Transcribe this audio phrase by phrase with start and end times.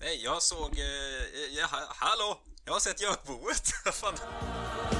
[0.00, 0.78] Nej, jag såg...
[0.78, 2.40] Eh, eh, ja, hallå!
[2.64, 3.72] Jag har sett Gökboet.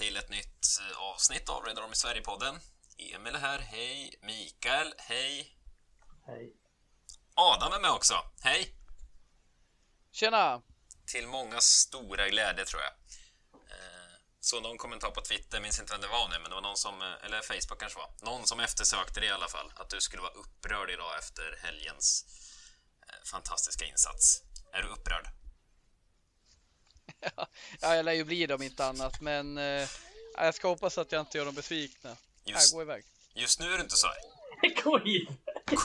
[0.00, 2.60] till ett nytt eh, avsnitt av Red Army Sverige-podden.
[2.98, 4.18] Emil är här, hej.
[4.22, 5.58] Mikael, hej.
[6.26, 6.52] Hej.
[7.34, 8.74] Adam är med också, hej.
[10.12, 10.62] Tjena!
[11.06, 12.92] Till många stora glädje, tror jag.
[13.70, 16.62] Eh, Så någon kommentar på Twitter, minns inte vem det var nu, men det var
[16.62, 19.90] någon som, eh, eller Facebook kanske var, någon som eftersökte det i alla fall, att
[19.90, 22.24] du skulle vara upprörd idag efter helgens
[23.24, 24.42] fantastiska insats.
[24.72, 25.28] Är du upprörd?
[27.80, 29.88] Ja, jag lär ju bli det om inte annat, men eh,
[30.36, 32.16] jag ska hoppas att jag inte gör dem besvikna.
[32.44, 33.04] Just, Här, gå iväg.
[33.34, 34.08] just nu är du inte så!
[34.84, 34.98] Gå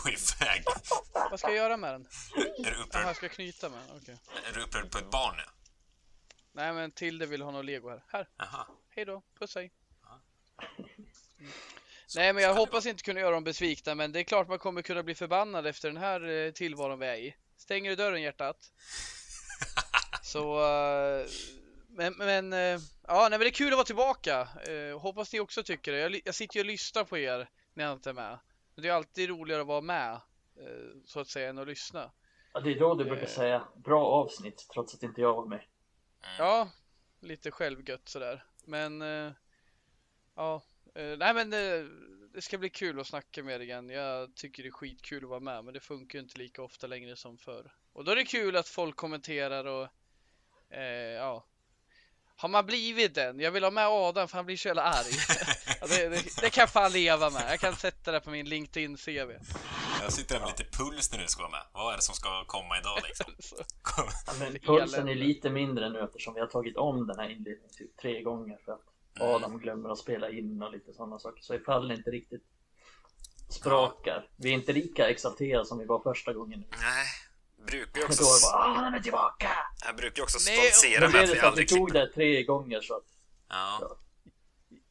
[0.09, 0.63] iväg.
[1.13, 2.07] Vad ska jag göra med den?
[2.35, 4.17] Är du Jaha, upprörd, jag ska knyta med den, okej.
[4.49, 5.43] är du upprörd på ett barn nu?
[6.53, 8.03] Nej, men Tilde vill ha något lego här.
[8.07, 8.67] Här, Jaha.
[8.95, 9.71] hej då, puss hej.
[11.39, 11.51] Mm.
[12.07, 14.47] Så- Nej, men jag det hoppas inte kunna göra dem besvikna, men det är klart
[14.47, 17.35] man kommer kunna bli förbannad efter den här eh, tillvaron vi är i.
[17.57, 18.57] Stänger du dörren hjärtat?
[20.25, 21.27] Så, eh,
[21.87, 24.47] men, men eh, ja, nej, men det är kul att vara tillbaka.
[24.67, 25.99] Eh, hoppas ni också tycker det.
[25.99, 28.39] Jag, jag sitter ju och lyssnar på er när jag inte är med.
[28.75, 30.21] Men det är alltid roligare att vara med,
[31.05, 32.11] så att säga, än att lyssna.
[32.53, 35.61] Ja, det är då du brukar säga bra avsnitt trots att inte jag var med.
[36.37, 36.69] Ja,
[37.19, 38.43] lite självgött sådär.
[38.63, 39.01] Men
[40.35, 40.61] ja,
[40.93, 41.89] nej men det,
[42.33, 43.89] det ska bli kul att snacka med er igen.
[43.89, 46.87] Jag tycker det är skitkul att vara med, men det funkar ju inte lika ofta
[46.87, 47.73] längre som förr.
[47.93, 49.87] Och då är det kul att folk kommenterar och
[50.69, 50.81] eh,
[51.13, 51.45] ja.
[52.37, 53.39] Har man blivit den?
[53.39, 55.11] Jag vill ha med Adam för han blir så jävla arg.
[55.81, 57.43] ja, det, det, det kan jag fan leva med.
[57.49, 59.31] Jag kan sätta det på min LinkedIn-CV.
[60.01, 61.63] Jag sitter med lite puls när du ska vara med.
[61.73, 63.25] Vad är det som ska komma idag liksom?
[64.27, 67.69] Ja, men pulsen är lite mindre nu eftersom vi har tagit om den här inledningen
[67.77, 68.81] typ tre gånger för att
[69.19, 71.41] Adam glömmer att spela in och lite sådana saker.
[71.41, 72.43] Så ifall det inte riktigt
[73.49, 74.29] sprakar.
[74.35, 76.65] Vi är inte lika exalterade som vi var första gången nu.
[76.71, 77.05] Nej,
[77.65, 78.23] brukar ju också...
[78.23, 79.49] bara han är tillbaka!
[79.85, 82.07] Jag brukar ju också stoltsera med att det vi så att vi aldrig tog klipper.
[82.07, 83.03] det tre gånger så att
[83.49, 83.97] Ja.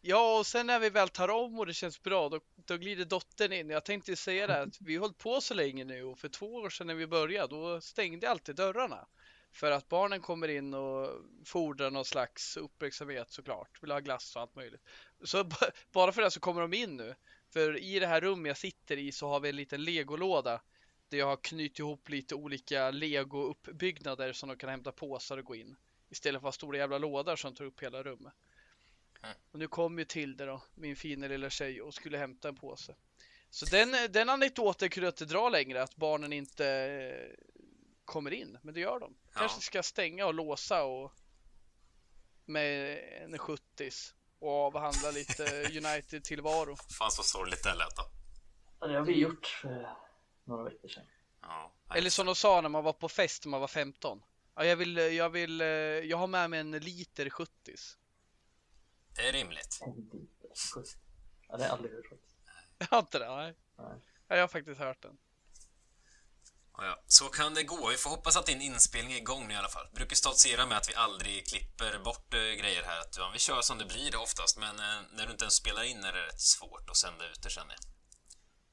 [0.00, 3.04] Ja, och sen när vi väl tar om och det känns bra, då, då glider
[3.04, 3.70] dottern in.
[3.70, 6.54] Jag tänkte säga det, att vi har hållit på så länge nu och för två
[6.54, 9.06] år sedan när vi började, då stängde jag alltid dörrarna.
[9.52, 11.10] För att barnen kommer in och
[11.46, 14.82] fordrar någon slags uppmärksamhet såklart, vill ha glass och allt möjligt.
[15.24, 15.44] Så
[15.92, 17.14] bara för det så kommer de in nu.
[17.52, 20.60] För i det här rummet jag sitter i så har vi en liten legolåda
[21.08, 25.54] där jag har knutit ihop lite olika lego-uppbyggnader som de kan hämta påsar och gå
[25.54, 25.76] in.
[26.10, 28.32] Istället för att ha stora jävla lådor som tar upp hela rummet.
[29.52, 32.94] Och nu kom ju Tilde då, min fina lilla tjej, och skulle hämta en påse.
[33.50, 37.44] Så den, den anekdoten kunde jag inte dra längre, att barnen inte eh,
[38.04, 38.58] kommer in.
[38.62, 39.14] Men det gör de.
[39.34, 39.40] Ja.
[39.40, 41.12] Kanske ska stänga och låsa och
[42.44, 43.90] med en 70
[44.38, 45.42] och avhandla lite
[45.78, 46.76] United-tillvaro.
[46.98, 48.02] Fan så sorgligt det lät då.
[48.80, 49.96] ja, det har vi gjort för
[50.44, 51.06] några veckor sedan.
[51.40, 51.72] Ja.
[51.94, 54.22] Eller som de sa när man var på fest när man var 15.
[54.54, 57.52] Ja, jag vill, jag vill, eh, jag har med mig en liter 70
[59.16, 59.78] Det är rimligt.
[59.80, 60.48] En liter.
[60.74, 60.98] Schysst.
[61.48, 62.34] Ja, det har jag aldrig hört faktiskt.
[62.78, 63.54] Jag har inte det, nej.
[63.78, 64.00] Nej.
[64.28, 65.18] Ja, jag har faktiskt hört den.
[66.76, 67.02] Ja.
[67.06, 67.88] Så kan det gå.
[67.88, 69.88] Vi får hoppas att din inspelning är igång nu i alla fall.
[69.94, 73.00] Brukar stoltsera med att vi aldrig klipper bort eh, grejer här.
[73.00, 75.82] Att, ja, vi kör som det blir oftast, men eh, när du inte ens spelar
[75.82, 77.80] in är det rätt svårt att sända ut det känner jag.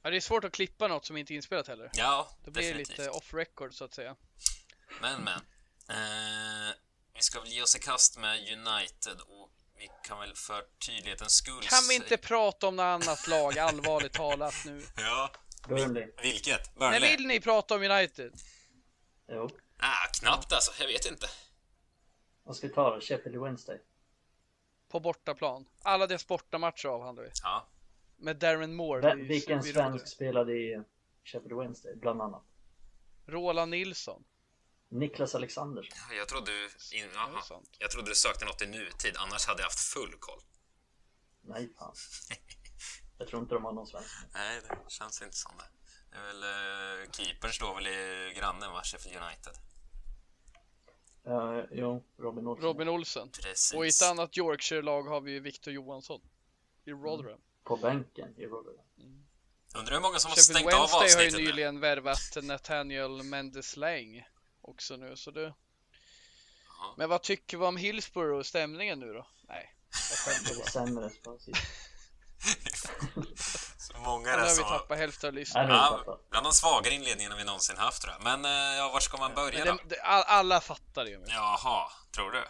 [0.01, 1.89] Ja, det är svårt att klippa något som inte är inspelat heller.
[1.93, 2.97] Ja, Det blir definitivt.
[2.97, 4.15] lite off record så att säga.
[5.01, 5.39] Men, men.
[5.89, 6.73] Eh,
[7.13, 11.33] vi ska väl ge oss i kast med United och vi kan väl för tydlighetens
[11.33, 11.61] skull...
[11.63, 14.85] Kan vi inte prata om något annat lag, allvarligt talat nu?
[14.97, 15.31] Ja.
[15.67, 16.07] Burnley.
[16.21, 16.75] Vilket?
[16.75, 17.17] När Burnley?
[17.17, 18.33] vill ni prata om United?
[19.27, 19.49] Jo.
[19.77, 20.71] Ah, knappt alltså.
[20.79, 21.27] Jag vet inte.
[22.43, 23.01] Vad ska vi ta då?
[23.01, 23.77] Sheffield Wednesday?
[24.89, 25.65] På bortaplan.
[25.83, 27.29] Alla deras bortamatcher avhandlar vi.
[27.43, 27.67] Ja.
[28.21, 29.01] Med Darren Moore.
[29.01, 29.73] Vem- vid- Vilken rodret.
[29.73, 30.83] svensk spelade i
[31.23, 32.43] Sheffield Wednesday, bland annat?
[33.27, 34.23] Roland Nilsson.
[34.89, 35.97] Niklas Alexandersson.
[36.17, 36.51] Jag trodde...
[36.93, 37.41] In, är jaha.
[37.41, 37.69] sant.
[37.79, 40.39] Jag trodde du sökte något i nutid, annars hade jag haft full koll.
[41.41, 41.93] Nej, fan.
[43.17, 44.09] Jag tror inte de har någon svensk.
[44.33, 45.63] Nej, det känns inte som det.
[46.11, 46.43] Det är väl...
[47.03, 48.81] Uh, keepern står väl i grannen, va?
[48.83, 49.53] Sheffield United.
[51.27, 52.63] Uh, jo, Robin Olsson.
[52.65, 53.29] Robin Olsen.
[53.29, 53.73] Precis.
[53.73, 56.21] Och i ett annat Yorkshire-lag har vi ju Victor Johansson.
[56.85, 57.41] I Rotherham.
[57.63, 58.77] På bänken i Rotherham.
[59.75, 61.45] Undrar hur många som har Sheffield stängt av Wednesday har ju avsnittet nu.
[61.45, 64.23] nyligen värvat Nathaniel Mendes Lang
[64.61, 65.41] också nu, så det...
[65.41, 66.93] Jaha.
[66.97, 69.27] Men vad tycker vi om Hillsborough och stämningen nu då?
[69.47, 69.75] Nej,
[70.09, 70.67] jag skämtar Det bara.
[70.67, 71.09] sämre.
[73.77, 74.63] Så många Nu är har det vi som...
[74.69, 75.67] tappat hälften av lyssnarna.
[75.67, 78.23] nu har Ja, bland de svagare inledningarna vi någonsin haft tror jag.
[78.23, 79.71] Men eh, ja, var ska man börja då?
[79.71, 81.11] det, det, all, alla fattar det.
[81.11, 81.19] Ja.
[81.27, 82.43] Jaha, tror du?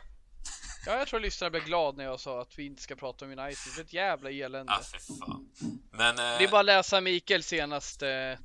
[0.85, 3.31] Ja, jag tror lyssnarna blev glada när jag sa att vi inte ska prata om
[3.31, 3.73] United.
[3.75, 4.73] Det är ett jävla elände.
[4.73, 5.51] Ah, fy fan.
[5.91, 6.09] Men...
[6.09, 8.39] Eh, Det är bara att läsa Mikaels senaste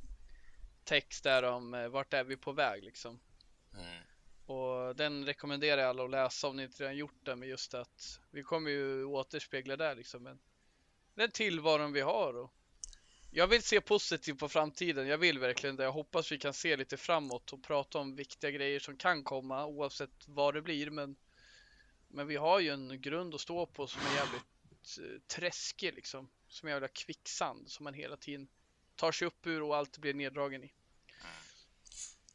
[0.85, 3.21] text där om eh, vart är vi på väg liksom.
[3.75, 4.03] mm,
[4.47, 7.75] Och den rekommenderar jag alla att läsa om ni inte redan gjort det med just
[7.75, 10.23] att vi kommer ju återspegla där liksom.
[10.23, 10.39] Men
[11.15, 12.53] den tillvaron vi har och
[13.31, 15.07] jag vill se positivt på framtiden.
[15.07, 15.85] Jag vill verkligen det.
[15.85, 19.67] Jag hoppas vi kan se lite framåt och prata om viktiga grejer som kan komma
[19.67, 20.91] oavsett vad det blir.
[20.91, 21.17] Men,
[22.17, 26.29] men vi har ju en grund att stå på som är jävligt eh, träskig liksom.
[26.49, 28.49] Som är jävla kvicksand som man hela tiden
[28.97, 30.73] tar sig upp ur och alltid blir neddragen i.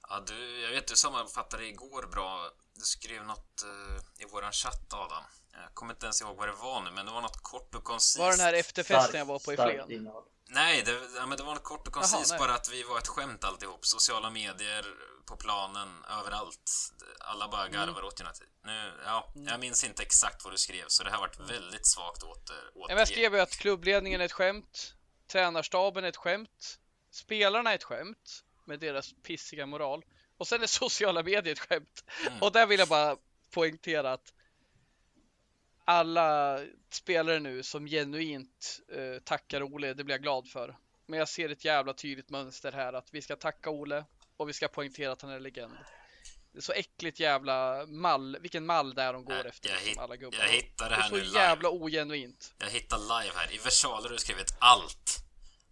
[0.10, 2.52] Ja, du, jag vet du sammanfattade igår bra.
[2.74, 5.24] Du skrev något eh, i våran chatt Adam.
[5.52, 7.84] Jag kommer inte ens ihåg vad det var nu, men det var något kort och
[7.84, 8.20] koncist.
[8.20, 10.08] Var den här efterfesten jag var på i Flen?
[10.54, 13.44] Nej, det, ja, men det var kort och koncist bara att vi var ett skämt
[13.44, 13.86] alltihop.
[13.86, 14.86] Sociala medier,
[15.26, 16.72] på planen, överallt.
[17.20, 17.74] Alla bara Mm.
[17.74, 18.48] garvar åt United.
[18.64, 22.24] Nu, ja, jag minns inte exakt vad du skrev, så det här varit väldigt svagt
[22.24, 24.94] åter, men Jag skrev ju att klubbledningen är ett skämt,
[25.32, 26.78] tränarstaben är ett skämt,
[27.12, 30.04] spelarna är ett skämt med deras pissiga moral
[30.38, 32.04] och sen är sociala medier ett skämt.
[32.28, 32.42] Mm.
[32.42, 33.18] Och där vill jag bara
[33.54, 34.34] poängtera att
[35.86, 36.60] alla
[36.92, 40.78] spelare nu som genuint eh, tackar Ole, det blir jag glad för.
[41.06, 44.06] Men jag ser ett jävla tydligt mönster här att vi ska tacka Ole
[44.38, 45.74] och vi ska poängtera att han är legend.
[46.52, 49.90] Det är så äckligt jävla mall, vilken mall där de går Jag- efter jag liksom,
[49.92, 50.40] hitt- alla gubbar.
[50.40, 51.40] jag hittar det här så nu live.
[51.40, 52.54] jävla ogenuint.
[52.58, 53.54] Jag hittar live här.
[53.54, 55.18] I versaler har du skrivit allt.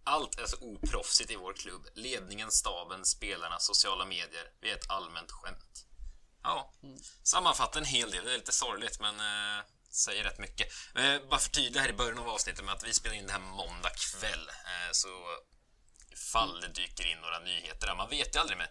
[0.04, 1.86] Allt är så oproffsigt i vår klubb.
[1.94, 4.44] Ledningen, staben, spelarna, sociala medier.
[4.60, 5.86] Vi är ett allmänt skämt.
[6.42, 6.72] Ja,
[7.22, 8.24] sammanfattar en hel del.
[8.24, 10.68] Det är lite sorgligt, men eh, säger rätt mycket.
[10.94, 13.40] Eh, bara förtydliga här i början av avsnittet med att vi spelar in det här
[13.40, 14.48] måndag kväll.
[14.48, 15.08] Eh, så
[16.12, 17.94] ifall det dyker in några nyheter där.
[17.94, 18.68] Man vet ju aldrig med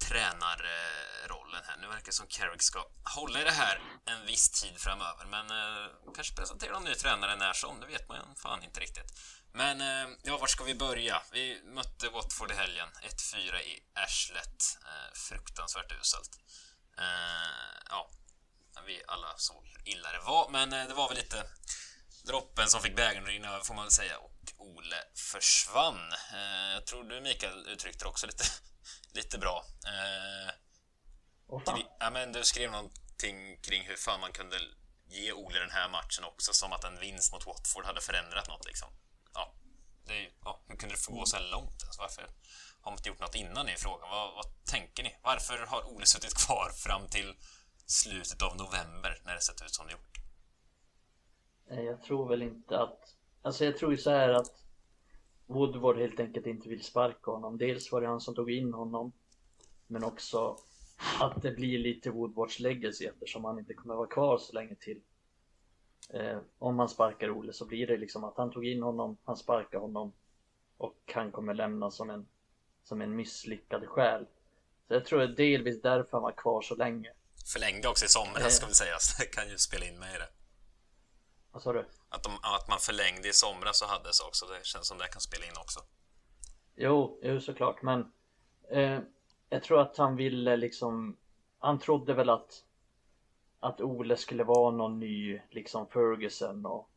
[0.00, 1.76] tränarrollen här.
[1.80, 5.26] Nu verkar det som Carrick ska hålla i det här en viss tid framöver.
[5.26, 7.80] Men eh, kanske presentera någon ny tränare när som.
[7.80, 9.12] Det vet man fan inte riktigt.
[9.52, 11.22] Men eh, ja, var ska vi börja?
[11.32, 12.88] Vi mötte Watford i helgen.
[13.02, 14.78] 1-4 i Arslet.
[14.84, 16.38] Eh, fruktansvärt uselt.
[16.98, 18.10] Eh, ja,
[18.86, 20.48] vi alla såg hur illa det var.
[20.50, 21.44] Men eh, det var väl lite
[22.26, 24.18] droppen som fick bägaren att rinna över får man väl säga.
[24.18, 24.96] Och Ole
[25.32, 26.12] försvann.
[26.32, 28.44] Eh, jag tror du Mikael uttryckte det också lite,
[29.12, 29.64] lite bra.
[31.76, 34.60] Vi- ja, men du skrev någonting kring hur fan man kunde
[35.10, 38.66] ge Ole den här matchen också, som att en vinst mot Watford hade förändrat något
[38.66, 38.88] liksom.
[39.34, 39.54] Ja,
[40.08, 41.82] är, ja hur kunde det få gå så här långt?
[41.86, 42.22] Alltså, varför
[42.80, 44.10] har man inte gjort något innan i frågan?
[44.10, 45.16] Vad, vad tänker ni?
[45.22, 47.36] Varför har Ole suttit kvar fram till
[47.90, 50.18] slutet av november när det sett ut som det gjort?
[51.86, 53.14] Jag tror väl inte att...
[53.42, 54.64] Alltså jag tror ju så här att
[55.46, 57.58] Woodward helt enkelt inte vill sparka honom.
[57.58, 59.12] Dels var det han som tog in honom.
[59.86, 60.56] Men också
[61.20, 65.00] att det blir lite Woodwards legacy eftersom han inte kommer vara kvar så länge till.
[66.10, 69.36] Eh, om man sparkar Ole så blir det liksom att han tog in honom, han
[69.36, 70.12] sparkar honom
[70.76, 72.26] och han kommer lämna som en,
[72.82, 74.26] som en misslyckad själ.
[74.88, 77.12] Så jag tror det är delvis därför han var kvar så länge.
[77.52, 79.16] Förlängde också i somras ska väl sägas.
[79.16, 80.28] Det kan ju spela in med i det.
[81.52, 81.88] Vad sa du?
[82.08, 84.46] Att, de, att man förlängde i somras och hade så också.
[84.46, 85.80] Det känns som det kan spela in också.
[86.76, 88.12] Jo, jo såklart, men
[88.70, 88.98] eh,
[89.48, 91.16] jag tror att han ville liksom,
[91.58, 92.64] han trodde väl att
[93.60, 96.90] att Ole skulle vara någon ny liksom Ferguson och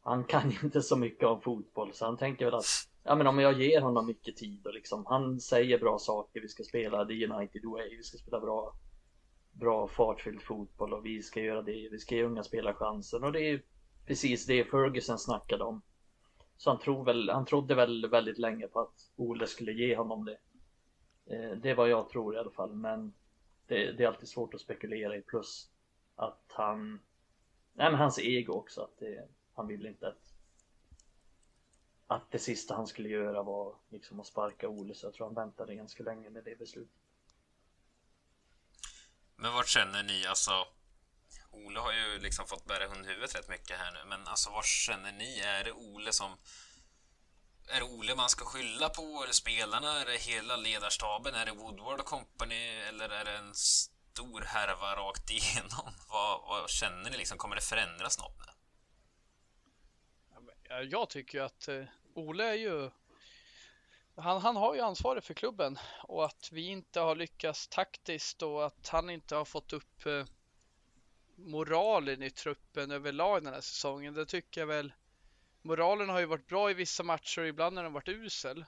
[0.00, 2.64] han kan ju inte så mycket om fotboll så han tänker väl att
[3.02, 6.48] ja men om jag ger honom mycket tid och liksom han säger bra saker, vi
[6.48, 8.74] ska spela the United way, vi ska spela bra
[9.58, 13.32] bra fartfylld fotboll och vi ska göra det, vi ska ge unga spelare chansen och
[13.32, 13.62] det är
[14.06, 15.82] precis det Ferguson snackade om.
[16.56, 20.24] Så han, tror väl, han trodde väl väldigt länge på att Ole skulle ge honom
[20.24, 20.38] det.
[21.26, 23.12] Eh, det är vad jag tror i alla fall, men
[23.66, 25.22] det, det är alltid svårt att spekulera i.
[25.22, 25.70] Plus
[26.16, 27.00] att han,
[27.72, 30.34] nej men hans ego också, att det, han ville inte att
[32.10, 35.34] att det sista han skulle göra var liksom att sparka Ole, så jag tror han
[35.34, 37.07] väntade ganska länge med det beslutet.
[39.40, 40.66] Men vart känner ni, alltså...
[41.50, 45.12] Ole har ju liksom fått bära hundhuvudet rätt mycket här nu, men alltså vart känner
[45.12, 45.40] ni?
[45.40, 46.36] Är det Ole som...
[47.68, 49.22] Är det Ole man ska skylla på?
[49.22, 50.00] Är det spelarna?
[50.00, 51.34] Är det hela ledarstaben?
[51.34, 52.64] Är det Woodward och company?
[52.64, 55.94] Eller är det en stor härva rakt igenom?
[56.08, 57.38] Vad, vad känner ni liksom?
[57.38, 58.52] Kommer det förändras något nu?
[60.90, 62.90] Jag tycker ju att eh, Ole är ju
[64.18, 68.66] han, han har ju ansvaret för klubben och att vi inte har lyckats taktiskt och
[68.66, 70.24] att han inte har fått upp eh,
[71.36, 74.14] moralen i truppen överlag den här säsongen.
[74.14, 74.92] Det tycker jag väl.
[75.62, 78.64] Moralen har ju varit bra i vissa matcher och ibland har den varit usel.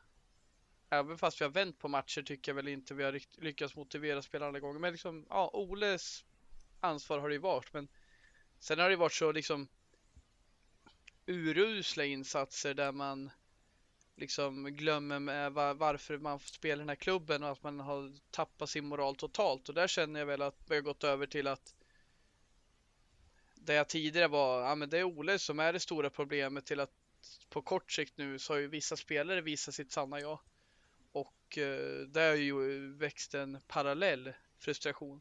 [0.90, 4.22] Även fast vi har vänt på matcher tycker jag väl inte vi har lyckats motivera
[4.22, 4.80] spelarna alla gånger.
[4.80, 6.24] Men liksom, ja, Oles
[6.80, 7.72] ansvar har det ju varit.
[7.72, 7.88] Men
[8.58, 9.68] sen har det varit så liksom
[11.26, 13.30] urusla insatser där man
[14.20, 18.70] liksom glömmer med varför man spelar i den här klubben och att man har tappat
[18.70, 19.68] sin moral totalt.
[19.68, 21.74] Och där känner jag väl att vi har gått över till att
[23.54, 26.80] det jag tidigare var, ja men det är Ole som är det stora problemet till
[26.80, 26.92] att
[27.48, 30.38] på kort sikt nu så har ju vissa spelare visat sitt sanna jag.
[31.12, 35.20] Och eh, där har ju växt en parallell frustration.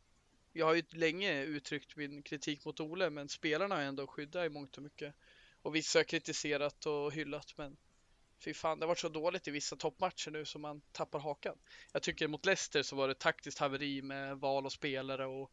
[0.53, 4.49] Jag har ju länge uttryckt min kritik mot Ole, men spelarna har ändå skyddat i
[4.49, 5.15] mångt och mycket.
[5.61, 7.77] Och vissa har kritiserat och hyllat, men
[8.39, 11.58] fy fan, det har varit så dåligt i vissa toppmatcher nu som man tappar hakan.
[11.93, 15.51] Jag tycker mot Leicester så var det taktiskt haveri med val och spelare och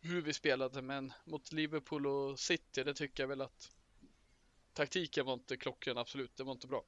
[0.00, 3.70] hur vi spelade, men mot Liverpool och City, det tycker jag väl att
[4.72, 6.84] taktiken var inte klockren, absolut, det var inte bra.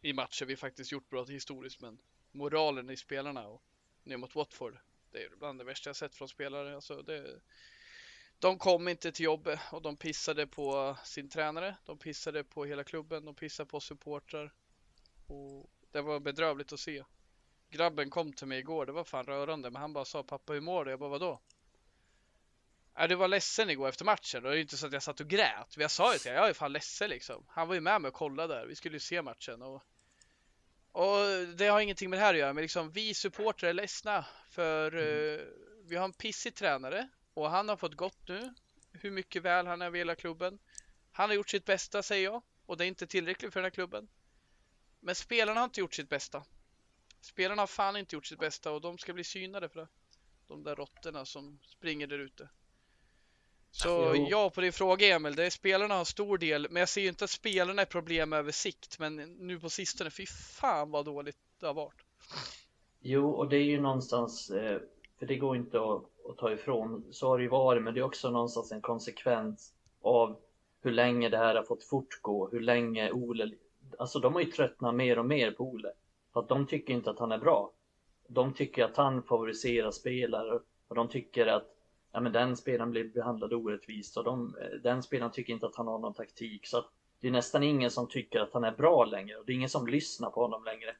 [0.00, 1.98] I matcher vi faktiskt gjort bra historiskt, men
[2.32, 3.62] moralen i spelarna och
[4.04, 4.78] ner mot Watford,
[5.10, 6.74] det är bland det värsta jag sett från spelare.
[6.74, 7.40] Alltså det,
[8.38, 11.76] de kom inte till jobbet och de pissade på sin tränare.
[11.84, 13.24] De pissade på hela klubben.
[13.24, 14.52] De pissade på supportrar.
[15.26, 17.04] Och det var bedrövligt att se.
[17.70, 18.86] Grabben kom till mig igår.
[18.86, 19.70] Det var fan rörande.
[19.70, 20.90] Men han bara sa pappa hur mår du?
[20.90, 21.40] Jag bara vadå?
[22.94, 24.42] Ja, du var ledsen igår efter matchen.
[24.42, 25.76] Det är inte så att jag satt och grät.
[25.76, 27.44] Jag sa ju till honom, jag är fan ledsen liksom.
[27.48, 28.66] Han var ju med mig och kollade där.
[28.66, 29.62] Vi skulle ju se matchen.
[29.62, 29.82] Och,
[30.92, 31.18] och
[31.56, 32.52] det har ingenting med det här att göra.
[32.52, 34.24] Men liksom vi supportrar är ledsna.
[34.50, 35.40] För mm.
[35.40, 35.46] uh,
[35.84, 37.08] vi har en pissig tränare.
[37.38, 38.54] Och han har fått gått nu.
[38.92, 40.58] Hur mycket väl han är hela klubben.
[41.12, 42.42] Han har gjort sitt bästa säger jag.
[42.66, 44.08] Och det är inte tillräckligt för den här klubben.
[45.00, 46.44] Men spelarna har inte gjort sitt bästa.
[47.20, 49.88] Spelarna har fan inte gjort sitt bästa och de ska bli synade för det.
[50.46, 52.48] De där råttorna som springer där ute.
[53.70, 54.26] Så jo.
[54.30, 57.08] ja på din fråga Emil, det är spelarna har stor del, men jag ser ju
[57.08, 61.38] inte att spelarna är problem över sikt, men nu på sistone, fy fan vad dåligt
[61.60, 62.02] det har varit.
[63.00, 64.80] Jo, och det är ju någonstans, eh,
[65.18, 68.00] för det går inte att, att ta ifrån, så har det ju varit, men det
[68.00, 70.36] är också någonstans en konsekvens av
[70.82, 73.50] hur länge det här har fått fortgå, hur länge Ole,
[73.98, 75.92] alltså de har ju tröttnat mer och mer på Ole.
[76.32, 77.72] För att de tycker inte att han är bra.
[78.28, 81.74] De tycker att han favoriserar spelare och de tycker att
[82.12, 85.86] ja, men den spelaren blir behandlad orättvist och de, den spelaren tycker inte att han
[85.86, 86.66] har någon taktik.
[86.66, 89.52] Så att det är nästan ingen som tycker att han är bra längre och det
[89.52, 90.96] är ingen som lyssnar på honom längre.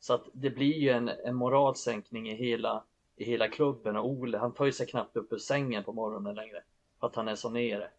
[0.00, 2.84] Så att det blir ju en, en moralsänkning i hela,
[3.16, 6.34] i hela klubben och Ole han tar ju sig knappt upp ur sängen på morgonen
[6.34, 6.62] längre.
[7.00, 7.90] För att han är så nere.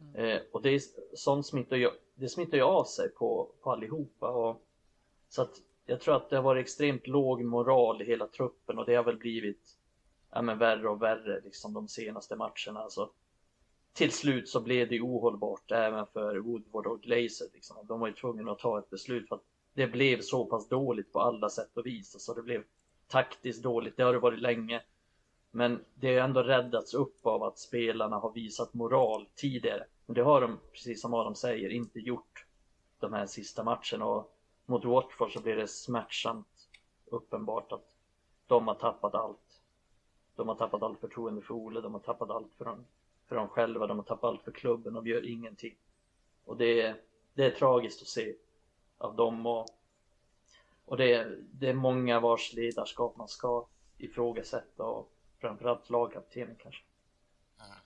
[0.00, 0.14] Mm.
[0.14, 0.80] Eh, och det är
[1.14, 4.28] sånt smittar ju, det smittar ju av sig på, på allihopa.
[4.28, 4.62] Och,
[5.28, 8.86] så att jag tror att det har varit extremt låg moral i hela truppen och
[8.86, 9.78] det har väl blivit
[10.30, 12.80] ja, men värre och värre liksom de senaste matcherna.
[12.80, 13.10] Alltså,
[13.92, 17.46] till slut så blev det ohållbart även för Woodward och Glazer.
[17.52, 17.86] Liksom.
[17.86, 21.12] De var ju tvungna att ta ett beslut för att det blev så pass dåligt
[21.12, 22.14] på alla sätt och vis.
[22.14, 22.64] Alltså, det blev
[23.08, 24.82] taktiskt dåligt, det har det varit länge.
[25.50, 29.84] Men det har ändå räddats upp av att spelarna har visat moral tidigare.
[30.06, 32.46] Men det har de, precis som Adam säger, inte gjort
[33.00, 34.04] de här sista matcherna.
[34.06, 36.68] Och mot Watford så blir det smärtsamt
[37.06, 37.94] uppenbart att
[38.46, 39.60] de har tappat allt.
[40.36, 42.84] De har tappat allt förtroende för Ole, de har tappat allt för dem,
[43.28, 45.74] för dem själva, de har tappat allt för klubben, de gör ingenting.
[46.44, 46.96] Och det är,
[47.34, 48.34] det är tragiskt att se
[48.98, 49.66] av dem och,
[50.86, 53.66] och det, är, det är många vars ledarskap man ska
[53.98, 56.82] ifrågasätta och framförallt lagkaptenen kanske.
[57.60, 57.78] Mm.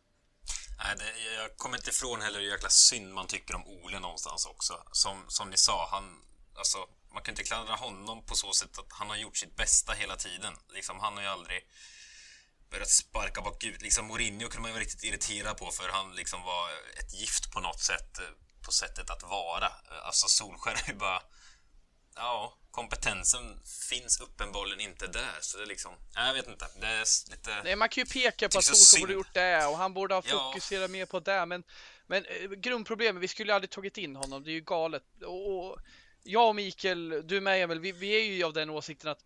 [0.79, 4.47] Nej, det, jag kommer inte ifrån heller hur jäkla synd man tycker om Ole någonstans
[4.47, 4.83] också.
[4.93, 6.23] Som, som ni sa, han,
[6.55, 6.79] alltså,
[7.13, 10.17] man kan inte klandra honom på så sätt att han har gjort sitt bästa hela
[10.17, 10.55] tiden.
[10.69, 11.69] Liksom, han har ju aldrig
[12.71, 13.83] börjat sparka bakut.
[13.83, 16.69] Liksom Mourinho kunde man ju vara riktigt irriterad på för han liksom var
[17.01, 18.21] ett gift på något sätt.
[18.65, 19.69] På sättet att vara.
[20.03, 21.23] Alltså Solskär är ju bara...
[22.19, 23.61] Ja, kompetensen
[23.91, 25.39] finns uppenbarligen inte där.
[25.41, 25.93] Så det är liksom...
[26.15, 26.67] Jag vet inte.
[26.81, 27.63] Det är lite...
[27.65, 30.23] Nej, man kan ju peka på att Solskär borde gjort det och han borde ha
[30.23, 30.89] fokuserat ja.
[30.89, 31.47] mer på det.
[31.47, 31.65] Men,
[32.07, 34.45] men eh, grundproblemet, vi skulle aldrig tagit in honom.
[34.45, 35.03] Det är ju galet.
[35.27, 35.79] Och,
[36.23, 39.25] jag och Mikael, du med Emil, vi, vi är ju av den åsikten att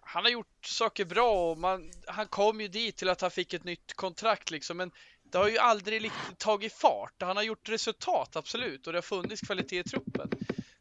[0.00, 3.54] han har gjort saker bra och man, han kom ju dit till att han fick
[3.54, 4.90] ett nytt kontrakt liksom, men
[5.22, 7.14] det har ju aldrig tagit fart.
[7.20, 10.30] Han har gjort resultat, absolut, och det har funnits kvalitet i truppen.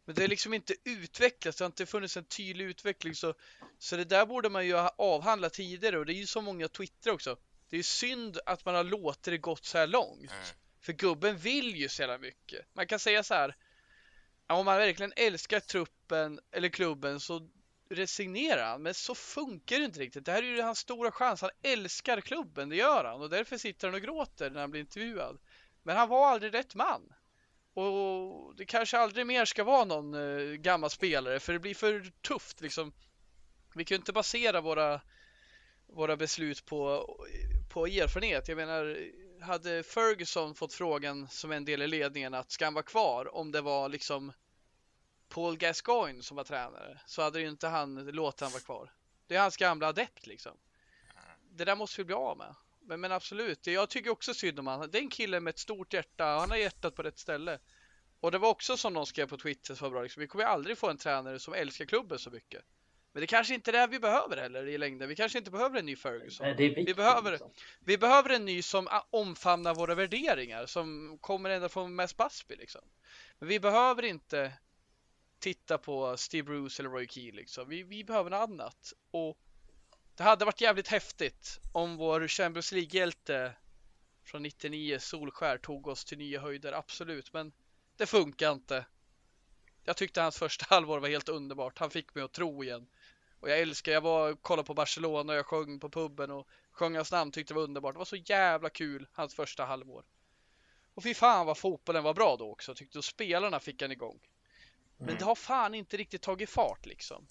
[0.06, 3.34] Men det har liksom inte utvecklats, det har inte funnits en tydlig utveckling så,
[3.80, 6.68] så det där borde man ju ha avhandlat tidigare och det är ju så många
[6.68, 7.38] twittrar också.
[7.70, 10.32] Det är ju synd att man har låtit det gått så här långt.
[10.32, 10.44] Mm.
[10.82, 12.66] För gubben vill ju så jävla mycket.
[12.74, 13.56] Man kan säga så här.
[14.48, 17.50] Om man verkligen älskar truppen eller klubben så
[17.90, 20.26] resignera han, men så funkar det inte riktigt.
[20.26, 21.42] Det här är ju hans stora chans.
[21.42, 24.82] Han älskar klubben, det gör han och därför sitter han och gråter när han blir
[24.82, 25.40] intervjuad.
[25.84, 27.14] Men han var aldrig rätt man.
[27.76, 32.12] Och det kanske aldrig mer ska vara någon eh, gammal spelare för det blir för
[32.22, 32.94] tufft liksom.
[33.76, 35.02] Vi kan ju inte basera våra,
[35.88, 37.08] våra beslut på,
[37.70, 38.48] på erfarenhet.
[38.48, 38.98] Jag menar,
[39.42, 43.52] hade Ferguson fått frågan som en del i ledningen att ska han vara kvar om
[43.52, 44.34] det var liksom
[45.30, 48.94] Paul Gascoigne som var tränare så hade ju inte han låtit han vara kvar.
[49.28, 50.58] Det är hans gamla adept liksom.
[51.52, 52.56] Det där måste vi bli av med.
[52.88, 54.90] Men, men absolut, jag tycker också synd om honom.
[54.92, 57.60] Det är en kille med ett stort hjärta han har hjärtat på rätt ställe.
[58.20, 60.78] Och det var också som någon skrev på Twitter var bra, liksom, vi kommer aldrig
[60.78, 62.64] få en tränare som älskar klubben så mycket.
[63.16, 65.10] Men det kanske inte är det vi behöver heller i längden.
[65.10, 66.48] Vi kanske inte behöver en ny Ferguson.
[66.48, 67.52] Nej, viktigt, vi, behöver, liksom.
[67.80, 72.82] vi behöver en ny som omfamnar våra värderingar, som kommer ända från Mass Busby liksom.
[73.40, 74.54] Men vi behöver inte
[75.40, 77.70] titta på Steve Bruce eller Roy Key liksom.
[77.70, 78.94] Vi, vi behöver något annat.
[79.12, 79.38] Och
[80.16, 83.54] det hade varit jävligt häftigt om vår Champions League-hjälte
[84.24, 87.34] från 99, Solskär, tog oss till nya höjder, absolut.
[87.34, 87.52] Men
[87.98, 88.86] det funkar inte.
[89.84, 91.80] Jag tyckte hans första halvår var helt underbart.
[91.80, 92.88] Han fick mig att tro igen.
[93.40, 96.48] Och jag älskar, jag var och kollade på Barcelona och jag sjöng på puben och
[96.72, 97.96] sjöng hans namn, tyckte det var underbart.
[97.96, 100.06] Det var så jävla kul, hans första halvår.
[100.94, 104.20] Och fy fan vad fotbollen var bra då också, tyckte och spelarna fick han igång.
[104.98, 105.20] Men Mm.
[105.20, 107.28] det har fan inte riktigt tagit fart liksom.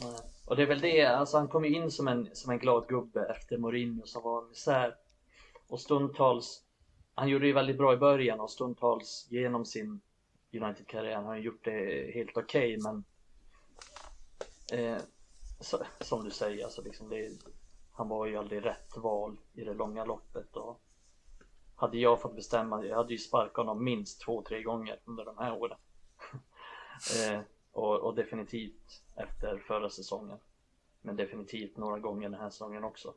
[0.00, 0.18] Ja.
[0.46, 2.88] Och det är väl det, alltså han kom ju in som en, som en glad
[2.88, 4.96] gubbe efter Mourinho som var misär.
[5.68, 6.62] Och stundtals,
[7.14, 10.00] han gjorde ju väldigt bra i början och stundtals genom sin
[10.52, 13.04] United-karriär har han gjort det helt okej men
[14.72, 14.98] eh,
[15.60, 17.30] så, som du säger, alltså liksom det,
[17.92, 20.80] han var ju aldrig rätt val i det långa loppet och
[21.76, 25.38] hade jag fått bestämma, jag hade ju sparkat honom minst två, tre gånger under de
[25.38, 25.78] här åren.
[27.16, 27.40] Eh,
[27.72, 30.38] och, och definitivt efter förra säsongen.
[31.02, 33.14] Men definitivt några gånger den här säsongen också.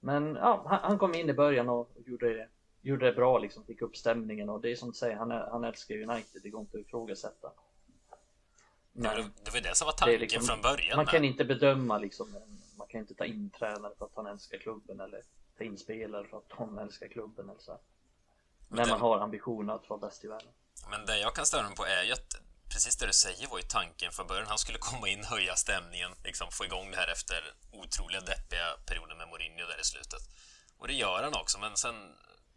[0.00, 2.48] Men ja, han, han kom in i början och gjorde det,
[2.80, 5.64] gjorde det bra liksom, fick upp stämningen och det är som du säger, han, han
[5.64, 7.52] älskar United, det går inte att ifrågasätta.
[8.92, 10.96] Men det var det som var tanken liksom- från början.
[10.96, 12.36] man kan inte bedöma liksom,
[12.76, 15.22] man kan inte ta in tränare för att han älskar klubben eller
[15.58, 17.78] ta in spelare för att de älskar klubben eller så.
[18.68, 20.52] När man har ambitionen att vara bäst i världen.
[20.90, 22.45] Men det jag kan störa mig på är ju att
[22.76, 24.46] precis det du säger var ju tanken från början.
[24.46, 27.40] Han skulle komma in, höja stämningen, liksom få igång det här efter
[27.72, 30.22] otroliga deppiga perioden med Mourinho där i slutet.
[30.78, 31.94] Och det gör han också, men sen,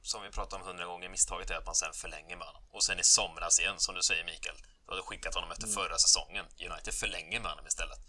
[0.01, 2.63] som vi pratat om hundra gånger, misstaget är att man sen förlänger med honom.
[2.71, 4.55] Och sen i somras igen, som du säger Mikael,
[4.86, 6.45] du hade skickat honom efter förra säsongen.
[6.69, 7.99] United förlänger med honom istället.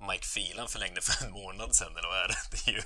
[0.00, 2.34] Mike Phelan förlängde för en månad sedan, eller vad är det?
[2.50, 2.82] Det är ju...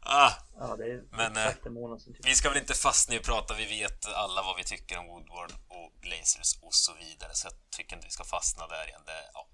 [0.00, 2.14] Ah, Ja, det är Men, exakt en månad sedan.
[2.14, 2.26] Typ.
[2.26, 5.06] vi ska väl inte fastna i att prata, vi vet alla vad vi tycker om
[5.06, 9.02] Woodward och Glazers och så vidare, så jag tycker inte vi ska fastna där igen.
[9.06, 9.48] Det, ja.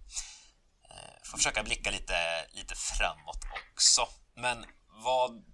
[0.91, 3.41] Eh, Får försöka blicka lite, lite framåt
[3.73, 4.09] också.
[4.35, 4.65] Men
[5.05, 5.45] vad...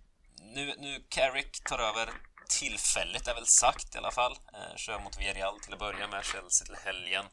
[0.41, 2.11] Nu, nu Carrick tar över
[2.49, 4.33] tillfälligt, är väl sagt i alla fall.
[4.33, 7.25] Eh, kör mot Villarreal till att börja med, Chelsea till helgen.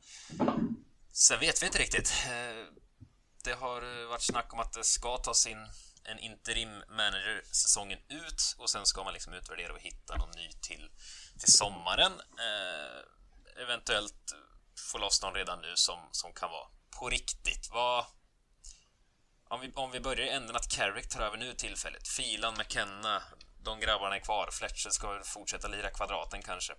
[1.11, 2.13] Sen vet vi inte riktigt.
[3.43, 5.67] Det har eh, varit snack om att det ska tas in
[6.03, 10.49] en interim manager säsongen ut och sen ska man liksom utvärdera och hitta någon ny
[10.61, 10.91] till,
[11.39, 12.11] till sommaren.
[12.39, 14.33] Eh, eventuellt
[14.91, 16.67] få loss någon redan nu som, som kan vara
[16.99, 17.69] på riktigt.
[17.71, 18.05] Vad...
[19.47, 22.07] Om vi, om vi börjar i änden att Carrick tar över nu tillfället.
[22.07, 23.23] Filan, McKenna,
[23.63, 24.49] de grabbarna är kvar.
[24.51, 26.73] Fletcher ska väl fortsätta lira kvadraten kanske.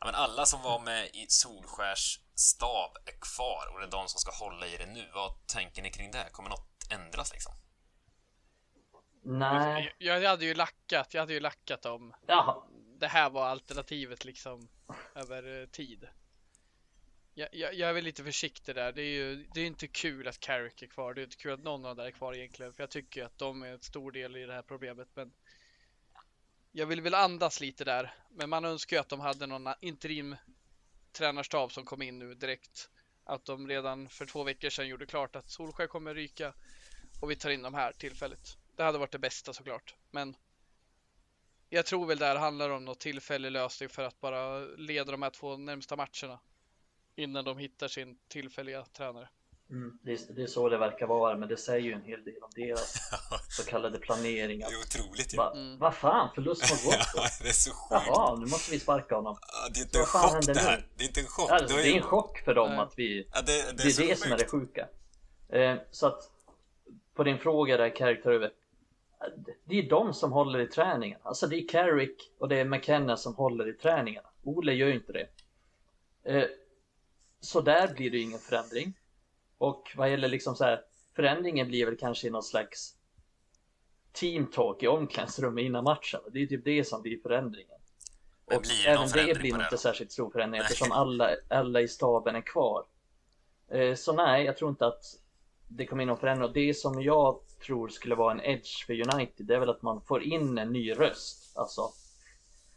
[0.00, 4.08] Ja, men alla som var med i Solskärs stab är kvar och det är de
[4.08, 5.10] som ska hålla i det nu.
[5.14, 6.28] Vad tänker ni kring det?
[6.32, 7.52] Kommer något ändras liksom?
[9.22, 12.62] Nej, Jag, jag hade ju lackat, jag hade ju lackat om jaha.
[13.00, 14.68] det här var alternativet liksom
[15.14, 16.08] över eh, tid.
[17.34, 18.92] Jag, jag, jag är väl lite försiktig där.
[18.92, 21.14] Det är ju det är inte kul att Carrick är kvar.
[21.14, 22.72] Det är inte kul att någon av dem är kvar egentligen.
[22.74, 25.08] För jag tycker att de är en stor del i det här problemet.
[25.14, 25.32] Men
[26.72, 28.14] jag vill väl andas lite där.
[28.30, 30.36] Men man önskar ju att de hade någon interim
[31.12, 32.90] tränarstab som kom in nu direkt.
[33.24, 36.54] Att de redan för två veckor sedan gjorde klart att Solskjaer kommer ryka
[37.20, 38.56] och vi tar in de här tillfälligt.
[38.76, 39.94] Det hade varit det bästa såklart.
[40.10, 40.36] Men
[41.68, 45.22] jag tror väl det här handlar om något tillfällig lösning för att bara leda de
[45.22, 46.40] här två närmsta matcherna
[47.16, 49.28] innan de hittar sin tillfälliga tränare.
[49.70, 52.24] Mm, det, är, det är så det verkar vara, men det säger ju en hel
[52.24, 52.94] del om deras
[53.56, 54.62] så kallade planering.
[54.62, 55.78] Att, otroligt va, Mm.
[55.78, 57.22] Vad fan, förlust mot Watford?
[57.42, 58.02] det är så sjukt.
[58.06, 59.36] Jaha, nu måste vi sparka honom.
[59.40, 60.76] Ja, Det är inte Vad en fan chock händer det här.
[60.76, 60.84] nu?
[60.96, 61.50] Det är inte en chock.
[61.50, 62.78] Alltså, har det är ju- en chock för dem Nej.
[62.78, 63.28] att vi...
[63.34, 64.88] Ja, det, det, Det är det som är det sjuka.
[65.48, 66.30] Eh, så att
[67.14, 67.88] på din fråga där
[68.30, 68.50] över.
[69.64, 71.18] Det är de som håller i träningen.
[71.22, 74.28] Alltså det är Carrick och det är McKenna som håller i träningarna.
[74.42, 75.26] Ole gör ju inte det.
[76.24, 76.44] Eh,
[77.40, 78.92] så där blir det ingen förändring.
[79.60, 80.82] Och vad gäller liksom så här
[81.16, 82.96] förändringen blir väl kanske någon slags
[84.12, 86.20] team talk i omklädningsrummet innan matchen.
[86.32, 87.78] Det är typ det som blir förändringen.
[88.46, 91.88] Men Och blir även det blir nog inte särskilt stor förändring eftersom alla, alla i
[91.88, 92.84] staben är kvar.
[93.68, 95.02] Eh, Så nej, jag tror inte att
[95.68, 96.48] det kommer in någon förändring.
[96.48, 99.82] Och det som jag tror skulle vara en edge för United, det är väl att
[99.82, 101.52] man får in en ny röst.
[101.56, 101.82] Alltså,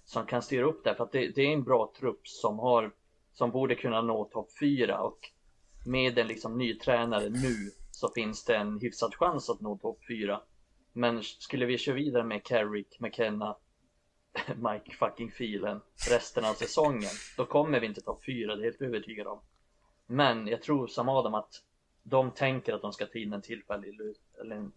[0.06, 0.96] som kan styra upp det.
[0.96, 2.91] För att det, det är en bra trupp som har,
[3.34, 5.30] som borde kunna nå topp 4 och
[5.86, 10.00] med en liksom ny tränare nu så finns det en hyfsad chans att nå topp
[10.08, 10.41] 4.
[10.93, 13.58] Men skulle vi köra vidare med Carrick, McKenna,
[14.56, 18.72] Mike fucking Filen resten av säsongen, då kommer vi inte topp 4, det är jag
[18.72, 19.41] helt övertygad om.
[20.08, 21.63] Men jag tror som Adam att
[22.04, 24.00] de tänker att de ska ta in en tillfällig,
[24.41, 24.72] eller en,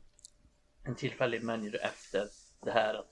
[0.83, 2.29] en tillfällig manager efter
[2.65, 2.95] det här.
[2.95, 3.11] Att,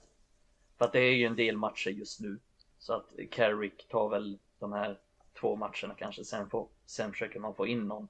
[0.77, 2.39] för att det är ju en del matcher just nu.
[2.77, 4.99] Så att Carrick tar väl de här
[5.39, 8.07] två matcherna kanske, sen, får, sen försöker man få in någon.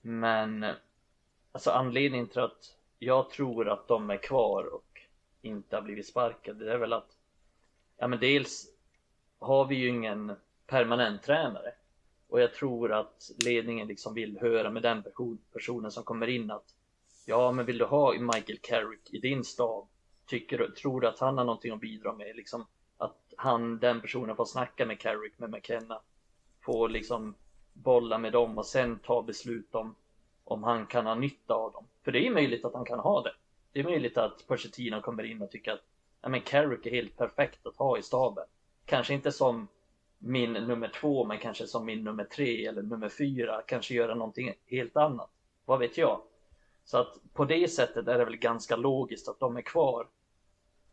[0.00, 0.66] Men
[1.52, 5.00] alltså anledningen till att jag tror att de är kvar och
[5.42, 7.16] inte har blivit sparkade, det är väl att
[7.96, 8.66] ja men dels
[9.38, 11.72] har vi ju ingen permanent tränare
[12.28, 16.50] och jag tror att ledningen liksom vill höra med den person, personen som kommer in
[16.50, 16.74] att
[17.26, 19.88] ja men vill du ha Michael Carrick i din stab?
[20.26, 22.36] Tycker du, tror du att han har någonting att bidra med?
[22.36, 22.66] Liksom
[22.98, 26.00] att han, den personen får snacka med Carrick, med McKenna
[26.64, 27.34] får liksom
[27.72, 29.94] bolla med dem och sen ta beslut om
[30.44, 31.86] om han kan ha nytta av dem.
[32.02, 33.32] För det är möjligt att han kan ha det.
[33.72, 35.82] Det är möjligt att Pochettino kommer in och tycker att
[36.22, 38.44] ja, men Carrick är helt perfekt att ha i staben.
[38.84, 39.68] Kanske inte som
[40.18, 43.62] min nummer två, men kanske som min nummer tre eller nummer fyra.
[43.66, 45.30] Kanske göra någonting helt annat.
[45.64, 46.20] Vad vet jag?
[46.84, 50.06] Så att på det sättet är det väl ganska logiskt att de är kvar.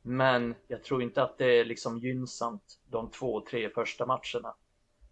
[0.01, 4.55] Men jag tror inte att det är liksom gynnsamt de två, tre första matcherna.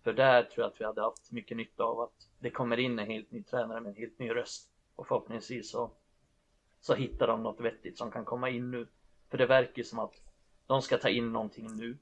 [0.03, 2.99] För där tror jag att vi hade haft mycket nytta av att det kommer in
[2.99, 4.69] en helt ny tränare med en helt ny röst.
[4.95, 5.91] Och förhoppningsvis så,
[6.81, 8.87] så hittar de något vettigt som kan komma in nu.
[9.29, 10.21] För det verkar ju som att
[10.67, 11.97] de ska ta in någonting nu.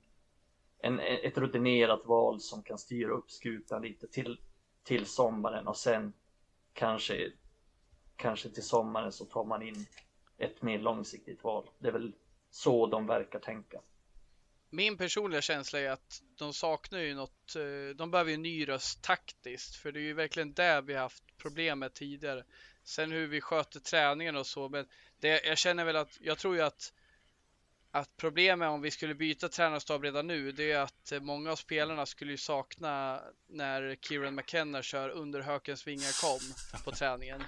[0.80, 4.40] En, ett rutinerat val som kan styra upp skutan lite till,
[4.84, 6.14] till sommaren och sen
[6.74, 7.32] kanske,
[8.16, 9.86] kanske till sommaren så tar man in
[10.38, 11.70] ett mer långsiktigt val.
[11.80, 12.14] Det är väl
[12.50, 13.82] så de verkar tänka.
[14.70, 18.68] Min personliga känsla är att de saknar ju något, eh, de behöver ju en ny
[18.68, 22.44] röst taktiskt, för det är ju verkligen där vi har haft problem med tidigare.
[22.84, 24.88] Sen hur vi sköter träningen och så, men
[25.20, 26.94] det, jag känner väl att, jag tror ju att
[27.92, 31.56] att problemet om vi skulle byta tränarstab redan nu, det är att eh, många av
[31.56, 36.54] spelarna skulle ju sakna när Kieran McKenna kör under hökens vingar kom
[36.84, 37.44] på träningen.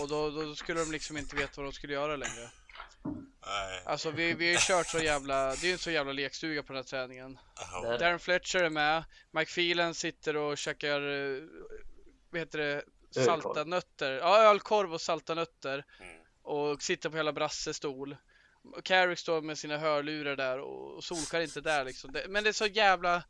[0.00, 2.50] Och då, då skulle de liksom inte veta vad de skulle göra längre.
[3.46, 3.82] Nej.
[3.86, 6.62] Alltså vi, vi har ju kört så jävla, det är ju en så jävla lekstuga
[6.62, 7.38] på den här träningen.
[7.82, 9.04] Där- Darren Fletcher är med.
[9.30, 11.42] Mike Phelan sitter och käkar, eh,
[12.30, 12.82] vad heter det,
[13.24, 14.12] salta nötter.
[14.12, 15.84] Ja, ölkorv och salta nötter.
[16.00, 16.16] Mm.
[16.42, 18.16] Och sitter på hela brassestol.
[18.84, 22.16] Carrick står med sina hörlurar där och Solskär är inte där liksom.
[22.28, 23.22] Men det är så jävla...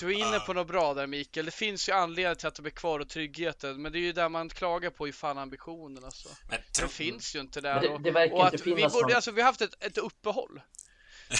[0.00, 1.46] Du är inne på något bra där Mikael.
[1.46, 3.82] Det finns ju anledning till att de är kvar och tryggheten.
[3.82, 6.28] Men det är ju där man klagar på i fan ambitionen alltså.
[6.50, 7.92] Men Det finns ju inte där.
[7.92, 10.60] och, det och att vi borde, alltså vi har haft ett, ett uppehåll.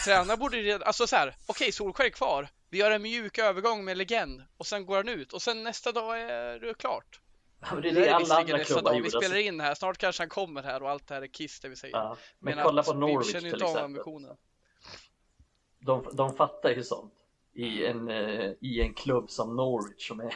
[0.04, 2.48] Tränare borde ju redan, alltså så här, okej Solskär är kvar.
[2.70, 5.92] Vi gör en mjuk övergång med legend och sen går han ut och sen nästa
[5.92, 7.20] dag är det klart.
[7.60, 9.38] Ja, det är Det det är alla andra klubbar dag, vi spelar Alltså.
[9.38, 11.76] in här, snart kanske han kommer här och allt det här är kiss det vi
[11.76, 11.96] säger.
[11.96, 12.16] Ja.
[12.38, 13.76] Men, Men kolla att på Norwich till exempel.
[13.76, 14.36] ambitionen.
[15.78, 17.14] De, de fattar ju sånt.
[17.52, 20.34] I en, eh, I en klubb som Norwich som är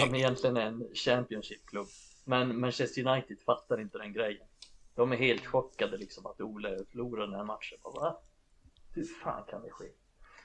[0.06, 1.86] som egentligen är en Championship-klubb.
[2.24, 4.46] Men Manchester United fattar inte den grejen.
[4.94, 7.78] De är helt chockade liksom att Ole förlorar den här matchen.
[7.82, 8.20] Bara, Va?
[8.94, 9.84] Hur fan kan det ske?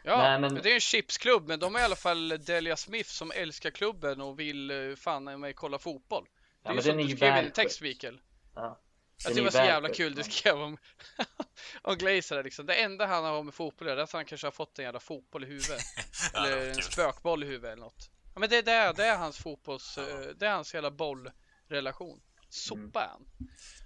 [0.03, 3.09] Ja, Nej, men- det är en chipsklubb, men de är i alla fall Delia Smith
[3.09, 6.25] som älskar klubben och vill eh, fan mig kolla fotboll.
[6.63, 8.19] Det är Ja, ju som du skrev i din text, Mikael.
[8.55, 8.79] Ja.
[9.17, 9.93] Tycker det var så jävla det.
[9.93, 10.23] kul du Ja.
[10.23, 10.77] skrev om,
[11.81, 12.65] om Glazer liksom.
[12.65, 15.43] Det enda han har med fotboll är att han kanske har fått en jävla fotboll
[15.43, 15.81] i huvudet.
[16.33, 18.09] Ja, det eller en spökboll i huvudet eller något.
[18.33, 22.21] Ja, men det är det, det är hans fotbolls, eh, det är hans hela bollrelation.
[22.49, 23.27] Sopa är han.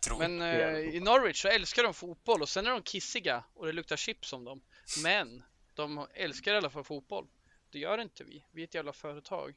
[0.05, 0.17] Tro.
[0.19, 0.83] Men det eh, det.
[0.83, 4.33] i Norwich så älskar de fotboll och sen är de kissiga och det luktar chips
[4.33, 4.61] om dem.
[5.03, 5.43] Men
[5.75, 7.27] de älskar i alla fall fotboll.
[7.71, 8.45] Det gör inte vi.
[8.51, 9.53] Vi är ett jävla företag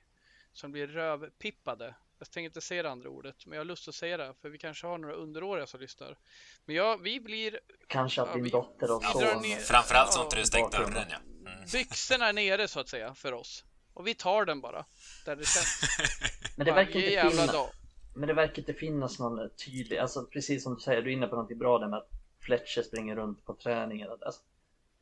[0.52, 1.94] som blir rövpippade.
[2.18, 4.48] Jag tänker inte säga det andra ordet, men jag har lust att säga det för
[4.48, 6.18] vi kanske har några underåriga som lyssnar.
[6.64, 9.42] Men ja, vi blir Kanske att Ja, din vi- dotter och son...
[9.42, 11.16] ner- Framförallt så inte du stängt dörren ja.
[11.52, 11.64] Mm.
[11.72, 13.64] byxorna nere så att säga för oss.
[13.94, 14.84] Och vi tar den bara.
[15.24, 15.80] Där det känns.
[16.56, 17.52] Men det verkar inte jävla finnas...
[17.52, 17.70] dag.
[18.14, 21.26] Men det verkar inte finnas någon tydlig, alltså precis som du säger, du är inne
[21.26, 22.08] på någonting bra där med att
[22.40, 24.08] Fletcher springer runt på träningen.
[24.10, 24.40] Alltså,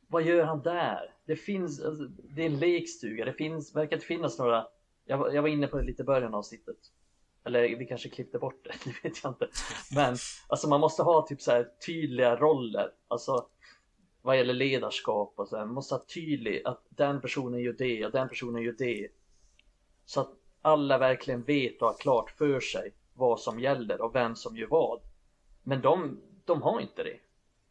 [0.06, 1.14] vad gör han där?
[1.26, 4.66] Det finns, alltså, det är en lekstuga, det finns, verkar inte finnas några,
[5.04, 6.76] jag, var- jag var inne på det lite i början av avsnittet.
[7.44, 9.48] Eller vi kanske klippte bort det, det vet jag inte.
[9.94, 10.16] Men
[10.48, 12.90] alltså man måste ha typ så här tydliga roller.
[13.08, 13.46] Alltså
[14.22, 15.64] vad gäller ledarskap och så här.
[15.64, 19.08] Man måste ha tydligt att den personen gör det och den personen gör det.
[20.04, 20.30] Så att
[20.62, 24.66] alla verkligen vet och har klart för sig vad som gäller och vem som gör
[24.68, 25.00] vad.
[25.62, 27.16] Men de, de har inte det.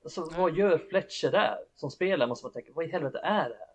[0.05, 1.57] Alltså vad gör Fletcher där?
[1.75, 3.67] Som spelare måste man tänka, vad i helvete är det här?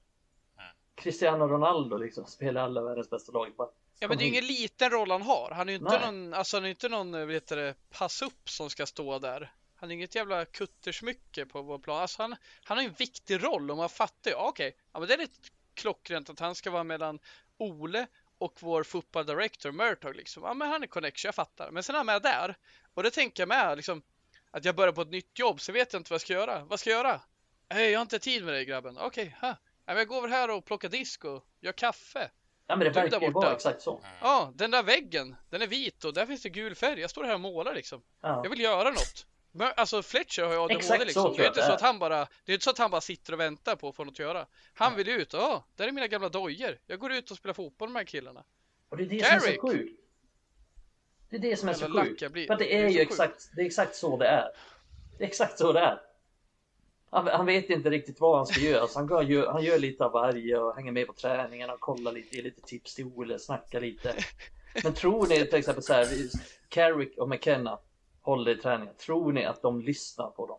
[0.95, 3.53] Cristiano Ronaldo liksom spelar alla världens bästa lag.
[3.57, 3.69] Bara,
[4.03, 5.51] Ja men det är ju ingen liten roll han har.
[5.51, 6.13] Han är ju inte Nej.
[6.13, 9.53] någon, alltså han är inte någon, heter det, pass upp som ska stå där.
[9.77, 12.03] Han är inget jävla kuttersmycke på vår plan.
[12.03, 15.09] Alltså han, han har en viktig roll och man fattar ju, ja, okej, ja men
[15.09, 17.19] det är lite klockrent att han ska vara mellan
[17.59, 18.07] Ole
[18.39, 20.43] och vår football director Murtog liksom.
[20.43, 21.71] Ja men han är connection, jag fattar.
[21.71, 22.57] Men sen är han med där.
[22.95, 24.03] Och det tänker jag med liksom,
[24.51, 26.65] att jag börjar på ett nytt jobb så vet jag inte vad jag ska göra.
[26.65, 27.21] Vad ska jag göra?
[27.69, 28.99] Hej, jag har inte tid med dig grabben.
[28.99, 29.57] Okej, ha.
[29.87, 32.31] Ja, jag går över här och plockar disk och gör kaffe.
[32.67, 34.01] Ja men det Du där verkar ju vara exakt så.
[34.21, 37.01] Ja, den där väggen, den är vit och där finns det gul färg.
[37.01, 38.03] Jag står här och målar liksom.
[38.21, 38.41] Ja.
[38.45, 39.27] Jag vill göra något.
[39.53, 41.23] Men, alltså Fletcher har ju ADHD Exakt så liksom.
[41.25, 42.91] tror Det är inte det så att han bara, det är inte så att han
[42.91, 44.47] bara sitter och väntar på att få något att göra.
[44.75, 44.97] Han Ja.
[44.97, 45.33] vill ut.
[45.33, 46.79] Ja, där är mina gamla dojor.
[46.87, 48.45] Jag går ut och spelar fotboll med de här killarna.
[48.89, 50.00] Och det är det som är så sjukt.
[51.31, 52.33] Det är det som är så sjukt.
[52.33, 52.47] blir.
[52.47, 54.49] För det Det är är så ju exakt, det är exakt så det är.
[55.19, 56.01] Det är exakt så det är.
[57.11, 60.05] Han, han vet inte riktigt vad han ska göra, så han, gör, han gör lite
[60.05, 63.39] av varje och hänger med på träningarna och kollar lite, ger lite tips till Ole,
[63.39, 64.15] snackar lite.
[64.85, 66.07] Men tror ni till exempel så här,
[66.69, 67.79] Carrick och McKenna
[68.21, 70.59] håller i träningen, tror ni att de lyssnar på dem?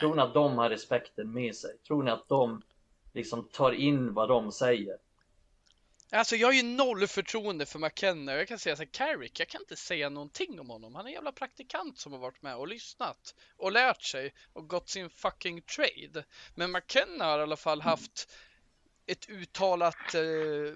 [0.00, 1.78] Tror ni att de har respekten med sig?
[1.86, 2.62] Tror ni att de
[3.12, 4.96] liksom tar in vad de säger?
[6.10, 8.34] Alltså jag har ju noll förtroende för McKenna.
[8.34, 10.94] Jag kan säga så här, Carrick, jag kan inte säga någonting om honom.
[10.94, 14.68] Han är en jävla praktikant som har varit med och lyssnat och lärt sig och
[14.68, 16.24] gått sin fucking trade.
[16.54, 18.32] Men McKenna har i alla fall haft
[19.06, 20.74] ett uttalat eh,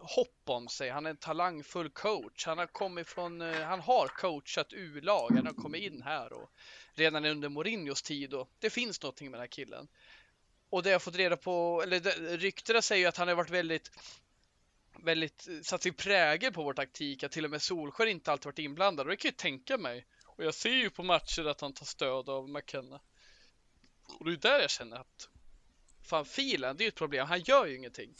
[0.00, 0.90] hopp om sig.
[0.90, 2.46] Han är en talangfull coach.
[2.46, 5.30] Han har kommit från, eh, han har coachat U-lag.
[5.34, 6.50] Han har kommit in här och
[6.94, 9.88] redan under Mourinhos tid och det finns någonting med den här killen.
[10.70, 12.00] Och det jag fått reda på, eller
[12.36, 13.90] ryktena säger ju att han har varit väldigt
[15.04, 18.44] väldigt eh, satt sin prägel på vår taktik, att till och med Solskär inte alltid
[18.44, 19.06] varit inblandad.
[19.06, 20.06] Och det kan jag tänka mig.
[20.26, 23.00] Och jag ser ju på matcher att han tar stöd av McKenna.
[24.18, 25.28] Och det är där jag känner att
[26.02, 27.26] fan filen, det är ju ett problem.
[27.26, 28.14] Han gör ju ingenting.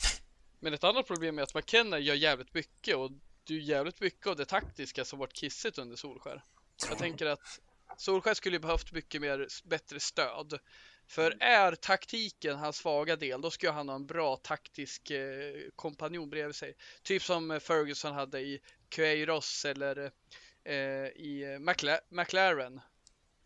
[0.60, 3.10] Men ett annat problem är att McKenna gör jävligt mycket och
[3.44, 6.44] det är jävligt mycket av det taktiska som varit kissigt under Solskär.
[6.88, 7.60] Jag tänker att
[7.96, 10.58] Solskär skulle ju behövt mycket mer bättre stöd.
[11.06, 16.30] För är taktiken hans svaga del, då ska han ha en bra taktisk eh, kompanjon
[16.30, 16.76] bredvid sig.
[17.02, 20.10] Typ som Ferguson hade i Queiroz eller
[20.64, 20.74] eh,
[21.06, 22.80] i McLa- McLaren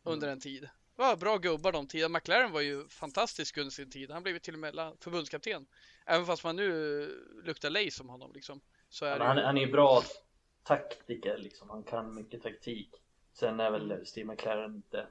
[0.02, 0.62] under en tid.
[0.96, 2.18] Det var bra gubbar de tiderna.
[2.18, 4.10] McLaren var ju fantastisk under sin tid.
[4.10, 5.66] Han blev ju till och med förbundskapten.
[6.06, 7.06] Även fast man nu
[7.44, 8.60] luktar lej som honom liksom.
[8.88, 10.02] Så är Men det han, han är ju bra
[10.62, 11.70] taktiker liksom.
[11.70, 12.90] Han kan mycket taktik.
[13.32, 15.06] Sen är väl Steve McLaren inte,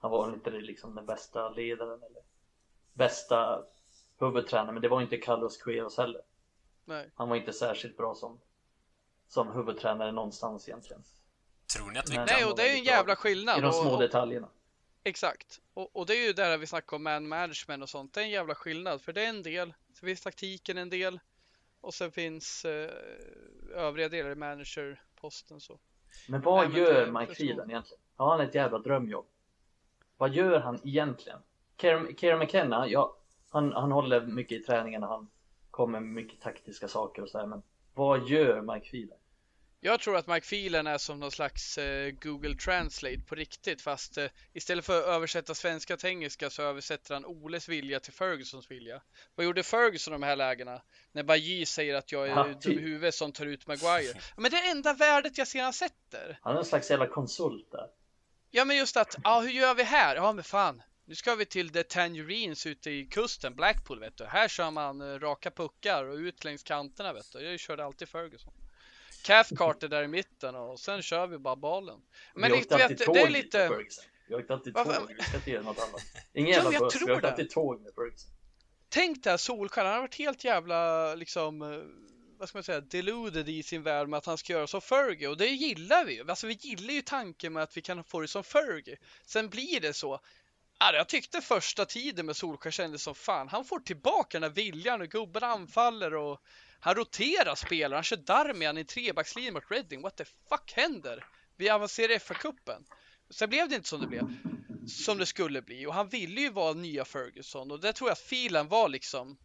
[0.00, 2.22] han var inte liksom den bästa ledaren eller
[2.92, 3.64] bästa
[4.18, 4.74] huvudtränaren.
[4.74, 6.22] Men det var inte Carlos Queiroz heller.
[6.84, 7.10] Nej.
[7.14, 8.40] Han var inte särskilt bra som,
[9.28, 11.02] som huvudtränare någonstans egentligen.
[11.74, 12.26] Tror ni att vi kan...
[12.26, 13.58] Nej, och det är ju en jävla skillnad.
[13.58, 14.48] I de små och, och, detaljerna.
[15.04, 15.60] Exakt.
[15.74, 18.14] Och, och det är ju där vi snackar om man management och sånt.
[18.14, 19.02] Det är en jävla skillnad.
[19.02, 19.74] För det är en del.
[19.94, 21.20] Så finns taktiken en del.
[21.80, 22.90] Och sen finns eh,
[23.74, 25.78] övriga delar i managerposten så.
[26.28, 27.46] Men vad Nej, men gör Mike förstår.
[27.46, 27.84] egentligen?
[28.16, 29.26] Har han ett jävla drömjobb?
[30.20, 31.38] Vad gör han egentligen?
[31.80, 33.16] Kieran McKenna, ja,
[33.50, 35.30] han, han håller mycket i träningarna, han
[35.70, 37.62] kommer med mycket taktiska saker och sådär, men
[37.94, 39.18] vad gör Mike Phelan?
[39.80, 44.18] Jag tror att Mike Phelan är som någon slags eh, Google Translate på riktigt fast
[44.18, 48.70] eh, istället för att översätta svenska till engelska så översätter han Oles vilja till Fergusons
[48.70, 49.02] vilja.
[49.34, 50.82] Vad gjorde Ferguson i de här lägena?
[51.12, 54.20] När Bajy säger att jag är Ja, dum i huvudet som tar ut Maguire.
[54.36, 56.38] Men det är enda värdet jag ser han sätter.
[56.42, 57.86] Han är en slags jävla konsult där.
[58.50, 60.16] Ja men just att, ja hur gör vi här?
[60.16, 64.24] Ja men fan, nu ska vi till The Tangerines ute i kusten, Blackpool vet du.
[64.24, 67.40] Här kör man eh, raka puckar och ut längs kanterna vet du.
[67.40, 68.52] Jag körde alltid Ferguson.
[69.24, 72.00] Cathcart är där i mitten och sen kör vi bara bollen.
[72.34, 73.68] Men vi åkte vet, alltid det är tåg lite...
[73.68, 74.04] Ferguson.
[74.28, 76.02] Vi åkte alltid Varför- tåg, vi ska inte göra något annat.
[76.32, 78.30] Ingen jävla buss, vi åkte alltid tåg med Ferguson.
[78.88, 81.78] Tänk dig Solskjaer, han har varit helt jävla liksom eh,
[82.40, 85.28] vad ska man säga, deluded i sin värld med att han ska göra som Fergie
[85.28, 86.30] och det gillar vi ju.
[86.30, 88.96] Alltså vi gillar ju tanken med att vi kan få det som Fergie.
[89.26, 90.20] Sen blir det så.
[90.78, 93.48] Ja, jag tyckte första tiden med Solskjaer kändes som fan.
[93.48, 96.40] Han får tillbaka den här viljan och gubben anfaller och
[96.80, 97.96] han roterar spelare.
[97.96, 100.02] Han kör Darmian i trebackslinjen mot Reading.
[100.02, 101.24] What the fuck händer?
[101.56, 102.84] Vi avancerar i FA-cupen.
[103.30, 104.34] Sen blev det inte som det blev.
[104.86, 105.86] Som det skulle bli.
[105.86, 107.70] Och han ville ju vara nya Ferguson.
[107.70, 109.38] Och det tror jag att filen var liksom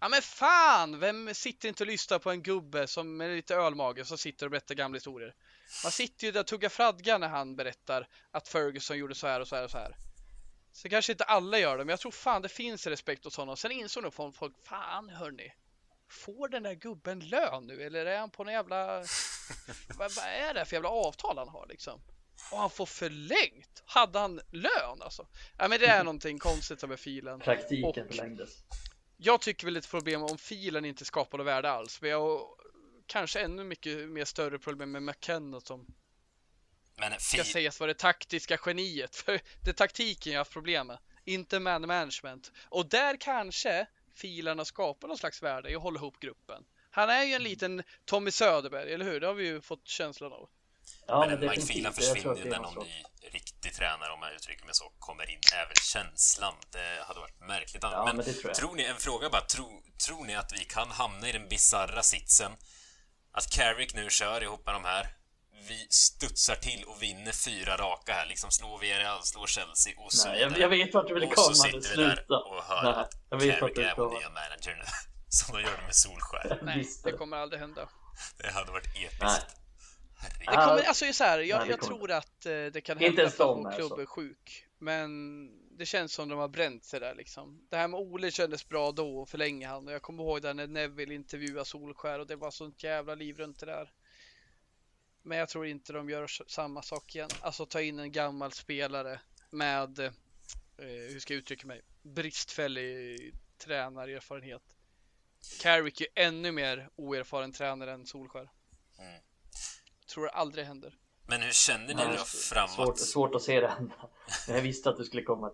[0.00, 4.06] Ja men fan, vem sitter inte och lyssnar på en gubbe som med lite ölmage
[4.06, 5.34] som sitter och berättar gamla historier?
[5.84, 9.40] Man sitter ju där och tuggar fradga när han berättar att Ferguson gjorde så här
[9.40, 9.96] och så här och så här.
[10.72, 13.56] Så kanske inte alla gör det, men jag tror fan det finns respekt hos honom.
[13.56, 15.52] Sen insåg nog folk, fan hörni,
[16.08, 18.96] får den där gubben lön nu eller är han på någon jävla,
[19.98, 22.00] vad, vad är det för jävla avtal han har liksom?
[22.52, 23.82] Och han får förlängt.
[23.86, 25.26] Hade han lön alltså?
[25.58, 27.40] Ja, men det är någonting konstigt med filen.
[27.40, 28.50] Praktiken och förlängdes.
[29.20, 31.98] Jag tycker väl ett problem om filen inte skapar något värde alls.
[32.02, 32.46] Jag har
[33.06, 35.86] kanske ännu mycket mer större problem med McKenna som
[36.96, 39.16] men ska sägas vara det taktiska geniet.
[39.24, 40.98] För det är taktiken jag har haft problem med.
[41.24, 42.52] Inte man management.
[42.68, 46.64] Och där kanske filerna skapar någon slags värde i att hålla ihop gruppen.
[46.90, 49.20] Han är ju en liten Tommy Söderberg, eller hur?
[49.20, 50.48] Det har vi ju fått känslan av.
[51.06, 54.64] Ja, men, men Mike Phelan försvinner ju när någon ny riktig tränare, om jag uttrycker
[54.64, 55.40] mig så, kommer in.
[55.54, 56.54] Är väl känslan.
[56.70, 60.24] Det hade varit märkligt Ja, men, men tror, tror, ni, en fråga bara, tro, tror
[60.24, 62.52] ni att vi kan hamna i den bizarra sitsen
[63.32, 65.06] att Carrick nu kör ihop med de här
[65.68, 68.26] vi studsar till och vinner fyra raka här.
[68.26, 71.48] Liksom slår Villarreal, slår Chelsea och så Nej, jag, jag vet vart du vill komma.
[71.48, 74.28] Och så sitter vi där och hör Nej, att jag vet Carrick är vår nya
[74.28, 74.84] manager nu.
[75.28, 76.58] Som de gör det med Solskär.
[76.62, 77.88] Nej, det kommer aldrig hända.
[78.38, 79.22] Det hade varit episkt.
[79.22, 79.40] Nej.
[80.38, 83.44] Det kommer, alltså så här, jag, Nej, jag tror att eh, det kan hända för
[83.44, 84.66] att vår klubb är sjuk.
[84.78, 87.66] Men det känns som de har bränt sig där liksom.
[87.68, 89.86] Det här med Ole kändes bra då och förlänge han.
[89.86, 93.36] Och jag kommer ihåg där när Neville intervjuade Solskär och det var sånt jävla liv
[93.36, 93.92] runt det där.
[95.22, 97.28] Men jag tror inte de gör samma sak igen.
[97.40, 100.12] Alltså ta in en gammal spelare med, eh,
[100.78, 104.62] hur ska jag uttrycka mig, bristfällig tränarerfarenhet.
[105.60, 108.50] Carrick är ännu mer oerfaren tränare än Solskär.
[108.98, 109.20] Mm.
[110.08, 110.94] Tror det aldrig händer.
[111.26, 112.70] Men hur känner ni då framåt?
[112.70, 113.94] Svårt, svårt att se det hända.
[114.48, 115.52] Jag visste att du skulle komma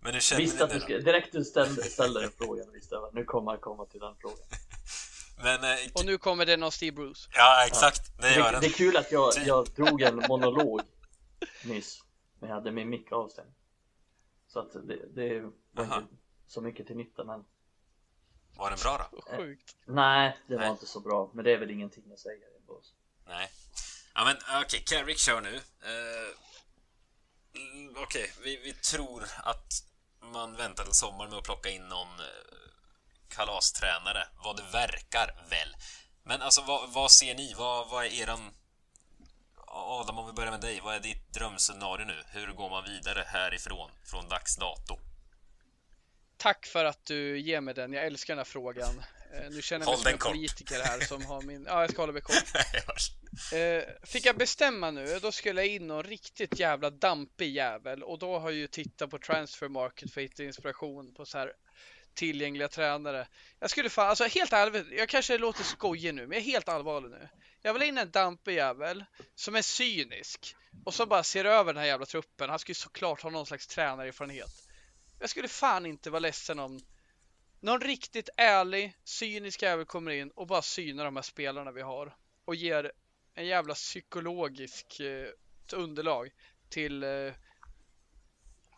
[0.00, 2.94] Men hur känner visste ni att du skulle, Direkt du ställde, ställde den frågan visste
[2.94, 4.46] jag nu kommer jag komma till den frågan.
[5.42, 7.30] Men, eh, och nu kommer den av Steve Bruce.
[7.34, 8.00] Ja, exakt.
[8.16, 8.22] Ja.
[8.22, 8.60] Det gör den.
[8.60, 10.80] Det är kul att jag, jag drog en monolog
[11.64, 12.04] nyss.
[12.38, 13.54] Men jag hade min mick avstängd.
[14.48, 16.00] Så att det, det var Aha.
[16.00, 16.14] inte
[16.46, 17.44] så mycket till nytta men
[18.56, 19.36] Var den bra då?
[19.36, 19.76] Sjukt.
[19.88, 21.30] Eh, nej, det var inte så bra.
[21.34, 22.46] Men det är väl ingenting att säga.
[23.30, 23.50] Nej.
[24.14, 25.54] Ja men okej, okay, Carrick kör nu.
[25.54, 26.36] Uh,
[27.96, 29.72] okej, okay, vi, vi tror att
[30.22, 32.26] man väntar till sommaren med att plocka in någon uh,
[33.28, 35.76] kalastränare, vad det verkar väl.
[36.24, 37.54] Men alltså vad, vad ser ni?
[37.54, 38.54] Vad, vad är eran...
[39.72, 40.80] Adam, om vi börjar med dig.
[40.80, 42.22] Vad är ditt drömscenario nu?
[42.26, 44.98] Hur går man vidare härifrån, från dags dato?
[46.36, 47.92] Tack för att du ger mig den.
[47.92, 49.02] Jag älskar den här frågan.
[49.34, 51.64] Eh, nu känner jag mig som en politiker här som har min...
[51.68, 52.44] Ja, jag ska hålla mig kort.
[53.52, 58.18] Eh, fick jag bestämma nu, då skulle jag in någon riktigt jävla dampig jävel och
[58.18, 61.52] då har jag ju tittat på Transfer Market för att hitta inspiration på så här
[62.14, 63.28] tillgängliga tränare.
[63.58, 66.68] Jag skulle fan, alltså helt ärligt, jag kanske låter skojig nu, men jag är helt
[66.68, 67.28] allvarlig nu.
[67.62, 71.80] Jag vill in en dampig jävel som är cynisk och som bara ser över den
[71.80, 72.50] här jävla truppen.
[72.50, 74.50] Han skulle såklart ha någon slags tränarerfarenhet.
[75.20, 76.80] Jag skulle fan inte vara ledsen om
[77.60, 82.16] någon riktigt ärlig, cynisk jävel kommer in och bara synar de här spelarna vi har
[82.44, 82.92] och ger
[83.40, 85.28] en jävla psykologisk eh,
[85.72, 86.30] underlag
[86.68, 87.32] till eh,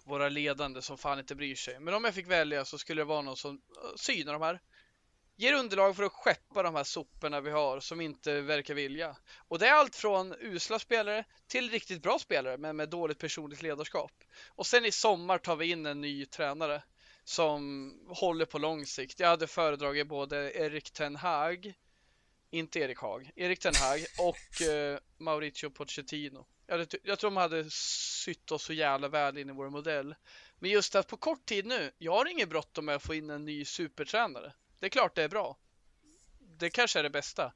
[0.04, 1.80] våra ledande som fan inte bryr sig.
[1.80, 4.60] Men om jag fick välja så skulle det vara någon som eh, synar de här.
[5.36, 9.16] Ger underlag för att skeppa de här soporna vi har som inte verkar vilja.
[9.48, 13.62] Och det är allt från usla spelare till riktigt bra spelare men med dåligt personligt
[13.62, 14.12] ledarskap.
[14.48, 16.82] Och sen i sommar tar vi in en ny tränare
[17.24, 19.20] som håller på lång sikt.
[19.20, 21.74] Jag hade föredragit både Erik Ten Hag,
[22.52, 26.46] inte Erik Hag, Erik Ten Hag och eh, Mauricio Pochettino.
[26.66, 30.14] Jag, jag tror de hade sytt oss så jävla väl in i vår modell.
[30.58, 33.30] Men just att på kort tid nu, jag har inget bråttom med att få in
[33.30, 34.52] en ny supertränare.
[34.78, 35.58] Det är klart det är bra.
[36.58, 37.52] Det kanske är det bästa.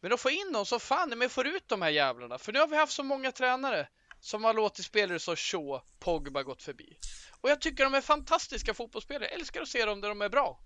[0.00, 2.38] Men att få in någon som fan men får ut de här jävlarna.
[2.38, 3.88] För nu har vi haft så många tränare
[4.20, 6.98] som har låtit spelare så Shaw, Pogba gått förbi.
[7.40, 9.24] Och jag tycker de är fantastiska fotbollsspelare.
[9.24, 10.60] Jag älskar att se dem där de är bra.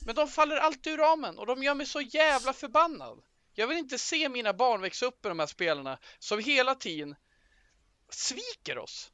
[0.00, 3.22] Men de faller alltid ur ramen och de gör mig så jävla förbannad.
[3.54, 7.16] Jag vill inte se mina barn växa upp med de här spelarna som hela tiden
[8.10, 9.10] sviker oss.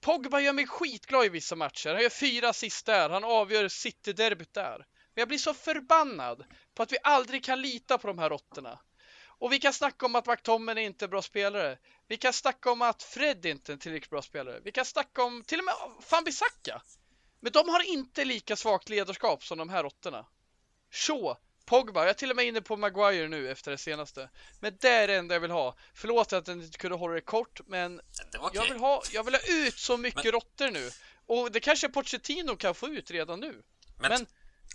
[0.00, 1.92] Pogba gör mig skitglad i vissa matcher.
[1.92, 3.10] Han gör fyra assist där.
[3.10, 4.76] Han avgör City-derbyt där.
[4.78, 6.44] Men jag blir så förbannad
[6.74, 8.80] på att vi aldrig kan lita på de här råttorna.
[9.26, 11.78] Och vi kan snacka om att McTominay inte är bra spelare.
[12.08, 14.60] Vi kan snacka om att Fred inte är en tillräckligt bra spelare.
[14.64, 16.82] Vi kan snacka om till och med Fambisaka.
[17.44, 20.26] Men de har inte lika svagt ledarskap som de här råttorna.
[20.90, 24.30] Shaw, Pogba, jag är till och med inne på Maguire nu efter det senaste.
[24.60, 25.76] Men det är det enda jag vill ha.
[25.94, 28.00] Förlåt att jag inte kunde hålla det kort, men
[28.32, 28.50] det okay.
[28.54, 30.32] jag, vill ha, jag vill ha ut så mycket men...
[30.32, 30.90] råttor nu.
[31.26, 33.62] Och det kanske Pochettino kan få ut redan nu.
[33.98, 34.26] Men, men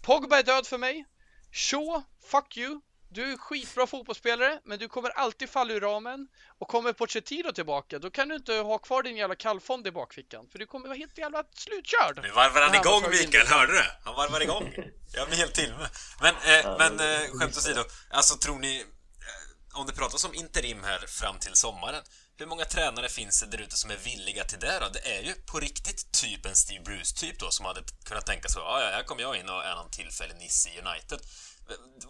[0.03, 1.05] Pogba är död för mig.
[1.51, 2.82] Shaw, fuck you.
[3.12, 6.28] Du är skitbra fotbollsspelare, men du kommer alltid falla ur ramen.
[6.60, 10.47] Och kommer Pochettino tillbaka, då kan du inte ha kvar din jävla kallfond i bakfickan.
[10.51, 12.20] För du kommer vara helt jävla slutkörd.
[12.24, 13.10] Nu varvar han igång in.
[13.10, 13.84] Mikael, hörde du?
[14.03, 14.74] Han varvar igång.
[15.14, 15.74] Jag blir helt till.
[16.22, 18.80] Men, eh, men eh, skämt åsido, alltså tror ni...
[18.80, 22.03] Eh, om det pratas om interim här fram till sommaren,
[22.38, 24.89] hur många tränare finns det där ute som är villiga till det då?
[24.93, 28.60] Det är ju på riktigt typ en Steve Bruce-typ då som hade kunnat tänka så,
[28.60, 31.20] ja, ja, här kommer jag in och är någon tillfällig nisse i United.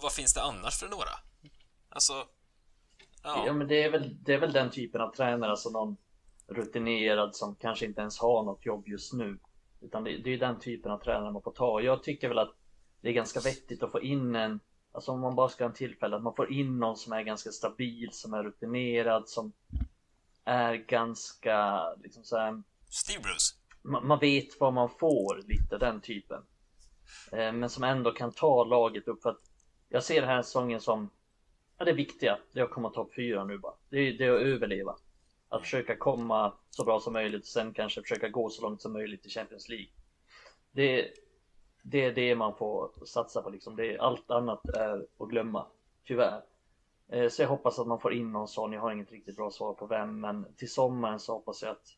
[0.01, 1.11] Vad finns det annars för några?
[1.89, 2.13] Alltså...
[3.23, 5.97] Ja, Ja, men det är, väl, det är väl den typen av tränare, alltså någon
[6.47, 9.39] rutinerad som kanske inte ens har något jobb just nu.
[9.81, 11.81] Utan det, det är den typen av tränare man får ta.
[11.81, 12.55] Jag tycker väl att
[13.01, 14.59] det är ganska vettigt att få in en,
[14.91, 17.21] alltså om man bara ska ha en tillfälle, att man får in någon som är
[17.21, 19.51] ganska stabil, som är rutinerad, som
[20.45, 23.55] är ganska, liksom så här, Steve Bruce.
[23.81, 26.41] man, man vet vad man får, lite den typen.
[27.31, 29.48] Eh, men som ändå kan ta laget upp för att
[29.89, 31.09] jag ser den här säsongen som
[31.77, 32.39] ja, det viktiga.
[32.53, 33.73] Det är att komma topp fyra nu bara.
[33.89, 34.95] Det är, det är att överleva.
[35.49, 38.93] Att försöka komma så bra som möjligt och sen kanske försöka gå så långt som
[38.93, 39.87] möjligt i Champions League.
[40.71, 41.07] Det,
[41.83, 43.75] det är det man får satsa på liksom.
[43.75, 45.67] Det är, allt annat är att glömma,
[46.05, 46.43] tyvärr.
[47.09, 48.73] Eh, Så jag hoppas att man får in någon sån.
[48.73, 51.97] Jag har inget riktigt bra svar på vem, men till sommaren så hoppas jag att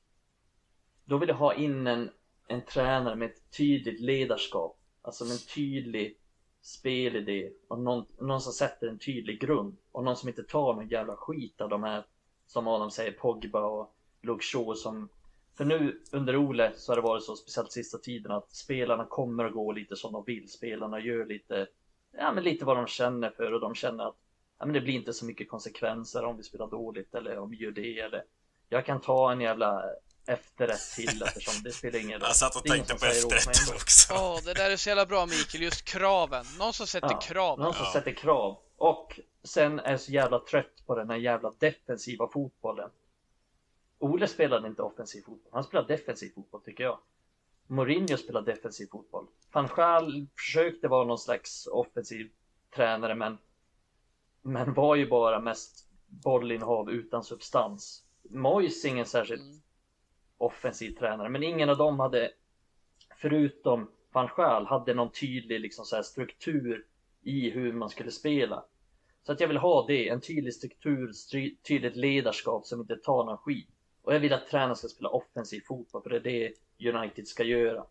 [1.06, 2.10] då vill jag ha in en,
[2.48, 4.78] en tränare med ett tydligt ledarskap.
[5.02, 6.21] Alltså med en tydlig
[6.62, 9.78] spelidé och någon, någon som sätter en tydlig grund.
[9.92, 12.06] Och någon som inte tar någon jävla skit av de här
[12.46, 15.10] som Adam säger Pogba och Luke Shaw som
[15.58, 19.46] för nu under Ole så har det varit så speciellt sista tiden att spelarna kommer
[19.46, 20.50] att gå lite som de vill.
[20.50, 21.68] Spelarna gör lite,
[22.12, 23.54] ja men lite vad de känner för.
[23.54, 24.16] Och de känner att
[24.60, 27.58] ja, men det blir inte så mycket konsekvenser om vi spelar dåligt eller om vi
[27.58, 28.24] gör det eller
[28.70, 29.84] jag kan ta en jävla
[30.26, 32.28] efterrätt till eftersom det spelar ingen roll.
[32.28, 33.28] Jag satt och tänkte på ändå.
[33.76, 34.14] också.
[34.14, 36.46] Ja, det där är så jävla bra Mikael, just kraven.
[36.60, 37.60] Någon som sätter Ja, krav.
[37.60, 37.94] Någon som Ja.
[37.94, 38.58] sätter krav.
[38.78, 42.90] Och sen är jag så jävla trött på den här jävla defensiva fotbollen.
[44.00, 45.52] Ole spelade inte offensiv fotboll.
[45.54, 47.00] Han spelade defensiv fotboll tycker jag.
[47.68, 49.26] Mourinho spelade defensiv fotboll.
[49.52, 52.32] Van Gaal försökte vara någon slags offensiv
[52.76, 53.38] tränare men
[54.42, 58.04] men var ju bara mest bollinnehav utan substans.
[58.34, 59.62] Är ingen särskilt Mm
[60.42, 62.32] offensiv tränare, men ingen av dem hade,
[63.22, 66.86] förutom van Schaal hade någon tydlig liksom så här struktur
[67.24, 68.66] i hur man skulle spela.
[69.24, 71.12] Så att jag vill ha det, en tydlig struktur,
[71.68, 73.70] tydligt ledarskap som inte tar någon skit.
[74.02, 77.44] Och jag vill att tränaren ska spela offensiv fotboll, för det är det United ska
[77.44, 77.86] göra.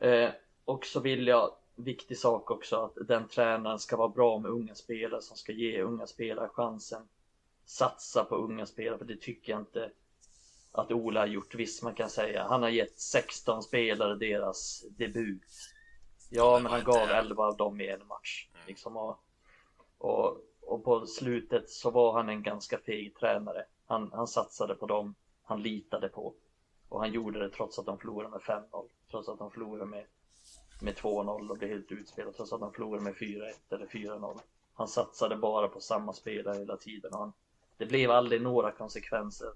[0.00, 0.30] Eh,
[0.64, 4.74] och så vill jag, viktig sak också, att den tränaren ska vara bra med unga
[4.74, 7.02] spelare som ska ge unga spelare chansen.
[7.64, 9.90] Satsa på unga spelare, för det tycker jag inte
[10.72, 11.54] att Ola har gjort.
[11.54, 15.42] Visst, man kan säga han har gett 16 spelare deras debut.
[16.30, 18.48] Ja, men han gav inte- 11 av dem i en match.
[18.54, 18.66] Mm.
[18.66, 19.18] Liksom, och,
[19.98, 23.64] och, och på slutet så var han en ganska feg tränare.
[23.86, 26.34] Han, han satsade på dem han litade på.
[26.88, 28.88] Och han gjorde det trots att de förlorade med 5-0.
[29.10, 30.04] Trots att de förlorade med,
[30.80, 32.36] med 2-0 och blev helt utspelade.
[32.36, 34.40] Trots att de förlorade med 4-1 eller 4-0.
[34.74, 37.10] Han satsade bara på samma spelare hela tiden.
[37.14, 37.32] Han,
[37.76, 39.48] det blev aldrig några konsekvenser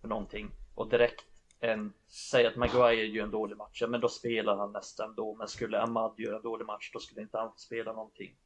[0.00, 0.50] för någonting.
[0.74, 1.24] Och direkt
[1.60, 5.34] en, säg att Maguire gör en dålig match, ja men då spelar han nästan då.
[5.34, 8.36] Men skulle Ahmad göra en dålig match, då skulle inte han spela någonting.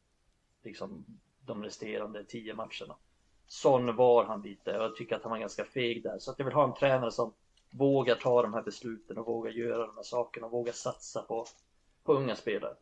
[0.62, 1.04] Liksom
[1.40, 2.96] de resterande tio matcherna.
[3.46, 6.18] Sån var han lite och jag tycker att han var ganska feg där.
[6.18, 7.34] Så att jag vill ha en tränare som
[7.70, 11.46] vågar ta de här besluten och vågar göra de här sakerna och vågar satsa på,
[12.04, 12.74] på unga spelare.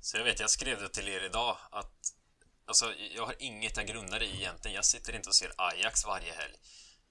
[0.00, 2.14] Så jag vet, jag skrev det till er idag att
[2.66, 4.74] Alltså, jag har inget jag grundar i egentligen.
[4.74, 6.54] Jag sitter inte och ser Ajax varje helg.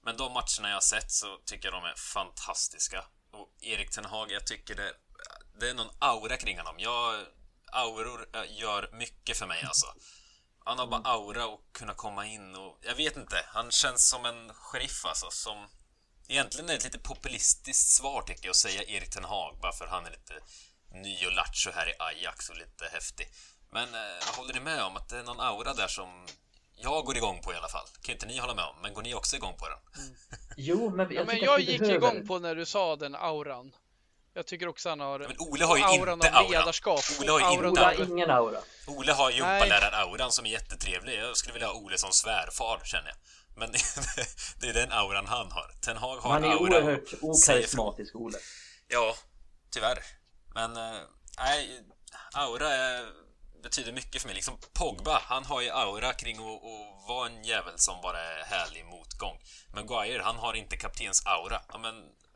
[0.04, 3.04] Men de matcherna jag har sett så tycker jag de är fantastiska.
[3.32, 4.92] Och Erik Ten Hag, jag tycker det,
[5.60, 6.74] det är någon aura kring honom.
[6.78, 7.26] Jag,
[7.72, 9.86] auror eh, gör mycket för mig alltså.
[10.64, 12.78] Han har bara aura och kunna komma in och...
[12.80, 15.68] Jag vet inte, han känns som en sheriff alltså, som...
[16.28, 19.72] Egentligen är det ett lite populistiskt svar tycker jag att säga Erik Ten Hag bara
[19.72, 20.34] för han är lite
[20.92, 23.26] ny och lattjo här i Ajax och lite häftig.
[23.70, 26.26] Men eh, håller ni med om att det är någon aura där som
[26.76, 27.86] jag går igång på i alla fall?
[28.02, 29.78] Kan inte ni hålla med om, men går ni också igång på den?
[30.56, 33.74] Jo, men jag, Ja, men jag gick behöver- igång på när du sa den auran.
[34.36, 36.48] Jag tycker också han har Men Ole har ju auran inte av aura.
[36.58, 37.00] ledarskap.
[37.20, 38.58] Ole har ju auran inte har ingen aura.
[38.86, 41.18] Ole har gympalärar-auran som är jättetrevlig.
[41.18, 43.16] Jag skulle vilja ha Ole som svärfar, känner jag.
[43.56, 43.72] Men
[44.60, 45.70] det är den auran han har.
[45.80, 48.38] Ten Hag har Han är aura oerhört okarismatisk, Ole.
[48.88, 49.14] Ja,
[49.70, 49.98] tyvärr.
[50.54, 51.00] Men, eh,
[51.38, 51.80] nej,
[52.34, 53.06] aura är,
[53.64, 54.34] betyder mycket för mig.
[54.34, 58.44] Liksom Pogba, han har ju aura kring att, att vara en jävel som bara är
[58.44, 59.38] härlig motgång.
[59.74, 61.60] Maguire, han har inte kaptens aura.
[61.72, 61.94] Ja, men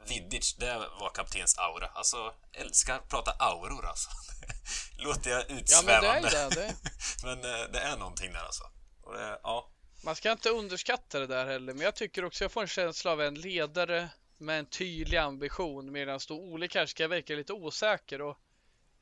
[0.09, 1.87] Vidic, det var kaptens aura.
[1.95, 4.11] Alltså, älskar att prata auror alltså.
[4.99, 6.29] Låter jag Ja, men utsvävande?
[6.31, 6.57] det är det.
[6.57, 6.75] det.
[7.23, 8.65] Men eh, det är någonting där alltså.
[9.13, 9.71] Det, ja.
[10.05, 13.11] Man ska inte underskatta det där heller, men jag tycker också jag får en känsla
[13.11, 14.09] av en ledare
[14.39, 18.39] med en tydlig ambition medan då Ole kanske ska verka lite osäker och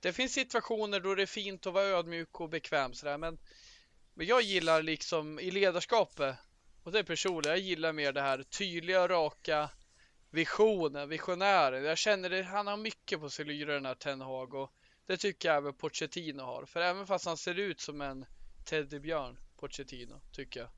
[0.01, 3.39] det finns situationer då det är fint att vara ödmjuk och bekväm sådär men,
[4.15, 6.37] men jag gillar liksom i ledarskapet
[6.83, 9.71] och det är personligt, jag gillar mer det här tydliga, raka
[10.31, 11.85] visionen, visionären.
[11.85, 14.73] Jag känner det, han har mycket på sig lyra den här Ten Hag och
[15.07, 16.65] det tycker jag även Pochettino har.
[16.67, 18.27] För även fast han ser ut som en
[18.65, 20.69] teddybjörn, Pochettino, tycker jag.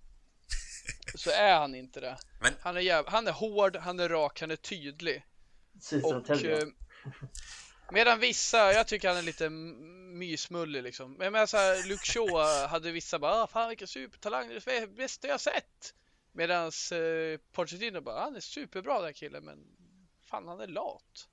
[1.14, 2.18] Så är han inte det.
[2.40, 3.04] Men- Han, är jäv...
[3.08, 5.26] han är hård, han är rak, han är tydlig.
[5.80, 6.26] Syster Och,
[7.90, 11.12] medan vissa, jag tycker han är lite mysmullig liksom.
[11.12, 14.80] Men jag så här, Luke Shaw hade vissa bara, ah, fan vilken supertalang, det är
[14.80, 15.94] det bästa jag sett.
[16.32, 19.58] Medan eh, Pochettino bara, han är superbra den här killen, men
[20.30, 21.28] fan han är lat.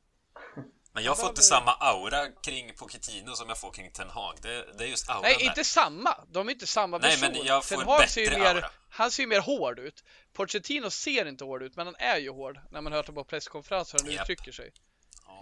[0.94, 4.38] Men jag får inte samma aura kring Pochettino som jag får kring Ten Hag.
[4.42, 5.46] Det, det är just auran Nej, där.
[5.46, 6.16] inte samma.
[6.32, 7.32] De är inte samma Nej, person.
[7.34, 8.70] men jag får Ten Hag ser ju mer, aura.
[8.90, 10.04] han ser ju mer hård ut.
[10.34, 13.24] Pochettino ser inte hård ut, men han är ju hård när man hör det på
[13.24, 14.24] presskonferenser och han Japp.
[14.30, 14.72] uttrycker sig.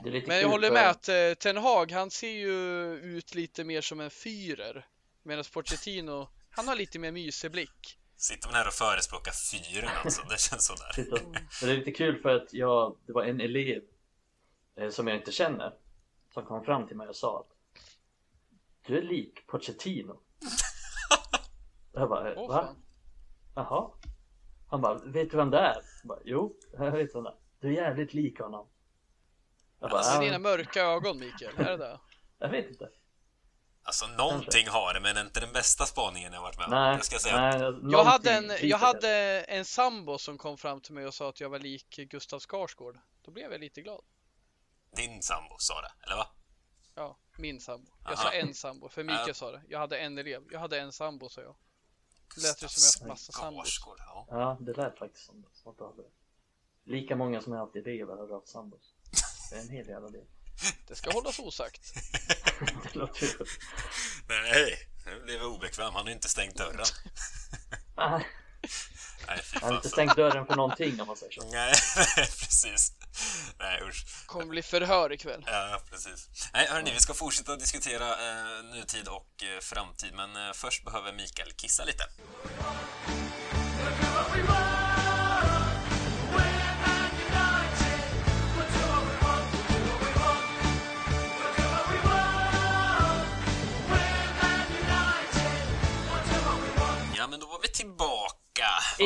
[0.04, 2.30] Det är lite Men jag kul håller för- med att eh, Ten Hag, han ser
[2.30, 2.52] ju
[2.96, 4.86] ut lite mer som en fyrer.
[5.24, 8.00] Medan Pochettino, han har lite mer mysig blick.
[8.18, 10.22] Sitter man här och förespråkar fyren alltså.
[10.22, 11.22] Det känns sådär.
[11.62, 13.82] Men det är lite kul för att jag, det var en elev
[14.78, 15.74] eh, som jag inte känner
[16.34, 17.58] som kom fram till mig och sa att
[18.88, 20.20] du är lik Pochettino.
[21.94, 22.76] jag bara, Åh va?
[23.56, 23.92] Jaha?
[24.70, 25.76] Han bara, vet du vem det är?
[26.02, 27.36] Jag bara, jo, jag vet vem det är.
[27.60, 28.68] Du är jävligt lik honom.
[29.84, 32.00] Jag bara, Alltså "Ja, dina mörka ögon Mikael, är det det?
[32.40, 32.90] jag vet inte.
[33.84, 36.72] Alltså någonting har det, men inte den bästa spaningen jag varit med om.
[36.72, 37.36] Nej, Jag ska säga.
[37.58, 41.30] nej, Jag hade, en, jag hade en sambo som kom fram till mig och sa
[41.30, 43.00] att jag var lik Gustav Skarsgård.
[43.22, 44.02] Då blev jag lite glad.
[44.96, 46.28] Din sambo sa det, eller va?
[46.96, 47.92] Ja, min sambo.
[48.04, 48.24] Jag Aha.
[48.24, 49.34] sa en sambo, för Mikael Ja.
[49.34, 49.62] sa det.
[49.68, 50.44] Jag hade en elev.
[50.52, 51.56] Jag hade en sambo, sa jag.
[52.36, 53.80] Det lät ju som jag haft massa sambos.
[53.98, 54.28] Ja.
[54.30, 55.26] Ja, det lät faktiskt.
[55.26, 56.04] Som att du hade
[56.84, 58.93] lika många som jag haft elever har du haft sambos.
[59.54, 60.26] Det är en hel jävla del.
[60.88, 61.94] Det ska hållas osagt.
[64.28, 65.94] Nej, nu blev jag obekväm.
[65.94, 66.86] Han har inte stängt dörren.
[67.98, 68.26] Nej,
[69.54, 71.44] jag har inte stängt dörren för någonting om man säger så.
[71.52, 71.74] Nej,
[72.16, 72.92] precis.
[73.60, 74.26] Nej, usch.
[74.26, 75.44] Kommer bli förhör ikväll.
[75.46, 76.30] Ja, precis.
[76.54, 81.14] Nej, hörni, vi ska fortsätta diskutera eh, nutid och eh, framtid, men eh, först behöver
[81.14, 82.04] Mikael kissa lite.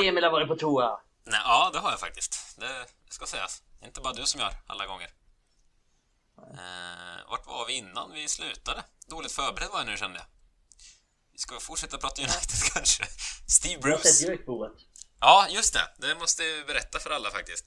[0.08, 1.00] Emil har varit på toa.
[1.24, 2.58] Nej, ja, det har jag faktiskt.
[2.58, 3.64] Det ska sägas.
[3.80, 5.10] Det är inte bara du som gör alla gånger.
[6.38, 8.84] Eh, vart var vi innan vi slutade?
[9.08, 10.26] Dåligt förberedd var jag nu kände jag.
[11.32, 13.06] Vi ska fortsätta prata United kanske.
[13.48, 14.10] Steve Bruce.
[15.20, 16.08] Ja, just det.
[16.08, 17.66] Det måste jag berätta för alla faktiskt.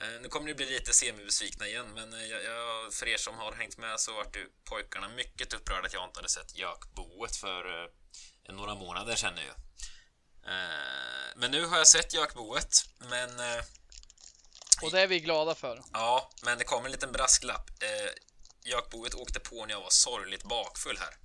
[0.00, 3.34] Eh, nu kommer ni bli lite semibesvikna igen, men eh, jag, jag, för er som
[3.38, 7.36] har hängt med så vart ju pojkarna mycket upprörda att jag inte hade sett Jökboet
[7.36, 9.50] för eh, några månader sedan nu.
[10.46, 13.64] Eh, men nu har jag sett Jökboet, men eh,
[14.82, 15.82] Och det är vi glada för.
[15.92, 17.70] Ja, men det kom en liten brasklapp.
[17.82, 18.10] Eh,
[18.64, 21.16] Jökboet åkte på när jag var sorgligt bakfull här.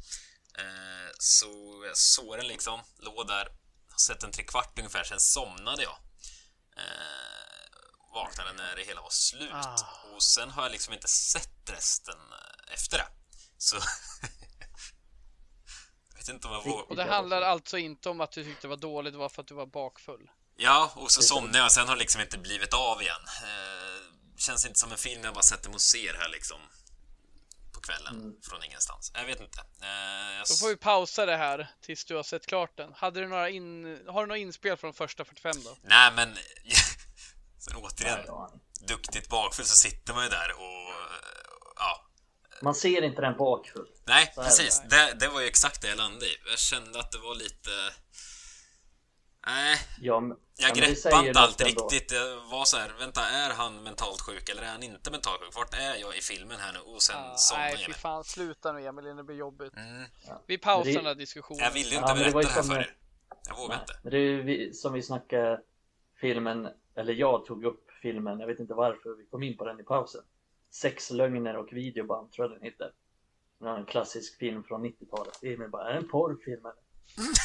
[1.19, 3.45] Så jag såg den liksom, låg där,
[3.89, 5.97] har sett en trekvart ungefär, sen somnade jag.
[8.13, 9.51] Vaknade när det hela var slut.
[9.53, 9.85] Ah.
[10.15, 12.19] Och sen har jag liksom inte sett resten
[12.73, 13.07] efter det.
[13.57, 13.77] Så...
[16.27, 16.89] vet inte om jag vågar...
[16.89, 19.41] Och det handlar alltså inte om att du tyckte det var dåligt, det var för
[19.41, 20.29] att du var bakfull.
[20.57, 23.21] Ja, och så somnade jag, sen har det liksom inte blivit av igen.
[23.43, 26.57] Eh, känns inte som en film jag bara sätter mig och ser här liksom.
[27.73, 29.11] På kvällen, från ingenstans.
[29.13, 29.59] Jag vet inte.
[29.81, 32.93] Eh, jag Då får vi pausa det här tills du har sett klart den.
[32.93, 33.85] Hade du några in...
[34.07, 35.77] Har du några inspel från första 45 då?
[35.81, 36.37] Nej, men...
[37.59, 38.19] sen återigen,
[38.81, 40.93] duktigt bakfull så sitter man ju där och...
[41.75, 42.07] Ja.
[42.61, 43.87] Man ser inte den bakfull.
[44.07, 44.41] Nej, det.
[44.41, 44.81] precis.
[44.89, 46.29] Det, det var ju exakt det jag landade i.
[46.49, 47.69] Jag kände att det var lite...
[49.47, 52.09] Nej, Ja, men, Jag ja, det greppade inte allt riktigt.
[52.09, 55.55] Det var så här, vänta, är han mentalt sjuk eller är han inte mentalt sjuk?
[55.55, 56.79] Vart är jag i filmen här nu?
[56.79, 57.95] Och sen Ah, somnade nej, jag fy med.
[57.97, 58.23] fan.
[58.23, 59.73] Sluta nu Emil, det blir jobbigt.
[59.77, 60.03] Mm.
[60.47, 61.63] Vi pausar det- den här diskussionen.
[61.63, 62.95] Jag ville ju Ja, inte men det var berätta ju det här som- för er.
[63.47, 63.93] Jag vågar Nej, inte.
[64.03, 65.61] men det är ju vi, som vi snackade
[66.21, 69.79] filmen, eller jag tog upp filmen, jag vet inte varför vi kom in på den
[69.79, 70.21] i pausen.
[70.71, 72.91] Sex lögner och videoband tror jag den heter.
[73.59, 75.43] Det var en klassisk film från 90-talet.
[75.43, 76.87] Emil bara, är det en porrfilm eller?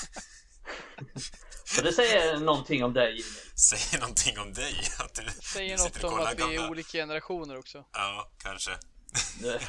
[1.64, 3.24] Så det säger någonting om dig Emil.
[3.54, 4.74] Säg någonting om dig.
[4.98, 7.84] Att du Säger något om att vi är olika generationer också.
[7.92, 8.70] Ja, kanske.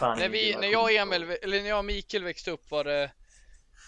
[0.01, 3.11] när, vi, när jag och Emil, eller när jag och Mikael växte upp var det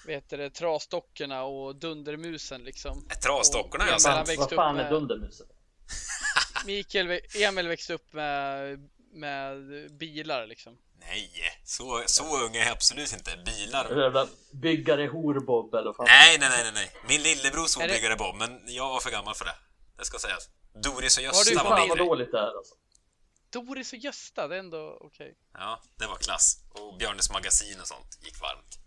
[0.06, 3.08] vet det, trasdockorna och dundermusen liksom.
[3.24, 4.38] Trasdockorna jag sett.
[4.38, 5.48] Vad fan är dundermusen?
[6.66, 9.58] Mikael, Emil växte upp med, med
[9.98, 10.78] bilar liksom.
[11.00, 11.32] Nej,
[11.64, 13.38] så, så ung är jag absolut inte.
[13.46, 14.28] Bilar.
[14.52, 16.06] Byggare horbob eller fan.
[16.10, 16.92] Nej, nej, nej, nej.
[17.08, 19.56] Min lillebror såg byggare bob, men jag var för gammal för det.
[19.98, 20.50] Det ska sägas.
[20.84, 22.76] Doris och Gösta var, var vad dåligt det är alltså.
[23.50, 25.08] Doris och Gösta, det är ändå okej.
[25.08, 25.34] Okay.
[25.54, 26.58] Ja, det var klass.
[26.72, 28.80] Och Björnes magasin och sånt gick varmt.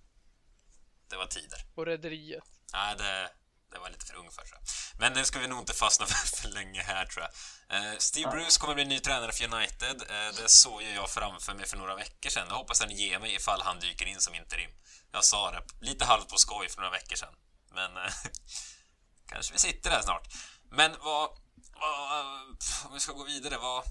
[1.10, 1.58] Det var tider.
[1.74, 2.44] Och Rederiet.
[2.72, 3.30] Nej, det,
[3.72, 4.68] det var lite för ung för tror jag.
[4.98, 7.32] Men nu ska vi nog inte fastna för, för länge här tror jag.
[7.76, 10.02] Uh, Steve Bruce kommer bli ny tränare för United.
[10.02, 12.46] Uh, det såg ju jag framför mig för några veckor sedan.
[12.48, 14.70] Jag hoppas den ger mig ifall han dyker in som interim.
[15.12, 17.34] Jag sa det lite halvt på skoj för några veckor sedan.
[17.74, 18.12] Men uh,
[19.28, 20.28] kanske vi sitter där snart.
[20.70, 21.30] Men vad,
[21.80, 22.26] vad,
[22.86, 23.84] om vi ska gå vidare, vad,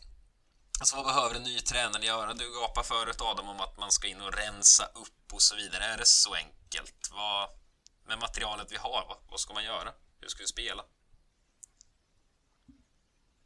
[0.80, 2.34] alltså vad behöver en ny tränare göra?
[2.34, 5.84] Du gapade förut Adam om att man ska in och rensa upp och så vidare.
[5.84, 7.10] Är det så enkelt?
[7.12, 7.50] Vad,
[8.08, 9.94] med materialet vi har, vad, vad ska man göra?
[10.22, 10.86] Hur ska vi spela?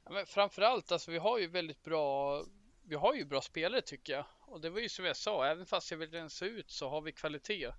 [0.03, 2.43] Ja, men framförallt, alltså vi har ju väldigt bra
[2.83, 4.25] vi har ju bra spelare tycker jag.
[4.39, 7.01] Och det var ju som jag sa, även fast jag vill rensa ut så har
[7.01, 7.71] vi kvalitet.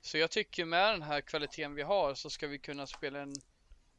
[0.00, 3.34] Så jag tycker med den här kvaliteten vi har så ska vi kunna spela en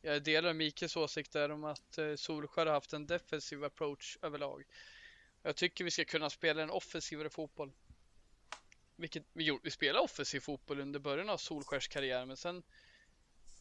[0.04, 4.64] jag delar Mikes åsikter om att eh, Solskär har haft en defensiv approach överlag.
[5.44, 7.72] Jag tycker vi ska kunna spela en offensivare fotboll.
[9.02, 9.62] Vilket vi gjorde.
[9.64, 12.64] Vi spelade offensiv fotboll under början av Solskärs karriär, men sen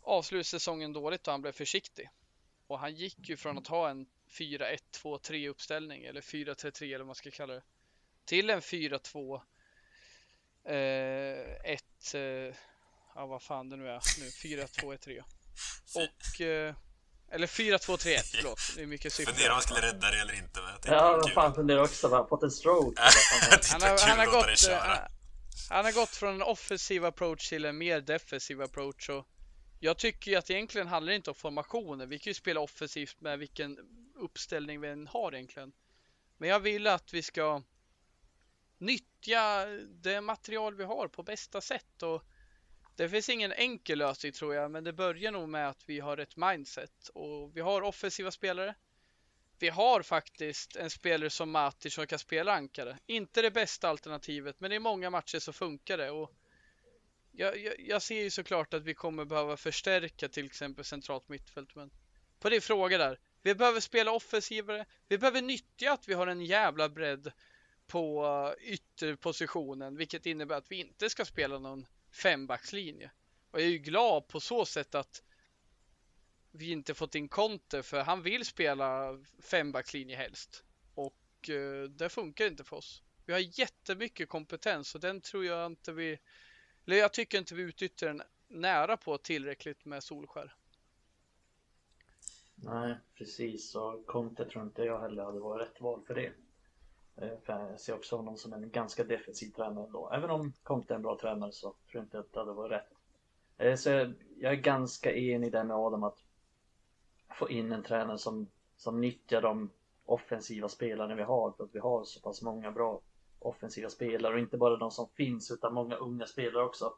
[0.03, 2.11] avslutade säsongen dåligt och han blev försiktig.
[2.67, 7.15] Och han gick ju från att ha en 4-1-2-3 uppställning eller 4-3-3 eller vad man
[7.15, 7.63] ska kalla det
[8.25, 9.41] till en 4-2
[10.65, 12.21] eh, 1 eh,
[13.15, 15.23] ja vad fan det nu är nu 4-2-1-3
[15.95, 16.75] och eh,
[17.33, 18.59] eller 4-2-3-1, förlåt.
[18.77, 19.33] Det är mycket siffror.
[19.33, 20.61] Funderar om han skulle rädda det eller inte.
[20.61, 22.09] Men ja, vad fan funderar också.
[22.09, 23.03] Har fått en stroke?
[23.73, 24.99] han, har, han, har gått, han,
[25.71, 29.09] han, har gått från en offensiv approach till en mer defensiv approach.
[29.09, 29.27] Och
[29.81, 32.07] jag tycker ju att egentligen handlar det inte om formationer.
[32.07, 33.79] Vi kan ju spela offensivt med vilken
[34.15, 35.73] uppställning vi än har egentligen.
[36.39, 37.63] Men jag vill att vi ska
[38.79, 42.03] nyttja det material vi har på bästa sätt.
[42.03, 42.25] Och
[42.97, 46.19] det finns ingen enkel lösning tror jag, men det börjar nog med att vi har
[46.19, 48.75] ett mindset och vi har offensiva spelare.
[49.61, 52.99] Vi har faktiskt en spelare som Matic som kan spela ankare.
[53.07, 56.11] Inte det bästa alternativet, men i många matcher så funkar det.
[56.11, 56.33] Och
[57.33, 61.75] jag, jag, jag ser ju såklart att vi kommer behöva förstärka till exempel centralt mittfält,
[61.75, 61.91] men
[62.39, 63.19] på din fråga där.
[63.43, 64.87] Vi behöver spela offensivare.
[65.09, 67.33] Vi behöver nyttja att vi har en jävla bredd
[67.87, 73.11] på eh, ytterpositionen, vilket innebär att vi inte ska spela någon fembackslinje.
[73.51, 75.23] Och jag är ju glad på så sätt att
[76.53, 80.65] vi inte fått in Conte för han vill spela fembackslinje helst.
[80.95, 83.03] Och eh, det funkar inte för oss.
[83.27, 86.19] Vi har jättemycket kompetens och den tror jag inte vi,
[86.87, 90.55] eller jag tycker inte vi utnyttjar den nära på tillräckligt med Solskär.
[92.55, 93.75] Nej, precis.
[93.75, 96.33] Och Conte tror inte jag heller hade varit rätt val för det.
[97.17, 100.11] Eh, för jag ser också honom som en ganska defensiv tränare ändå.
[100.13, 102.73] Även om Conte är en bra tränare så tror jag inte att det hade varit
[102.73, 102.93] rätt.
[103.59, 103.91] Eh, så
[104.39, 106.19] jag är ganska enig där med Adam att
[107.35, 109.71] få in en tränare som, som nyttjar de
[110.05, 111.53] offensiva spelarna vi har.
[111.53, 113.01] För att vi har så pass många bra
[113.39, 116.93] offensiva spelare och inte bara de som finns utan många unga spelare också.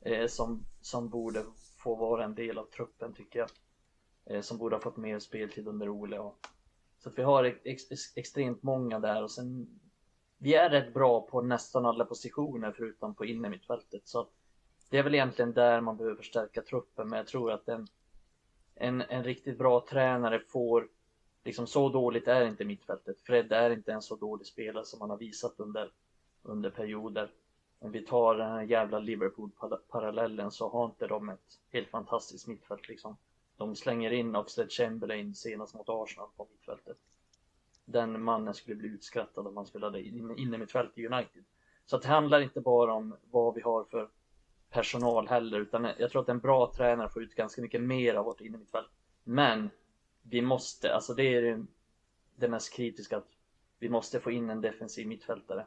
[0.00, 1.44] Eh, som, som borde
[1.78, 3.48] få vara en del av truppen tycker jag.
[4.24, 6.38] Eh, som borde ha fått mer speltid under Ole och
[6.98, 7.82] så att vi har ex
[8.16, 9.80] extremt många där och sen
[10.38, 14.08] vi är rätt bra på nästan alla positioner förutom på innermittfältet.
[14.08, 14.28] Så
[14.90, 17.08] det är väl egentligen där man behöver förstärka truppen.
[17.08, 17.86] Men jag tror att den
[18.76, 20.88] en, en riktigt bra tränare får
[21.44, 23.20] liksom så dåligt är inte mittfältet.
[23.20, 25.90] Fred är inte en så dålig spelare som han har visat under,
[26.42, 27.30] under perioder.
[27.78, 32.88] Om vi tar den här jävla Liverpool-parallellen så har inte de ett helt fantastiskt mittfält
[32.88, 33.16] liksom.
[33.56, 36.96] De slänger in Oxlade Chamberlain senast mot Arsenal på mittfältet.
[37.84, 41.44] Den mannen skulle bli utskrattad om han spelade inne mittfält i United.
[41.86, 44.08] Så det handlar inte bara om vad vi har för
[44.70, 48.24] personal heller, utan jag tror att en bra tränare får ut ganska mycket mer av
[48.24, 48.90] vårt innermittfält.
[49.24, 49.70] Men
[50.22, 51.66] vi måste, alltså det är det,
[52.36, 53.28] det mest kritiska, att
[53.78, 55.66] vi måste få in en defensiv mittfältare.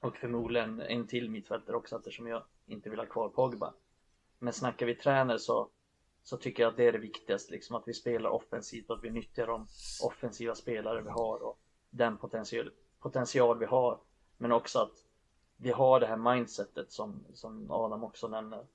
[0.00, 3.74] Och förmodligen en till mittfältare också eftersom jag inte vill ha kvar Pogba.
[4.38, 5.70] Men snackar vi tränare så
[6.22, 9.04] så tycker jag att det är det viktigaste, liksom att vi spelar offensivt och att
[9.04, 9.66] vi nyttjar de
[10.02, 11.58] offensiva spelare vi har och
[11.90, 14.00] den potential, potential vi har.
[14.36, 15.04] Men också att
[15.62, 18.66] vi har det här mindsetet som, som Adam också nämner.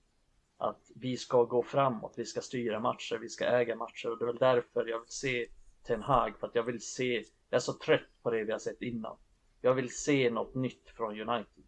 [0.58, 4.26] Att vi ska gå framåt, vi ska styra matcher, vi ska äga matcher och det
[4.26, 5.48] är väl därför jag vill se
[5.84, 7.16] Ten Hag för att jag vill se,
[7.50, 9.18] jag är så trött på det vi har sett innan.
[9.62, 11.64] jag vill se något nytt från United.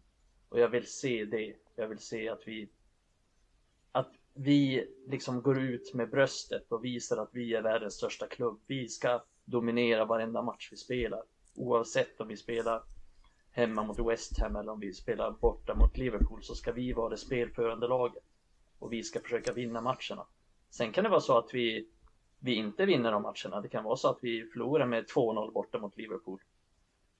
[0.48, 1.56] Och jag vill se det.
[1.76, 2.70] Jag vill se att vi
[3.92, 8.60] att vi liksom går ut med bröstet och visar att vi är världens största klubb.
[8.66, 11.22] Vi ska dominera varenda match vi spelar.
[11.54, 12.82] Oavsett om vi spelar
[13.52, 17.08] hemma mot West Ham eller om vi spelar borta mot Liverpool så ska vi vara
[17.08, 18.22] det spelförande laget.
[18.78, 20.26] Och vi ska försöka vinna matcherna.
[20.70, 21.88] Sen kan det vara så att vi,
[22.38, 23.60] vi inte vinner de matcherna.
[23.60, 26.40] Det kan vara så att vi förlorar med 2-0 borta mot Liverpool.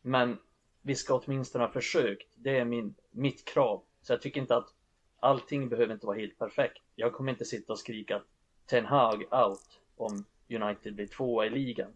[0.02, 0.38] Men
[0.82, 2.34] vi ska åtminstone ha försökt.
[2.36, 3.82] Det är min, mitt krav.
[4.02, 4.74] Så jag tycker inte att
[5.20, 6.82] allting behöver inte vara helt perfekt.
[6.94, 8.22] Jag kommer inte sitta och skrika
[8.66, 11.92] Ten Hag out om United blir tvåa i ligan.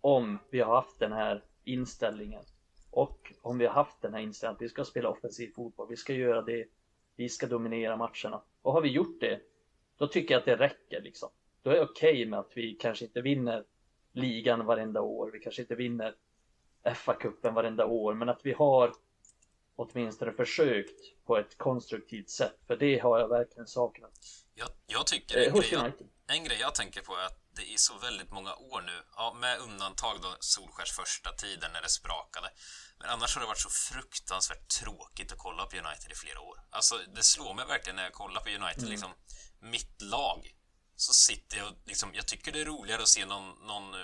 [0.00, 2.44] Om vi har haft den här inställningen
[2.96, 5.96] och om vi har haft den här inställningen att vi ska spela offensiv fotboll, vi
[5.96, 6.66] ska göra det,
[7.16, 8.42] vi ska dominera matcherna.
[8.62, 9.40] Och har vi gjort det,
[9.96, 11.28] då tycker jag att det räcker liksom.
[11.62, 13.64] Då är det okej okay med att vi kanske inte vinner
[14.12, 16.14] ligan varenda år, vi kanske inte vinner
[16.84, 18.92] FA-cupen varenda år, men att vi har
[19.76, 24.12] åtminstone försökt på ett konstruktivt sätt, för det har jag verkligen saknat.
[24.54, 25.92] Jag, jag tycker en, eh, grej jag,
[26.36, 29.36] en grej jag tänker på är att det i så väldigt många år nu, ja,
[29.40, 32.48] med undantag då Solskärs första tiden när det sprakade,
[32.98, 36.60] men annars har det varit så fruktansvärt tråkigt att kolla på United i flera år.
[36.70, 38.90] Alltså, det slår mig verkligen när jag kollar på United, mm.
[38.90, 39.14] liksom,
[39.60, 40.54] mitt lag,
[40.96, 44.00] så sitter jag och liksom, jag tycker det är roligare att se någon, någon eh,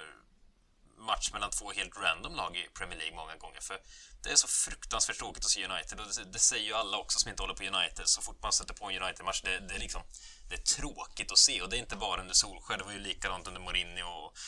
[0.98, 3.60] match mellan två helt random lag i Premier League många gånger.
[3.60, 3.80] För
[4.22, 7.18] det är så fruktansvärt tråkigt att se United och det, det säger ju alla också
[7.18, 8.08] som inte håller på United.
[8.08, 10.02] Så fort man sätter på en United-match, det, det, är liksom,
[10.48, 12.98] det är tråkigt att se och det är inte bara under Solskjaer, det var ju
[12.98, 14.38] likadant under Mourinho och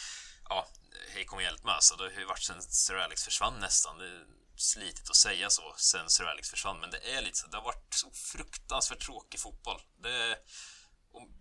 [0.49, 0.69] ja,
[1.09, 1.97] hej kom och hjälp mig alltså.
[1.97, 3.99] Det har ju varit sen Sir Alex försvann nästan.
[3.99, 4.27] Det är
[4.57, 7.47] slitigt att säga så sen Sir Alex försvann, men det är lite så.
[7.47, 9.81] Det har varit så fruktansvärt tråkig fotboll.
[10.03, 10.39] Det,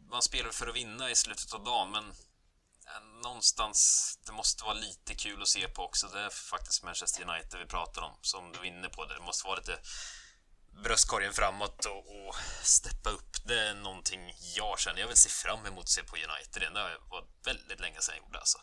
[0.09, 4.73] man spelar för att vinna i slutet av dagen, men eh, någonstans, det måste vara
[4.73, 6.07] lite kul att se på också.
[6.07, 9.05] Det är faktiskt Manchester United vi pratar om, som du är inne på.
[9.05, 9.79] Det måste vara lite
[10.83, 13.45] bröstkorgen framåt och, och steppa upp.
[13.45, 14.99] Det är någonting jag känner.
[14.99, 16.73] Jag vill se fram emot att se på United.
[16.73, 18.59] Det var väldigt länge sedan jag gjorde alltså.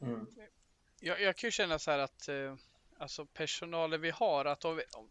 [0.00, 0.26] Mm.
[1.00, 2.54] Jag, jag kan ju känna så här att eh,
[2.98, 5.10] alltså personalen vi har, att om, om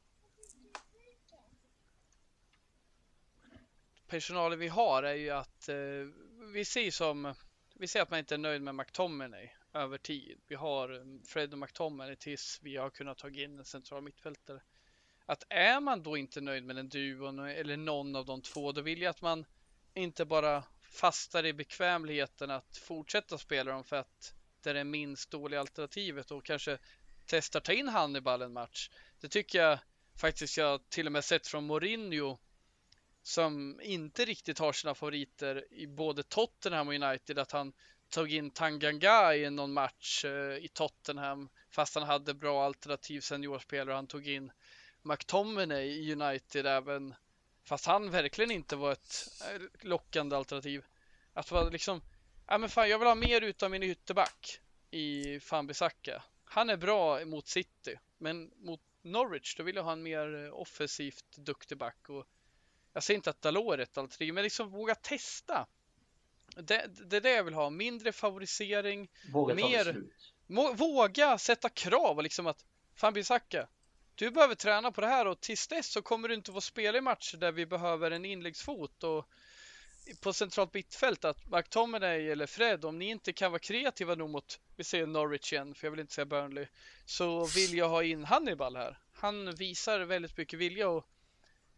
[4.07, 5.75] personalen vi har är ju att eh,
[6.53, 7.35] vi ser som
[7.73, 10.39] vi ser att man inte är nöjd med McTominay över tid.
[10.47, 14.61] Vi har eh, Fred och McTominay tills vi har kunnat ta in en central mittfältare.
[15.25, 18.81] Att är man då inte nöjd med den duon eller någon av de två, då
[18.81, 19.45] vill jag att man
[19.93, 25.31] inte bara fastar i bekvämligheten att fortsätta spela dem för att inte är det minst
[25.31, 26.77] dåliga alternativet och kanske
[27.25, 28.89] testar ta in Hannibal en match.
[29.21, 29.79] Det tycker jag
[30.21, 32.37] faktiskt jag till och med sett från Mourinho
[33.23, 37.39] som inte riktigt har sina favoriter i både Tottenham och United.
[37.39, 37.73] Att han
[38.09, 43.95] tog in Tanganga i någon match eh, i Tottenham fast han hade bra alternativ seniorspelare.
[43.95, 44.51] Han tog in
[45.01, 47.15] McTominay i United även
[47.63, 50.83] fast han verkligen inte var ett eh, lockande alternativ.
[51.33, 52.01] Att vara liksom,
[52.47, 54.59] ja men fan jag vill ha mer utav min ytterback
[54.91, 56.23] i Fanbisaka.
[56.45, 61.37] Han är bra mot City, men mot Norwich då vill jag ha en mer offensivt
[61.37, 62.25] duktig back och
[62.93, 65.67] jag säger inte att Dalot är rätt alternativ, men liksom våga testa.
[66.55, 69.11] Det, det är det jag vill ha, mindre favorisering.
[69.33, 70.03] Våga mer.
[70.75, 72.65] Våga sätta krav och liksom att
[72.95, 73.13] Fan
[74.15, 76.97] du behöver träna på det här och tills dess så kommer du inte få spela
[76.97, 79.29] i matcher där vi behöver en inläggsfot och
[80.19, 84.59] på centralt mittfält att McTominay eller Fred, om ni inte kan vara kreativa nog mot,
[84.75, 86.67] vi säger Norwich igen, för jag vill inte säga Burnley,
[87.05, 88.99] så vill jag ha in Hannibal här.
[89.13, 91.05] Han visar väldigt mycket vilja och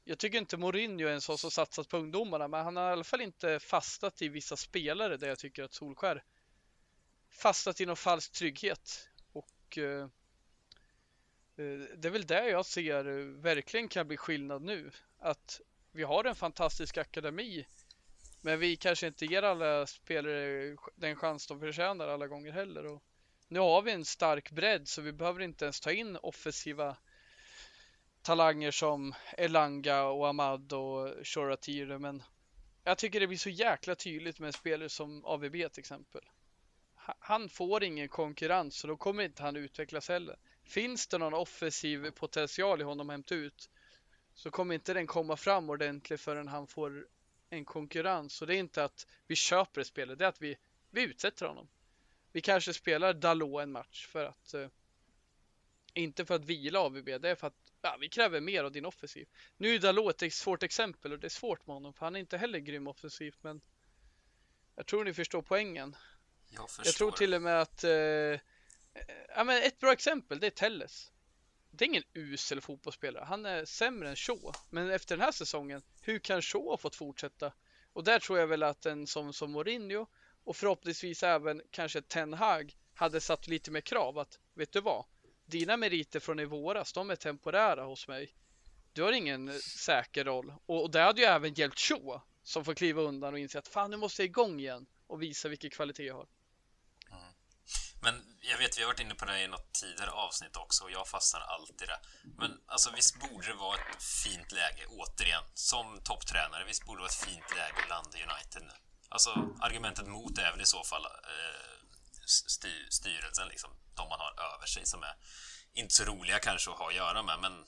[0.04, 2.94] jag tycker inte Mourinho är en sån som satsat på ungdomarna, men han har i
[2.94, 6.24] alla fall inte fastnat i vissa spelare där jag tycker att Solskär
[7.30, 9.10] fastnat i någon falsk trygghet.
[9.34, 10.02] Och eh,
[11.58, 14.92] eh, det är väl där jag ser eh, verkligen kan bli skillnad nu.
[15.20, 15.62] Att
[15.92, 17.66] vi har en fantastisk akademi,
[18.48, 22.86] men vi kanske inte ger alla spelare den chans de förtjänar alla gånger heller.
[22.86, 23.04] Och
[23.48, 26.98] nu har vi en stark bredd, så vi behöver inte ens ta in offensiva
[28.22, 32.24] talanger som Elanga och Ahmad och Shoratire men
[32.84, 36.22] jag tycker det blir så jäkla tydligt med en spelare som AVB till exempel.
[37.20, 40.38] Han får ingen konkurrens så då kommer inte han utvecklas heller.
[40.64, 43.70] Finns det någon offensiv potential i honom att hämta ut
[44.34, 47.08] så kommer inte den komma fram ordentligt förrän han får
[47.50, 48.42] en konkurrens.
[48.42, 50.58] Och det är inte att vi köper ett spelare, det är att vi,
[50.90, 51.68] vi utsätter honom.
[52.32, 54.68] Vi kanske spelar Dalot en match för att eh,
[55.94, 58.86] inte för att vila AVB, det är för att ja, vi kräver mer av din
[58.86, 59.28] offensiv.
[59.58, 62.20] Nu är Dalot ett svårt exempel och det är svårt med honom för han är
[62.20, 63.62] inte heller grym offensivt men
[64.76, 65.96] jag tror ni förstår poängen.
[66.50, 68.40] Jag, jag tror till och med att eh,
[69.36, 71.12] Ja, men ett bra exempel, det är Telles.
[71.78, 73.26] Det är ingen usel fotbollsspelare.
[73.26, 74.52] Han är sämre än Shaw.
[74.70, 77.52] Men efter den här säsongen, hur kan Shaw ha fått fortsätta?
[77.94, 80.06] Och där tror jag väl att en som, som Mourinho
[80.44, 85.06] och förhoppningsvis även kanske Ten Hag hade satt lite mer krav att vet du vad?
[85.46, 88.34] Dina meriter från i våras, de är temporära hos mig.
[88.94, 92.74] Du har ingen säker roll och, och det hade ju även hjälpt Shaw som får
[92.74, 96.04] kliva undan och inse att fan nu måste jag igång igen och visa vilken kvalitet
[96.04, 96.28] jag har.
[98.02, 100.92] Men jag vet, vi har varit inne på det i något tidigare avsnitt också och
[100.92, 102.00] jag fastnar alltid där.
[102.38, 107.04] Men alltså visst borde det vara ett fint läge, återigen, som topptränare, visst borde det
[107.04, 108.74] vara ett fint läge att landa United nu?
[109.10, 109.30] Alltså
[109.62, 111.78] argumentet mot är väl i så fall eh,
[112.26, 115.16] styr, styrelsen, liksom, de man har över sig som är
[115.74, 117.66] inte så roliga kanske att ha att göra med, men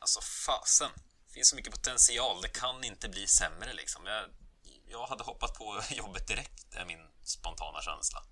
[0.00, 0.90] alltså fasen.
[1.26, 4.06] Det finns så mycket potential, det kan inte bli sämre liksom.
[4.06, 4.24] Jag,
[4.86, 8.22] jag hade hoppat på jobbet direkt, är min spontana känsla.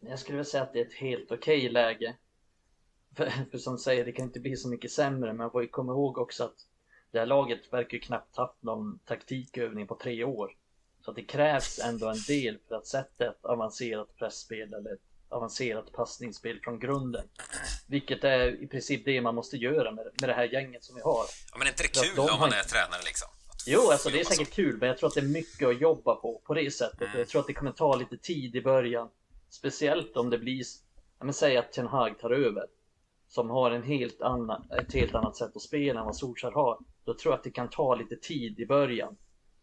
[0.00, 2.16] Jag skulle vilja säga att det är ett helt okej okay läge.
[3.16, 5.92] För, för som säger, det kan inte bli så mycket sämre, men får ju komma
[5.92, 6.56] ihåg också att
[7.10, 10.56] det här laget verkar ju knappt haft någon taktikövning på tre år.
[11.00, 15.00] Så att det krävs ändå en del för att sätta ett avancerat pressspel eller ett
[15.28, 17.28] avancerat passningsspel från grunden.
[17.86, 21.02] Vilket är i princip det man måste göra med, med det här gänget som vi
[21.02, 21.24] har.
[21.52, 23.28] Ja, men är inte det kul de om man är tränare liksom?
[23.66, 26.14] Jo, alltså det är säkert kul, men jag tror att det är mycket att jobba
[26.14, 27.02] på på det sättet.
[27.02, 27.18] Mm.
[27.18, 29.08] Jag tror att det kommer ta lite tid i början.
[29.48, 30.64] Speciellt om det blir,
[31.18, 32.66] men säg att Ten Hag tar över.
[33.28, 36.78] Som har en helt annan, ett helt annat sätt att spela än vad Solskjaer har.
[37.04, 39.16] Då tror jag att det kan ta lite tid i början.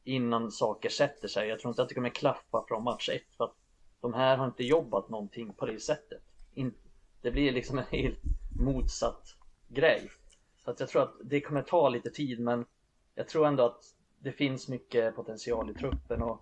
[0.03, 1.49] Innan saker sätter sig.
[1.49, 3.35] Jag tror inte att det kommer klaffa från match ett.
[3.37, 3.55] För att
[4.01, 6.21] de här har inte jobbat någonting på det sättet.
[7.21, 8.19] Det blir liksom en helt
[8.59, 9.35] motsatt
[9.67, 10.09] grej.
[10.57, 12.65] Så att jag tror att det kommer ta lite tid men
[13.15, 13.83] jag tror ändå att
[14.19, 16.41] det finns mycket potential i truppen och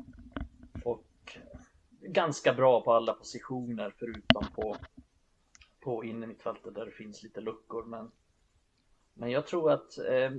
[2.12, 4.78] ganska bra på alla positioner förutom på,
[5.80, 7.84] på innermittfältet där det finns lite luckor.
[7.84, 8.12] Men,
[9.14, 10.32] men jag tror att, eh,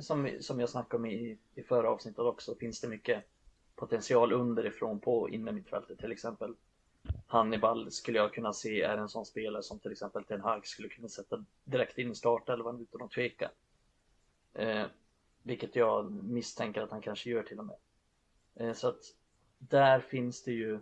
[0.00, 3.24] som, som jag snackade om i, i förra avsnittet också, finns det mycket
[3.74, 5.98] potential underifrån på innermittfältet.
[5.98, 6.54] Till exempel
[7.26, 10.88] Hannibal skulle jag kunna se är en sån spelare som till exempel Ten Hag skulle
[10.88, 13.50] kunna sätta direkt in i startelvan utan att tveka.
[14.54, 14.86] Eh,
[15.42, 17.76] vilket jag misstänker att han kanske gör till och med.
[18.54, 19.02] Eh, så att
[19.58, 20.80] där finns det ju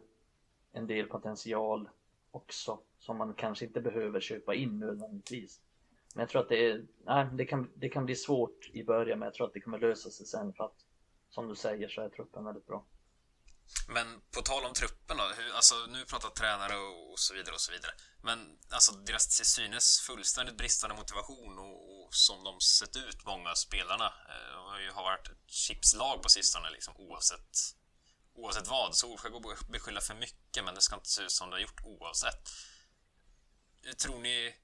[0.73, 1.89] en del potential
[2.31, 5.61] också som man kanske inte behöver köpa in nödvändigtvis.
[6.15, 9.19] Men jag tror att det, är, nej, det, kan, det kan bli svårt i början
[9.19, 10.87] men jag tror att det kommer lösa sig sen för att
[11.31, 12.85] som du säger så är truppen väldigt bra.
[13.89, 17.55] Men på tal om truppen då, hur, alltså nu pratar tränare och, och, så vidare
[17.55, 17.93] och så vidare.
[18.23, 23.51] Men alltså deras till synes fullständigt bristande motivation och, och som de sett ut, många
[23.51, 27.55] av spelarna, eh, har ju varit ett chipslag på sistone liksom oavsett
[28.35, 28.95] oavsett vad.
[28.95, 31.61] Solskjaer går att beskylla för mycket, men det ska inte se ut som det har
[31.61, 32.51] gjort oavsett.
[33.99, 34.55] Tror ni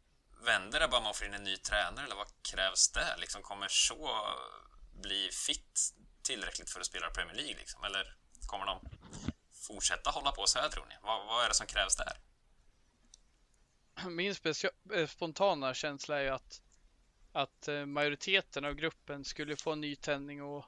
[0.44, 3.16] vänder det bara man får in en ny tränare, eller vad krävs det?
[3.18, 4.34] Liksom, kommer så
[4.92, 7.84] bli fit tillräckligt för att spela Premier League, liksom?
[7.84, 8.16] Eller
[8.46, 8.80] kommer de
[9.52, 10.94] fortsätta hålla på så här, tror ni?
[11.02, 12.18] Vad, vad är det som krävs där?
[14.10, 14.34] Min
[14.94, 16.62] eh, spontana känsla är ju att,
[17.32, 20.64] att eh, majoriteten av gruppen skulle få en ny tändning och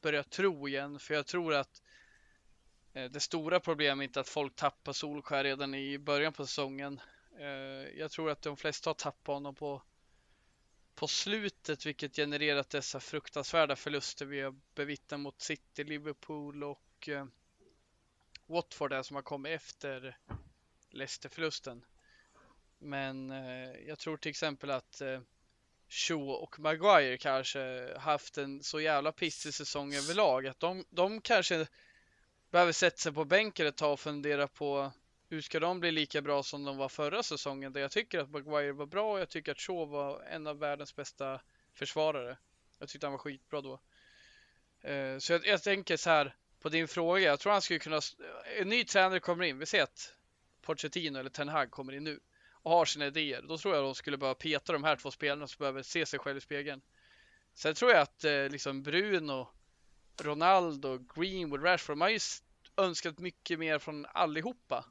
[0.00, 1.00] börja tro igen.
[1.00, 1.82] För jag tror att
[2.94, 7.00] Eh, det stora problemet är inte att folk tappar Solskär redan i början på säsongen.
[7.38, 7.48] Eh,
[7.98, 9.82] jag tror att de flesta har tappat honom på,
[10.94, 17.26] på slutet, vilket genererat dessa fruktansvärda förluster vi har bevittnat mot City, Liverpool och eh,
[18.46, 20.18] Watford där som har kommit efter
[20.90, 21.84] Leicester-förlusten.
[22.78, 23.30] Men
[23.86, 25.02] jag tror till exempel att
[25.88, 31.66] Shaw och Maguire kanske haft en så jävla pissig säsong överlag att de, de kanske
[32.54, 34.92] behöver sätta sig på bänken ett tag och fundera på
[35.28, 37.72] hur ska de bli lika bra som de var förra säsongen?
[37.72, 40.58] Där jag tycker att Maguire var bra och jag tycker att Shaw var en av
[40.58, 41.40] världens bästa
[41.72, 42.36] försvarare.
[42.78, 43.80] Jag tyckte han var skitbra då.
[44.80, 47.20] Eh, så jag, jag tänker så här på din fråga.
[47.20, 48.00] Jag tror han skulle kunna.
[48.60, 49.58] En ny tränare kommer in.
[49.58, 50.14] Vi ser att
[50.62, 53.42] Pochettino eller Ten Hag kommer in nu och har sina idéer.
[53.42, 56.18] Då tror jag de skulle behöva peta de här två spelarna som behöver se sig
[56.18, 56.82] själv i spegeln.
[57.54, 59.53] Sen tror jag att eh, liksom Bruno
[60.20, 61.96] Ronaldo, Greenwood, Rashford.
[61.96, 62.18] Man har ju
[62.76, 64.84] önskat mycket mer från allihopa.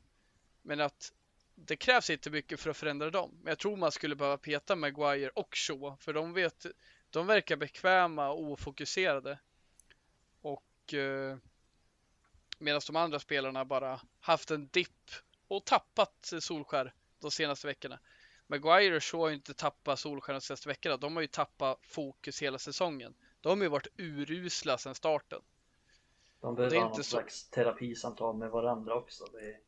[0.61, 1.13] Men att
[1.55, 3.31] det krävs inte mycket för att förändra dem.
[3.41, 5.97] Men jag tror man skulle behöva peta Maguire och Shaw.
[5.99, 6.65] För de vet,
[7.09, 9.39] de verkar bekväma och ofokuserade.
[10.41, 11.37] Och eh,
[12.59, 15.11] medan de andra spelarna bara haft en dipp
[15.47, 17.99] och tappat Solskär de senaste veckorna.
[18.47, 20.97] Maguire och Shaw har ju inte tappat Solskär de senaste veckorna.
[20.97, 23.15] De har ju tappat fokus hela säsongen.
[23.43, 25.41] De har ju varit urusla sedan starten.
[26.41, 27.03] De behöver ha någon så...
[27.03, 29.25] slags terapisamtal med varandra också.
[29.25, 29.59] Det är...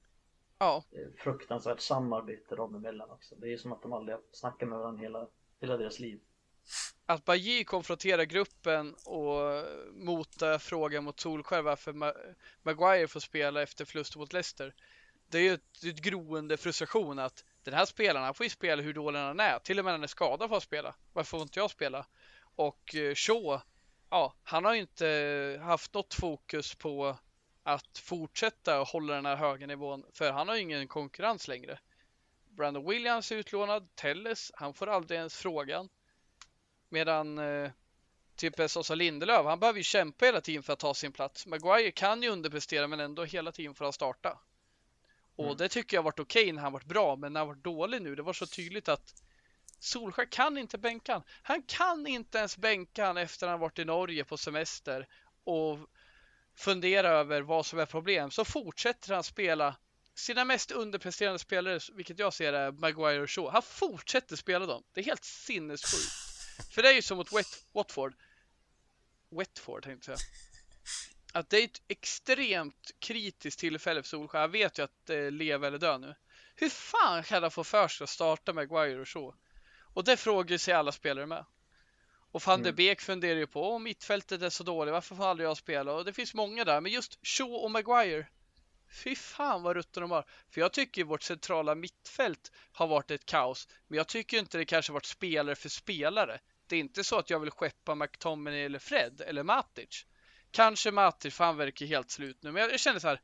[0.58, 3.36] Ja, Det är fruktansvärt samarbete dem emellan också.
[3.36, 5.28] Det är som att de aldrig har snackat med varandra hela,
[5.60, 6.20] hela deras liv.
[7.06, 13.86] att Bajy konfronterar gruppen och mota frågan mot Solskär varför Ma- Maguire får spela efter
[13.86, 14.76] förlust mot Leicester.
[15.28, 18.82] Det är ju ett, ett groende frustration att den här spelaren, han får ju spela
[18.82, 19.60] hur dålig han är.
[19.60, 20.96] Till och med när han är skadad får han spela.
[21.14, 22.06] Varför får inte jag spela?
[22.56, 23.62] Och eh, Shaw,
[24.10, 27.18] ja, han har ju inte haft något fokus på
[27.64, 31.80] att fortsätta hålla den här höga nivån, för han har ju ingen konkurrens längre.
[32.49, 35.89] Brandon Williams är utlånad, Telles, han får aldrig ens frågan.
[36.89, 37.72] Medan eh,
[38.36, 41.47] typ Sosa Lindelöf, han behöver ju kämpa hela tiden för att ta sin plats.
[41.47, 44.39] Maguire kan ju underprestera men ändå hela tiden får han starta.
[45.36, 45.58] Och Mm.
[45.58, 48.01] det tycker jag har varit okej när han varit bra, men när han varit dålig
[48.01, 49.14] nu, det var så tydligt att
[49.80, 51.24] Solskjaer kan inte bänka han.
[51.42, 55.08] Han kan inte ens bänka han efter han varit i Norge på semester
[55.44, 55.80] och
[56.56, 58.32] fundera över vad som är problem.
[58.32, 59.76] Så fortsätter han spela
[60.16, 63.52] sina mest underpresterande spelare, vilket jag ser är Maguire och Shaw.
[63.52, 64.84] Han fortsätter spela dem.
[64.94, 66.14] Det är helt sinnessjukt.
[66.72, 68.14] För det är ju som mot Wet- Watford.
[69.30, 70.30] Wetford tänkte jag säga.
[71.34, 74.42] Att det är ett extremt kritiskt tillfälle för Solskjaer.
[74.42, 76.16] Han vet ju att eh, det är leva eller dö nu.
[76.56, 79.36] Hur fan kan han få för sig att starta Maguire och Shaw?
[79.96, 81.46] Och det frågar sig alla spelare med.
[82.32, 82.76] Och van de Mm.
[82.76, 85.93] Beek funderar ju på om mittfältet är så dåligt, varför får aldrig jag spela?
[85.93, 88.28] Och det finns många där, men just Shaw och Maguire.
[89.04, 90.26] Fy fan vad rutten de har.
[90.50, 93.68] För jag tycker vårt centrala mittfält har varit ett kaos.
[93.88, 96.39] Men jag tycker inte det kanske varit spelare för spelare.
[96.68, 100.06] Det är inte så att jag vill skeppa McTominay eller Fred eller Matic.
[100.52, 102.52] Kanske Matic, för han verkar helt slut nu.
[102.52, 103.22] Men jag, jag känner så här.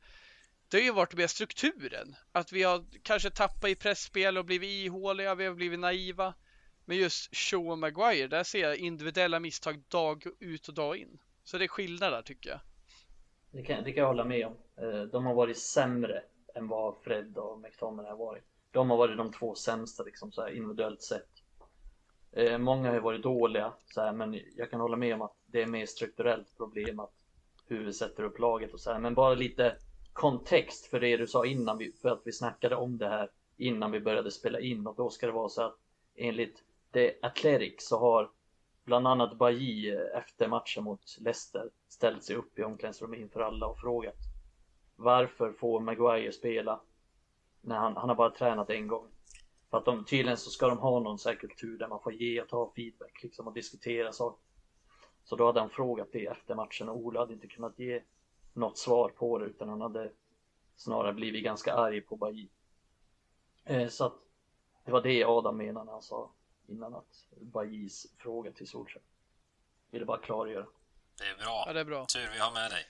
[0.68, 2.16] Det har ju varit med strukturen.
[2.32, 6.34] Att vi har kanske tappat i pressspel och blivit ihåliga, vi har blivit naiva.
[6.84, 11.18] Men just Shaw och Maguire, där ser jag individuella misstag dag ut och dag in.
[11.44, 12.60] Så det är skillnad där tycker jag.
[13.50, 14.56] Det kan, det kan jag hålla med om.
[14.76, 16.22] Eh, de har varit sämre
[16.54, 18.44] än vad Fred och McTominay har varit.
[18.70, 21.28] De har varit de två sämsta liksom, så här, individuellt sett.
[22.32, 25.36] Eh, Många har ju varit dåliga, så här, men jag kan hålla med om att
[25.46, 27.12] det är mer strukturellt problem att
[27.66, 28.98] hur vi sätter upp laget och så här.
[28.98, 29.76] Men bara lite
[30.12, 33.90] kontext för det du sa innan, vi, för att vi snackade om det här innan
[33.90, 35.76] vi började spela in och då ska det vara så att
[36.16, 36.62] enligt
[36.92, 38.30] The Athletic så har
[38.84, 43.66] bland annat Bailly eh, efter matchen mot Leicester ställt sig upp i omklädningsrummet inför alla
[43.66, 44.16] och frågat
[44.96, 46.80] varför får Maguire spela
[47.60, 49.08] när han, han har bara tränat en gång.
[49.70, 52.12] För att de, tydligen så ska de ha någon så här kultur där man får
[52.12, 54.42] ge och ta feedback liksom och diskutera saker.
[55.24, 58.02] Så då hade han frågat det efter matchen och Ola hade inte kunnat ge
[58.52, 60.12] något svar på det utan han hade
[60.76, 62.48] snarare blivit ganska arg på Bailly.
[63.64, 64.14] Eh, så att
[64.84, 66.30] det var det Adam menade när han sa
[66.66, 69.04] innan att Bajis fråga till Solskjaer.
[69.90, 70.66] Ville bara klargöra.
[71.18, 71.64] Det är bra.
[71.66, 72.06] Ja, det är bra.
[72.06, 72.84] Tur vi har med dig.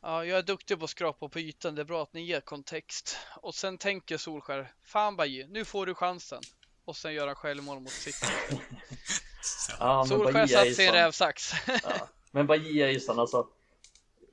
[0.00, 1.74] Ja, jag är duktig på att skrapa på ytan.
[1.74, 3.16] Det är bra att ni ger kontext.
[3.36, 6.42] Och sen tänker Solskär, fan Baji, nu får du chansen.
[6.84, 8.26] Och sen gör han självmål mot City.
[9.78, 10.94] Ja, Solskär satt sig i sån.
[10.94, 11.52] rävsax.
[11.66, 12.08] Ja.
[12.30, 13.48] Men Bajie är ju sån alltså.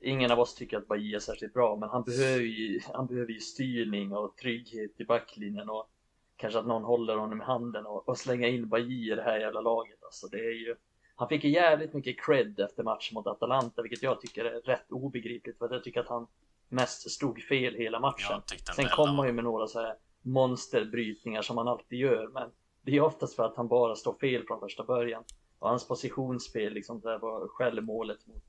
[0.00, 3.32] Ingen av oss tycker att Bajie är särskilt bra, men han behöver ju, han behöver
[3.32, 5.90] ju styrning och trygghet i backlinjen och
[6.36, 9.38] kanske att någon håller honom i handen och, och slänga in Bajie i det här
[9.38, 10.04] jävla laget.
[10.04, 10.76] Alltså det är ju,
[11.16, 14.92] han fick ju jävligt mycket cred efter matchen mot Atalanta, vilket jag tycker är rätt
[14.92, 16.26] obegripligt för jag tycker att han
[16.68, 18.42] mest stod fel hela matchen.
[18.76, 22.50] Sen heller han ju med några så här monsterbrytningar som han alltid gör, men
[22.82, 25.24] det är oftast för att han bara står fel från första början.
[25.58, 28.44] Och hans positionsspel liksom där var självmålet mot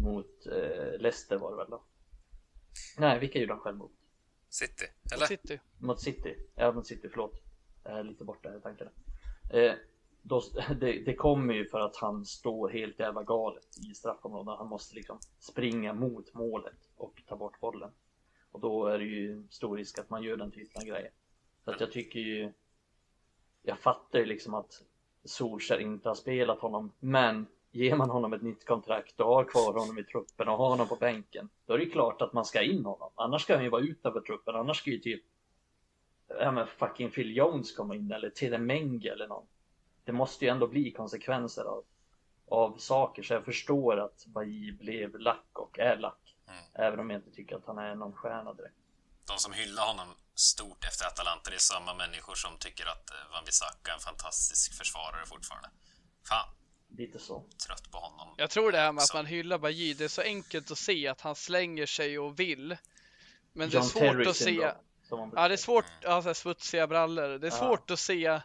[0.00, 1.82] mot eh, Leicester var det väl då?
[2.98, 3.90] Nej, vilka gjorde han självmål?
[4.56, 5.26] City, eller?
[5.26, 5.60] City.
[5.78, 6.36] Mot City?
[6.54, 7.42] Ja, mot City, förlåt.
[7.84, 8.90] Jag är lite borta i tankarna.
[9.52, 9.74] Eh,
[10.22, 10.42] då,
[10.80, 14.58] det, det kommer ju för att han står helt jävla galet i straffområdet.
[14.58, 17.90] Han måste liksom springa mot målet och ta bort bollen.
[18.50, 21.10] Och då är det ju stor risk att man gör den typen av grejer.
[21.64, 22.52] Så att jag tycker ju...
[23.62, 24.82] Jag fattar ju liksom att
[25.24, 27.46] Solskjaer inte har spelat honom, men
[27.76, 30.88] ger man honom ett nytt kontrakt och har kvar honom i truppen och har honom
[30.88, 33.12] på bänken, då är det klart att man ska in honom.
[33.14, 35.24] Annars ska han ju vara utanför truppen, annars ska ju typ
[36.28, 39.46] ja men fucking Phil Jones komma in eller Telemenge eller någon.
[40.04, 41.84] Det måste ju ändå bli konsekvenser av,
[42.48, 46.36] av saker, så jag förstår att Bailly blev lack och är lack.
[46.48, 46.60] Mm.
[46.74, 48.76] Även om jag inte tycker att han är någon stjärna direkt.
[49.26, 53.32] De som hyllar honom stort efter Atalanta, det är samma människor som tycker att eh,
[53.32, 55.70] Van Bissaka är en fantastisk försvarare fortfarande.
[56.28, 56.48] Fan,
[56.88, 57.44] Lite så.
[57.66, 58.34] trött på honom.
[58.38, 59.16] Jag tror det här med att Så.
[59.16, 62.76] man hyllar Baji, det är så enkelt att se att han slänger sig och vill.
[63.52, 64.72] Men det är John svårt Terry att se.
[65.10, 67.28] man Ja, det är svårt, alltså smutsiga brallor.
[67.38, 67.56] Det är Ja.
[67.58, 68.40] svårt att se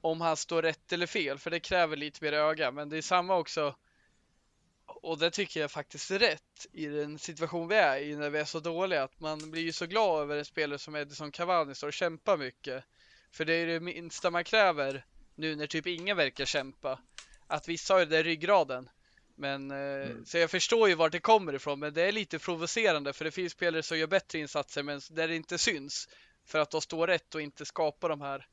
[0.00, 2.70] om han står rätt eller fel, för det kräver lite mer öga.
[2.70, 3.74] Men det är samma också.
[5.02, 8.38] och det tycker jag faktiskt är rätt i den situation vi är i när vi
[8.38, 9.02] är så dåliga.
[9.02, 12.36] Att man blir ju så glad över en spelare som Edison Cavani står och kämpar
[12.36, 12.84] mycket.
[13.32, 15.04] För det är det minsta man kräver
[15.34, 16.98] nu när typ ingen verkar kämpa.
[17.48, 18.88] Att vissa har ju det ryggraden.
[19.36, 20.24] Men, mm.
[20.26, 23.30] Så jag förstår ju vart det kommer ifrån, men det är lite provocerande för det
[23.30, 26.08] finns spelare som gör bättre insatser men där det inte syns.
[26.48, 28.46] För att de står rätt och inte skapar de här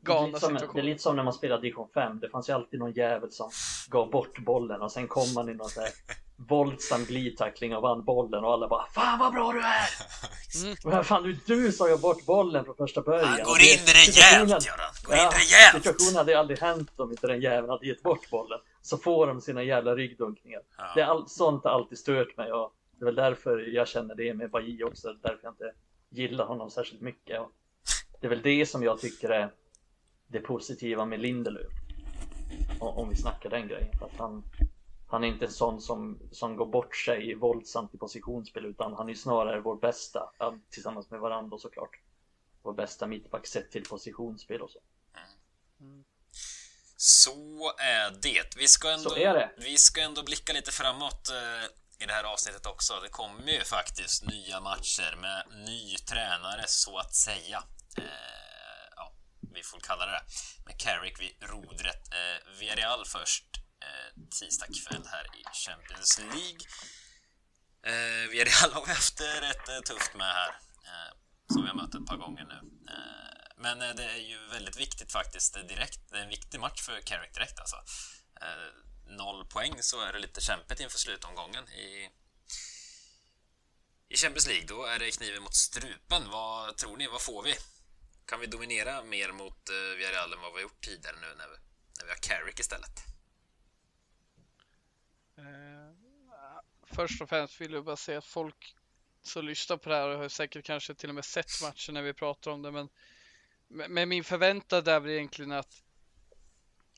[0.00, 0.72] galna situationerna.
[0.74, 2.20] Det är lite som när man spelar division 5.
[2.20, 3.50] Det fanns ju alltid någon jävel som
[3.88, 5.92] gav bort bollen och sen kom man i någon sån här
[6.48, 9.88] våldsam glidtackling och vann bollen och alla bara Fan vad bra du är!
[10.62, 10.76] Mm.
[10.84, 13.28] Men fan du, du sa ju bort bollen från första början.
[13.28, 14.92] Han går in rejält Göran!
[15.04, 15.84] Går ja, in rejält!
[15.84, 18.58] Situationen hade aldrig hänt om inte den jäveln hade gett bort bollen.
[18.82, 20.60] Så får de sina jävla ryggdunkningar.
[20.76, 20.92] Ja.
[20.94, 24.14] Det är all, sånt har alltid stört mig och det är väl därför jag känner
[24.14, 25.12] det med Bailly också.
[25.12, 25.72] Därför jag inte
[26.14, 27.40] gillar honom särskilt mycket.
[27.40, 27.52] Och
[28.20, 29.52] det är väl det som jag tycker är
[30.26, 31.72] det positiva med Lindelöf.
[32.80, 33.98] Om vi snackar den grejen.
[33.98, 34.42] För att han,
[35.08, 39.08] han är inte en sån som, som går bort sig våldsamt i positionsspel utan han
[39.08, 40.30] är snarare vår bästa,
[40.70, 42.00] tillsammans med varandra såklart.
[42.62, 44.78] Vår bästa mittback sett till positionsspel och så.
[45.80, 46.04] Mm.
[46.96, 48.56] Så är det.
[48.56, 49.50] Vi ska ändå, det.
[49.56, 53.00] Vi ska ändå blicka lite framåt eh, i det här avsnittet också.
[53.00, 57.62] Det kommer ju faktiskt nya matcher med ny tränare så att säga.
[57.98, 58.04] Eh,
[58.96, 59.14] ja,
[59.54, 60.24] vi får kalla det det.
[60.66, 62.12] Med Carrick vid rodret.
[62.12, 63.44] Eh, Villarreal först
[63.82, 66.62] eh, tisdag kväll här i Champions League.
[67.86, 70.50] Eh, Villarreal har vi haft rätt eh, tufft med här.
[70.84, 71.12] Eh,
[71.52, 72.58] som vi har mött ett par gånger nu.
[72.92, 73.24] Eh,
[73.56, 76.00] men eh, det är ju väldigt viktigt faktiskt eh, direkt.
[76.10, 77.76] Det är en viktig match för Carrick direkt alltså
[78.40, 78.70] eh,
[79.06, 82.10] noll poäng så är det lite kämpigt inför slutomgången i,
[84.08, 84.66] i Champions League.
[84.66, 86.30] Då är det kniven mot strupen.
[86.30, 87.06] Vad tror ni?
[87.06, 87.54] Vad får vi?
[88.26, 91.48] Kan vi dominera mer mot uh, Villarreal än vad vi har gjort tidigare nu när
[91.48, 91.56] vi,
[91.98, 93.04] när vi har Carrick istället?
[95.38, 95.94] Uh,
[96.82, 98.76] först och främst vill jag bara säga att folk
[99.22, 102.12] som lyssnar på det här har säkert kanske till och med sett matchen när vi
[102.12, 102.88] pratar om det, men
[103.68, 105.82] men min förväntan är väl egentligen att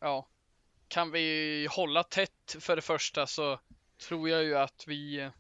[0.01, 0.29] ja,
[0.89, 3.61] kan vi hålla tätt för det första så
[4.09, 5.31] tror jag ju att vi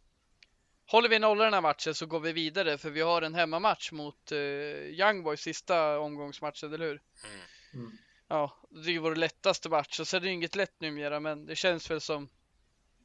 [0.88, 3.92] Håller vi nolla den här matchen så går vi vidare för vi har en hemmamatch
[3.92, 7.02] mot uh, Young Boys sista omgångsmatchen, eller hur?
[7.24, 7.40] Mm.
[7.74, 7.98] mm.
[8.28, 11.46] Ja, det är ju vår lättaste match och så är det inget lätt numera men
[11.46, 12.28] det känns väl som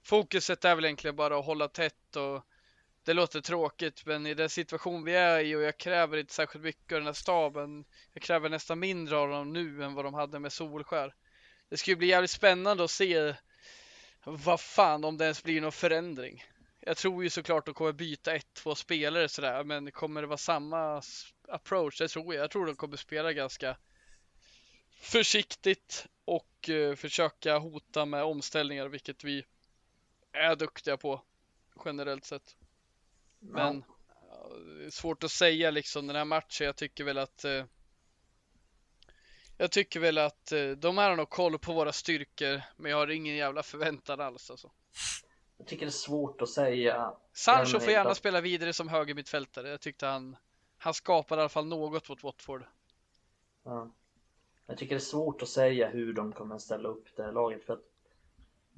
[0.03, 2.45] Fokuset är väl egentligen bara att hålla tätt och
[3.03, 6.63] det låter tråkigt men i den situation vi är i och jag kräver inte särskilt
[6.63, 7.85] mycket av den här staben.
[8.13, 11.13] Jag kräver nästan mindre av dem nu än vad de hade med Solskär.
[11.71, 13.35] Det ska ju bli jävligt spännande att se
[14.23, 16.43] vad fan om det ens blir någon förändring.
[16.79, 20.37] Jag tror ju såklart de kommer byta ett, två spelare sådär, men kommer det vara
[20.37, 21.01] samma
[21.47, 21.97] approach?
[21.97, 22.43] Det tror jag.
[22.43, 23.77] Jag tror de kommer spela ganska
[25.01, 29.45] försiktigt och uh, försöka hota med omställningar, vilket vi
[30.31, 31.21] är duktiga på
[31.85, 32.55] generellt sett.
[33.39, 33.83] Men
[34.29, 34.89] ja.
[34.89, 36.65] svårt att säga liksom den här matchen.
[36.65, 37.63] Jag tycker väl att uh,
[39.61, 43.11] jag tycker väl att eh, de har nog koll på våra styrkor, men jag har
[43.11, 44.71] ingen jävla förväntan alls alltså.
[45.57, 47.13] Jag tycker det är svårt att säga.
[47.33, 48.17] Sancho får gärna att...
[48.17, 49.69] spela vidare som högermittfältare.
[49.69, 50.35] Jag tyckte han,
[50.77, 52.63] han skapade i alla fall något mot Watford.
[53.63, 53.91] Ja.
[54.65, 57.31] Jag tycker det är svårt att säga hur de kommer att ställa upp det här
[57.31, 57.83] laget för att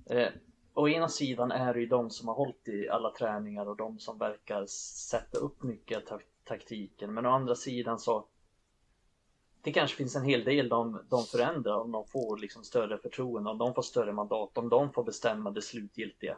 [0.05, 0.29] eh,
[0.73, 3.99] å ena sidan är det ju de som har hållit i alla träningar och de
[3.99, 8.27] som verkar sätta upp mycket av taktiken men å andra sidan så
[9.64, 13.49] det kanske finns en hel del de, de förändrar om de får liksom större förtroende,
[13.49, 16.38] om de får större mandat, om de får bestämma det slutgiltiga.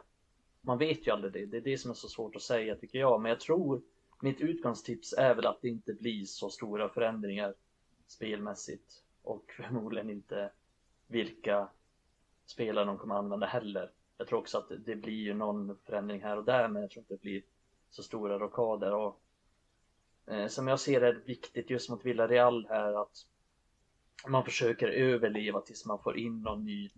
[0.60, 2.98] Man vet ju aldrig det, det är det som är så svårt att säga tycker
[2.98, 3.82] jag, men jag tror
[4.20, 7.54] mitt utgångstips är väl att det inte blir så stora förändringar
[8.06, 10.50] spelmässigt och förmodligen inte
[11.06, 11.68] vilka
[12.46, 13.90] spelare de kommer använda heller.
[14.18, 17.00] Jag tror också att det blir ju någon förändring här och där, men jag tror
[17.00, 17.42] inte det blir
[17.90, 19.20] så stora rockader och
[20.26, 23.26] Eh, som jag ser det är viktigt just mot Villarreal här att
[24.26, 26.90] man försöker överleva tills man får in någon ny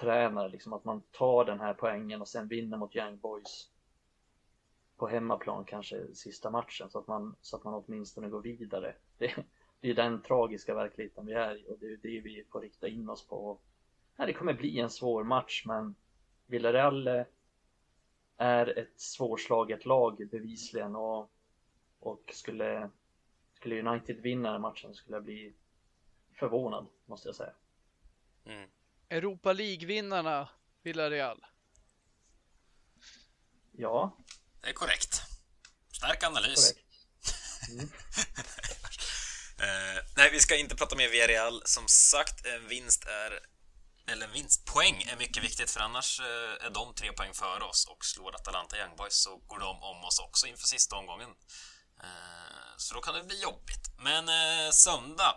[0.00, 3.70] tränare, liksom att man tar den här poängen och sen vinner mot Young Boys
[4.96, 8.94] på hemmaplan kanske sista matchen så att man, så att man åtminstone går vidare.
[9.18, 9.34] Det,
[9.80, 12.88] det är den tragiska verkligheten vi är i och det är det vi får rikta
[12.88, 13.58] in oss på.
[14.16, 15.94] Ja, det kommer bli en svår match men
[16.46, 17.24] Villarreal eh,
[18.36, 21.30] är ett svårslaget lag bevisligen och
[22.00, 22.90] och skulle,
[23.54, 25.54] skulle United vinna den matchen skulle jag bli
[26.38, 27.52] förvånad, måste jag säga.
[28.44, 28.70] Mm.
[29.08, 30.48] Europa League-vinnarna,
[30.82, 31.46] Villarreal.
[33.72, 34.16] Ja.
[34.60, 35.20] Det är korrekt.
[35.92, 36.72] Stark analys.
[36.72, 36.84] Korrekt.
[37.70, 37.84] Mm.
[37.84, 37.90] uh,
[40.16, 41.62] nej, vi ska inte prata mer Villarreal.
[41.64, 43.40] Som sagt, en vinst är
[44.08, 44.64] eller en vinst.
[44.64, 48.34] Poäng är mycket viktigt för annars eh, är de tre poäng före oss och slår
[48.34, 51.30] Atalanta Young Boys så går de om oss också inför sista omgången.
[52.02, 53.84] Eh, så då kan det bli jobbigt.
[53.98, 55.34] Men eh, söndag,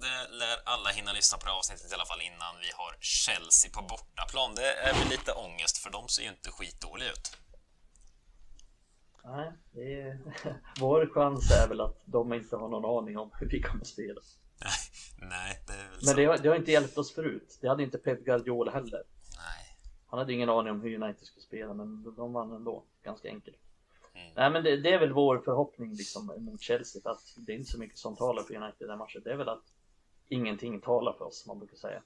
[0.00, 3.70] det lär alla hinna lyssna på det avsnittet i alla fall innan vi har Chelsea
[3.76, 4.54] på bortaplan.
[4.54, 7.36] Det är väl lite ångest för de ser ju inte skitdåliga ut.
[9.24, 10.18] Nej, det är...
[10.80, 14.20] vår chans är väl att de inte har någon aning om hur vi kommer spela.
[15.18, 17.58] Nej, det är väl Men det har, det har inte hjälpt oss förut.
[17.60, 19.02] Det hade inte Pep Guardiola heller.
[19.36, 19.78] Nej.
[20.06, 23.56] Han hade ingen aning om hur United skulle spela, men de vann ändå ganska enkelt.
[24.14, 24.32] Mm.
[24.36, 27.70] Nej, men det, det, är väl vår förhoppning liksom mot Chelsea, att det är inte
[27.70, 29.22] så mycket som talar för United i den matchen.
[29.24, 29.72] Det är väl att
[30.28, 32.02] ingenting talar för oss, som man brukar säga.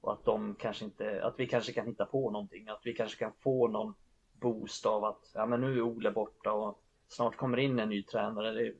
[0.00, 3.18] Och att de kanske inte, att vi kanske kan hitta på någonting, att vi kanske
[3.18, 3.94] kan få någon
[4.32, 8.02] boost av att, ja men nu är Ole borta och snart kommer in en ny
[8.02, 8.52] tränare.
[8.52, 8.74] Det är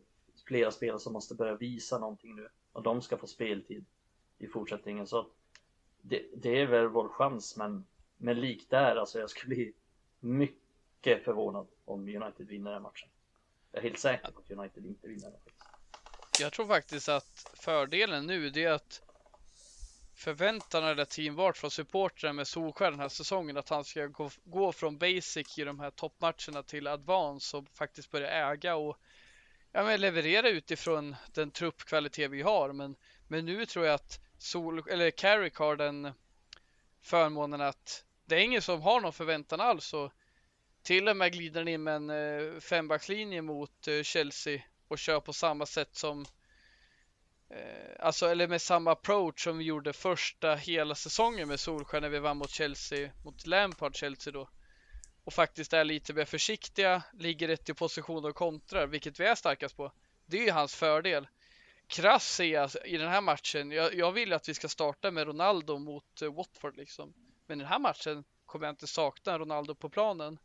[0.46, 3.84] flera spelare som måste börja visa någonting nu och de ska få speltid
[4.38, 5.06] i fortsättningen.
[5.06, 5.26] Så
[6.00, 7.86] det, det är väl vår chans, men,
[8.16, 9.72] men likt där, alltså jag skulle bli
[10.20, 10.61] mycket
[11.02, 13.08] förvånad om United vinner den matchen.
[13.72, 15.40] Jag är helt säker på att United inte vinner den.
[16.40, 19.02] Jag tror faktiskt att fördelen nu det är att
[20.14, 24.30] förväntan eller team vart från supportrar med Solskär den här säsongen att han ska gå,
[24.44, 28.96] gå från basic i de här toppmatcherna till advance och faktiskt börja äga och
[29.72, 32.72] ja, men leverera utifrån den truppkvalitet vi har.
[32.72, 32.96] Men,
[33.28, 36.12] men nu tror jag att Sol, eller Carrick har den
[37.00, 40.12] förmånen att det är ingen som har någon förväntan alls och
[40.82, 45.32] till och med glider in med en eh, fembackslinje mot eh, Chelsea och kör på
[45.32, 46.26] samma sätt som
[47.50, 52.08] eh, alltså eller med samma approach som vi gjorde första hela säsongen med Solskjaer när
[52.08, 54.48] vi vann mot Chelsea mot Lampard Chelsea då
[55.24, 59.34] och faktiskt är lite mer försiktiga, ligger rätt i position och kontrar, vilket vi är
[59.34, 59.92] starkast på.
[60.26, 61.28] Det är ju hans fördel.
[61.86, 63.70] Krass ser jag alltså i den här matchen.
[63.70, 67.14] Jag, jag vill att vi ska starta med Ronaldo mot eh, Watford liksom.
[67.46, 70.38] Men i den här matchen kommer jag inte sakna Ronaldo på planen.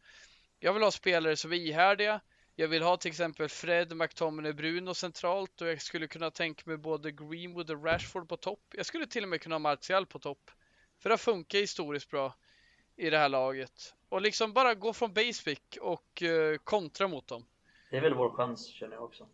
[0.60, 2.22] Jag vill ha spelare som är ihärdiga.
[2.56, 6.78] Jag vill ha till exempel Fred, McTominay, Bruno centralt och jag skulle kunna tänka mig
[6.78, 8.60] både Greenwood och Rashford på topp.
[8.72, 10.52] Jag skulle till och med kunna ha Martial på topp.
[11.00, 12.36] För det funkar historiskt bra
[12.96, 13.94] i det här laget.
[14.10, 17.46] Och liksom bara gå från basic och uh, kontra mot dem.
[17.90, 19.28] Det är väl vår chans känner jag också.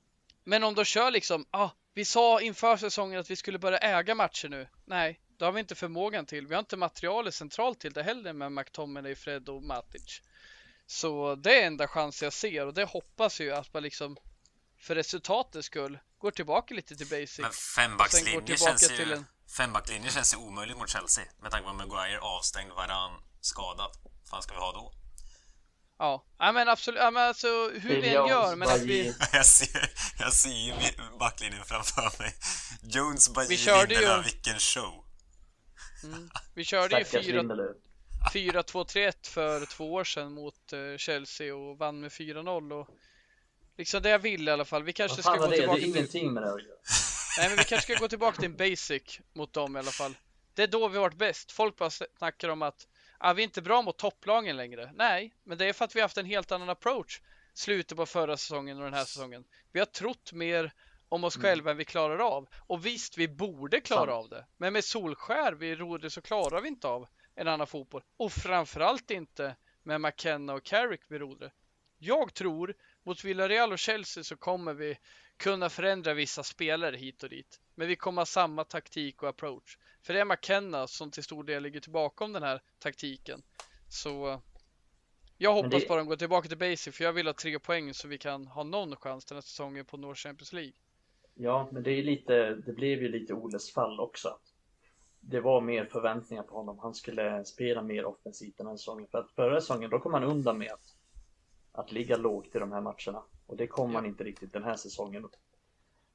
[0.44, 4.16] Men om de kör liksom, ah, vi sa inför säsongen att vi skulle börja äga
[4.16, 4.68] matcher nu.
[4.86, 6.48] Nej, det har vi inte förmågan till.
[6.48, 10.22] Vi har inte materialet centralt till det heller med McTominay, Fred och Matic.
[10.88, 14.18] Så det är enda chansen jag ser och det hoppas jag att man liksom
[14.80, 17.40] för resultatets skull går tillbaka lite till basic.
[17.40, 19.14] Men fembackslinje känns ju...
[19.60, 20.10] En...
[20.10, 23.12] Känns ju omöjligt mot Chelsea med tanke på att Maguire avstängd, varann
[23.42, 23.92] skadad.
[24.04, 24.94] Vad fan ska vi ha då?
[26.00, 27.00] Ja, ja men absolut.
[27.00, 29.16] Ja, men alltså hur vi än gör, men att vi...
[29.34, 30.74] jag ser, jag ser ju
[31.20, 32.36] backlinjen framför mig.
[32.82, 34.22] Jones, Bajy, vi körde ju...
[34.22, 35.03] vilken show!
[36.04, 36.30] Mm.
[36.54, 42.74] Vi körde ju 4-2-3-1 för två år sedan mot uh, Chelsea och vann med 4-0
[42.74, 42.88] och
[43.78, 44.84] liksom det jag vill i alla fall.
[44.84, 45.58] Vi kanske ska gå det?
[45.58, 46.50] tillbaka det är ingenting med det.
[47.38, 50.16] Nej, men vi kanske ska gå tillbaka till en basic mot dem i alla fall.
[50.54, 51.52] Det är då vi varit bäst.
[51.52, 54.92] Folk bara snackar om att ah, vi är inte bra mot topplagen längre.
[54.96, 57.22] Nej, men det är för att vi haft en helt annan approach
[57.54, 59.44] slutet på förra säsongen och den här säsongen.
[59.72, 60.74] Vi har trott mer
[61.14, 61.44] om oss mm.
[61.44, 62.48] själva än vi klarar av.
[62.68, 64.24] Och visst, vi borde klara Sant.
[64.24, 64.46] av det.
[64.58, 68.04] Men med Solskär vid rodret så klarar vi inte av en annan fotboll.
[68.18, 71.54] Och framförallt inte med McKenna och Carrick vid rodret.
[71.98, 74.98] Jag tror mot Villarreal och Chelsea så kommer vi
[75.38, 77.60] kunna förändra vissa spelare hit och dit.
[77.76, 79.78] Men vi kommer ha samma taktik och approach.
[80.02, 83.44] För det är McKenna som till stor del ligger tillbaka om den här taktiken.
[83.90, 84.42] Så
[85.38, 85.88] jag hoppas det...
[85.88, 88.18] bara att de går tillbaka till basic för jag vill ha tre poäng så vi
[88.18, 90.74] kan ha någon chans den här säsongen på North Champions League.
[91.36, 94.38] Ja, men det är lite, det blev ju lite Oles fall också.
[95.20, 96.80] Det var mer förväntningar på honom.
[96.80, 99.08] Han skulle spela mer offensivt den här säsongen.
[99.08, 100.96] För att förra säsongen, då kom han undan med att,
[101.72, 103.24] att ligga lågt i de här matcherna.
[103.46, 103.98] Och det kom ja.
[103.98, 105.28] han inte riktigt den här säsongen.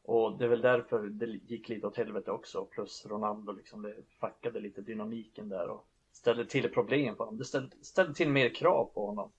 [0.02, 2.64] Och det är väl därför det gick lite åt helvete också.
[2.64, 7.38] Plus Ronaldo liksom, det fuckade lite dynamiken där och ställde till problem på honom.
[7.38, 9.32] Det ställde, ställde till mer krav på honom.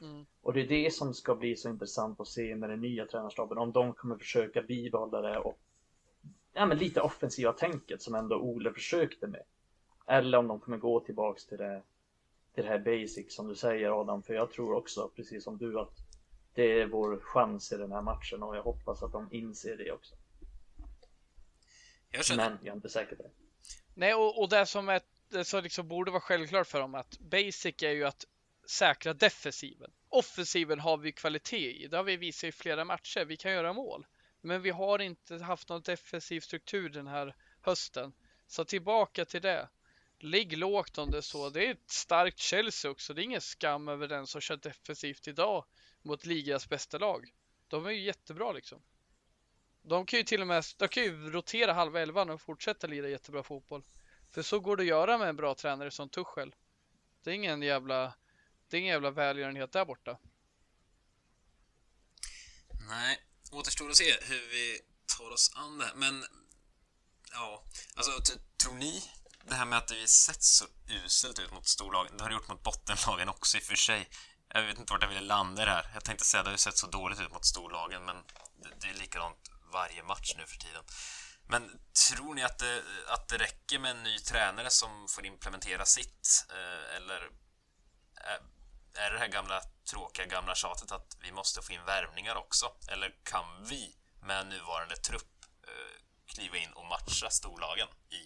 [0.00, 0.26] Mm.
[0.42, 3.58] Och det är det som ska bli så intressant att se med den nya tränarstaben.
[3.58, 5.58] Om de kommer försöka bibehålla det och
[6.52, 9.42] ja, men lite offensiva tänket som ändå Ole försökte med.
[10.06, 11.82] Eller om de kommer gå tillbaks till det,
[12.54, 14.22] till det här basic som du säger Adam.
[14.22, 15.96] För jag tror också, precis som du, att
[16.54, 19.92] det är vår chans i den här matchen och jag hoppas att de inser det
[19.92, 20.14] också.
[22.10, 23.30] Jag Men jag är inte säker på det.
[23.94, 27.18] Nej, och, och det som, är, det som liksom borde vara självklart för dem att
[27.18, 28.24] basic är ju att
[28.70, 29.90] säkra defensiven.
[30.08, 31.86] Offensiven har vi kvalitet i.
[31.86, 33.24] Det har vi visat i flera matcher.
[33.24, 34.06] Vi kan göra mål.
[34.40, 38.12] Men vi har inte haft någon defensiv struktur den här hösten.
[38.46, 39.68] Så tillbaka till det.
[40.18, 41.50] Ligg lågt om det är så.
[41.50, 43.14] Det är ett starkt Chelsea också.
[43.14, 45.64] Det är ingen skam över den som kör defensivt idag
[46.02, 47.28] mot ligas bästa lag.
[47.68, 48.82] De är ju jättebra liksom.
[49.82, 53.08] De kan ju till och med de kan ju rotera halva elvan och fortsätta lira
[53.08, 53.82] jättebra fotboll.
[54.30, 56.54] För så går det att göra med en bra tränare som Tuchel.
[57.22, 58.14] Det är ingen jävla,
[58.70, 60.18] det är ingen jävla välgörenhet där borta.
[62.88, 63.20] Nej,
[63.50, 64.80] återstår att se hur vi
[65.18, 65.84] tar oss an det.
[65.84, 65.94] här.
[65.94, 66.24] Men
[67.32, 67.64] ja,
[67.94, 68.10] alltså
[68.62, 69.02] tror ni
[69.44, 72.48] det här med att det sett så uselt ut mot storlagen, det har det gjort
[72.48, 74.08] mot bottenlagen också i och för sig.
[74.48, 75.90] Jag vet inte vart jag ville landa det här.
[75.94, 78.16] Jag tänkte säga att det har sett så dåligt ut mot storlagen, men
[78.80, 80.84] det är likadant varje match nu för tiden.
[81.48, 85.86] Men tror ni att det, att det räcker med en ny tränare som får implementera
[85.86, 86.46] sitt?
[86.50, 87.30] Eh, eller?
[88.16, 88.42] Eh,
[88.94, 89.60] är det här gamla
[89.90, 92.66] tråkiga gamla tjatet att vi måste få in värvningar också?
[92.92, 95.96] Eller kan vi med nuvarande trupp eh,
[96.26, 98.22] kliva in och matcha storlagen i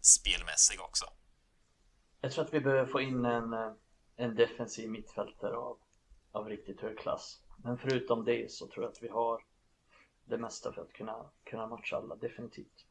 [0.00, 1.04] spelmässig också?
[2.20, 3.72] Jag tror att vi behöver få in en, eh,
[4.16, 5.78] en defensiv mittfältare av,
[6.32, 7.40] av riktigt hög klass.
[7.56, 9.44] Men förutom det så tror jag att vi har
[10.24, 12.86] det mesta för att kunna, kunna matcha alla, definitivt.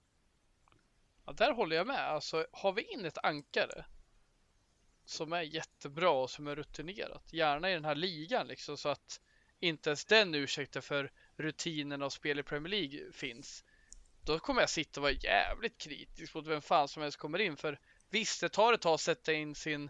[1.26, 2.10] Ja, där håller jag med.
[2.10, 3.86] Alltså, har vi in ett ankare
[5.06, 9.22] som är jättebra och som är rutinerat, gärna i den här ligan liksom så att
[9.60, 13.64] inte ens den ursäkten för rutinen av spel i Premier League finns.
[14.26, 17.58] Då kommer jag sitta och vara jävligt kritisk mot vem fan som helst kommer in.
[17.58, 17.80] För
[18.10, 19.90] visst, det tar ett tag att sätta in sin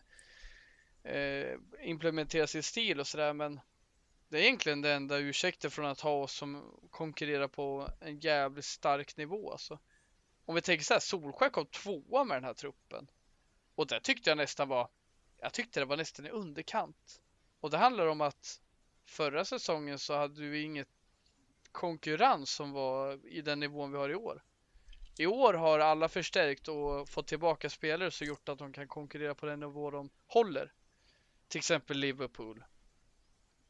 [1.04, 3.60] eh, implementera sin stil och sådär, men
[4.30, 8.66] det är egentligen det enda ursäkten från att ha oss som konkurrerar på en jävligt
[8.66, 9.52] stark nivå.
[9.52, 9.80] Alltså.
[10.46, 13.08] Om vi tänker så här, Solskjaer kom tvåa med den här truppen.
[13.76, 14.90] Och det tyckte jag nästan var,
[15.42, 17.22] jag tyckte det var nästan i underkant.
[17.60, 18.62] Och det handlar om att
[19.06, 20.90] förra säsongen så hade vi inget
[21.72, 24.44] konkurrens som var i den nivån vi har i år.
[25.18, 29.36] I år har alla förstärkt och fått tillbaka spelare som gjort att de kan konkurrera
[29.36, 30.74] på den nivå de håller.
[31.48, 32.64] Till exempel Liverpool.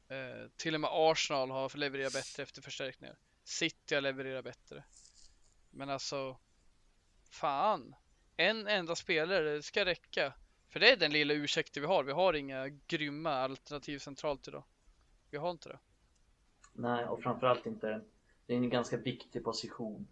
[0.08, 3.18] Eh, till och med Arsenal har levererat bättre efter förstärkningar.
[3.44, 4.84] City har levererat bättre.
[5.70, 6.38] Men alltså,
[7.30, 7.96] fan.
[8.38, 10.34] En enda spelare det ska räcka.
[10.72, 12.04] För det är den lilla ursäkten vi har.
[12.04, 14.64] Vi har inga grymma alternativ centralt idag.
[15.30, 15.80] Vi har inte det.
[16.74, 18.02] Nej, och framförallt inte.
[18.46, 20.08] Det är en ganska viktig position.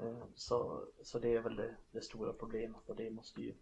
[0.00, 3.54] Eh, så, så det är väl det, det stora problemet och det måste ju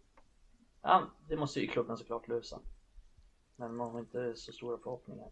[0.81, 2.59] Ja, det måste ju klubben såklart lösa.
[3.55, 5.29] Men man har inte så stora förhoppningar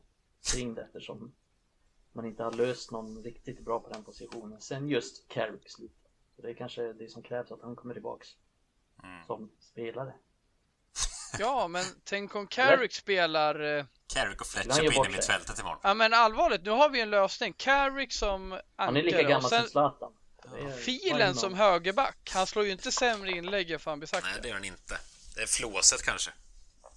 [0.52, 1.34] kring det eftersom
[2.12, 6.10] man inte har löst någon riktigt bra på den positionen sen just Carrick slutade.
[6.36, 8.38] Så det är kanske det som krävs att han kommer tillbaks
[9.04, 9.26] mm.
[9.26, 10.14] som spelare.
[11.40, 13.78] Ja, men tänk om Carrick spelar...
[13.78, 15.80] Eh, Carrick och Fletcher på innermittfältet imorgon.
[15.84, 17.54] Ja, men allvarligt, nu har vi en lösning.
[17.54, 18.62] Carrick som ankare.
[18.76, 19.62] Han är lika gammal sen...
[19.62, 20.14] som Zlatan.
[20.80, 22.32] Filen som högerback.
[22.34, 24.98] Han slår ju inte sämre inlägg än fan Nej, det gör han inte.
[25.36, 26.32] Det är flåset kanske.
[26.82, 26.90] Ja,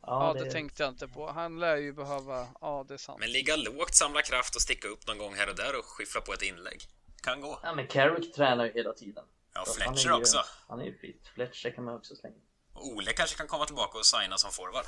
[0.00, 0.44] ja det...
[0.44, 0.50] det...
[0.50, 1.30] tänkte jag inte på.
[1.30, 2.46] Han lär ju behöva...
[2.60, 3.20] Ja, det är sant.
[3.20, 6.20] Men ligga lågt, samla kraft och sticka upp någon gång här och där och skiffla
[6.20, 6.82] på ett inlägg.
[7.22, 7.60] Kan gå.
[7.62, 9.24] Ja, men Carrick tränar ju hela tiden.
[9.54, 10.44] Ja, Fletcher han ju, också.
[10.68, 11.30] Han är ju fit.
[11.34, 12.34] Fletcher kan man också slänga.
[12.74, 14.86] Ole kanske kan komma tillbaka och signa som forward.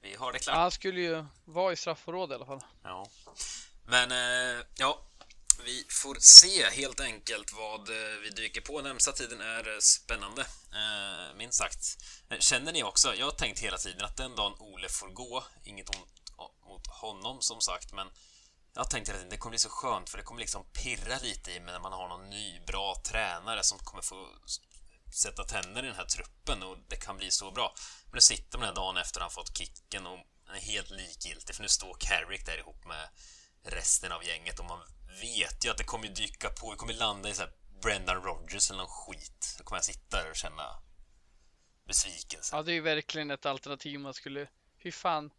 [0.00, 0.56] Vi har det klart.
[0.56, 2.60] han skulle ju vara i straffområdet i alla fall.
[2.82, 3.08] Ja.
[3.86, 5.04] Men, eh, ja.
[5.64, 8.80] Vi får se helt enkelt vad eh, vi dyker på.
[8.82, 10.42] Närmsta tiden är eh, spännande,
[10.72, 11.96] eh, minst sagt.
[12.38, 15.88] Känner ni också, jag har tänkt hela tiden att den dagen Ole får gå, inget
[15.88, 16.18] ont
[16.68, 18.06] mot honom som sagt, men
[18.74, 21.18] jag har tänkt hela tiden, det kommer bli så skönt för det kommer liksom pirra
[21.22, 24.28] lite i mig när man har någon ny bra tränare som kommer få
[25.14, 27.74] sätta tänder i den här truppen och det kan bli så bra.
[28.04, 30.18] Men nu sitter man den här dagen efter han fått kicken och
[30.54, 33.08] är helt likgiltig för nu står Carrick där ihop med
[33.62, 34.80] resten av gänget och man
[35.20, 37.52] vet ju att det kommer dyka på, det kommer landa i så här
[37.82, 39.54] Brendan Rogers eller någon skit.
[39.58, 40.82] Då kommer jag sitta där och känna
[41.86, 42.56] besvikelse.
[42.56, 44.48] Ja, det är ju verkligen ett alternativ man skulle...
[44.78, 45.30] Hur fan...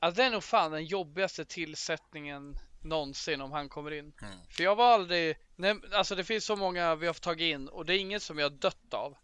[0.00, 4.12] Ja, det är nog fan den jobbigaste tillsättningen någonsin om han kommer in.
[4.22, 4.34] Mm.
[4.50, 5.36] För jag var aldrig...
[5.56, 8.38] Nej, alltså det finns så många vi har tagit in och det är inget som
[8.38, 9.16] jag dött av.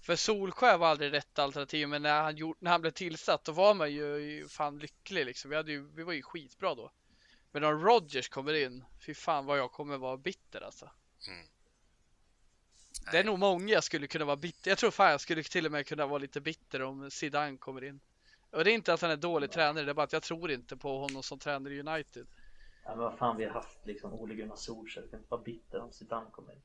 [0.00, 3.52] För Solskär var aldrig rätt alternativ men när han, gjort, när han blev tillsatt då
[3.52, 5.50] var man ju fan lycklig liksom.
[5.50, 6.90] Vi, hade ju, vi var ju skitbra då.
[7.52, 10.90] Men om Rogers kommer in, fy fan vad jag kommer vara bitter alltså.
[11.28, 11.46] Mm.
[13.12, 14.70] Det är nog många jag skulle kunna vara bitter.
[14.70, 17.84] Jag tror fan jag skulle till och med kunna vara lite bitter om Zidane kommer
[17.84, 18.00] in.
[18.50, 19.52] Och det är inte att han är dålig ja.
[19.52, 22.26] tränare, det är bara att jag tror inte på honom som tränare i United.
[22.84, 25.80] Ja men vad fan, vi har haft liksom Ole Gunnar Solskjaer, kan inte vara bitter
[25.80, 26.60] om Zidane kommer in.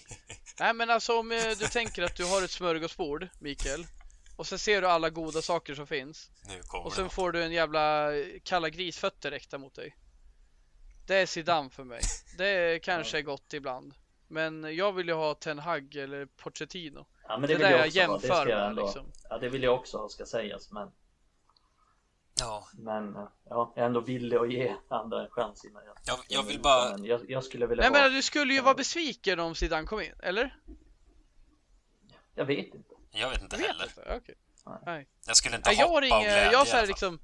[0.60, 3.86] Nej men alltså om eh, du tänker att du har ett smörgåsbord, Mikael.
[4.36, 6.30] Och så ser du alla goda saker som finns.
[6.84, 8.10] och sen får du en jävla
[8.42, 9.96] kalla grisfötter räckta mot dig.
[11.06, 12.00] Det är Zidane för mig.
[12.38, 13.22] Det är kanske ja.
[13.22, 13.94] gott ibland.
[14.28, 17.06] Men jag vill ju ha Ten Hag eller Pochettino.
[17.28, 18.44] Ja, men det, Det vill där jag jag också ha.
[18.44, 18.82] Det ska jämför jag med, ändå.
[18.82, 19.12] liksom.
[19.30, 20.72] Ja, det vill jag också ha, ska sägas.
[20.72, 20.90] Men,
[22.38, 25.94] Ja, men eh, ja, jag är ändå villig att ge andra en chans innan jag...
[26.04, 26.90] jag, jag vill bara...
[26.90, 28.06] Men jag, jag skulle vilja Nej ha...
[28.08, 30.56] men du skulle ju vara besviken om Zidane kom in, eller?
[32.34, 32.94] Jag vet inte.
[33.10, 33.84] Jag vet inte Jag vet heller.
[33.84, 34.16] inte.
[34.16, 34.34] Okej.
[34.86, 35.08] Nej.
[35.26, 37.18] Jag skulle inte Nej, jag hoppa har av ingen, glädje jag så här liksom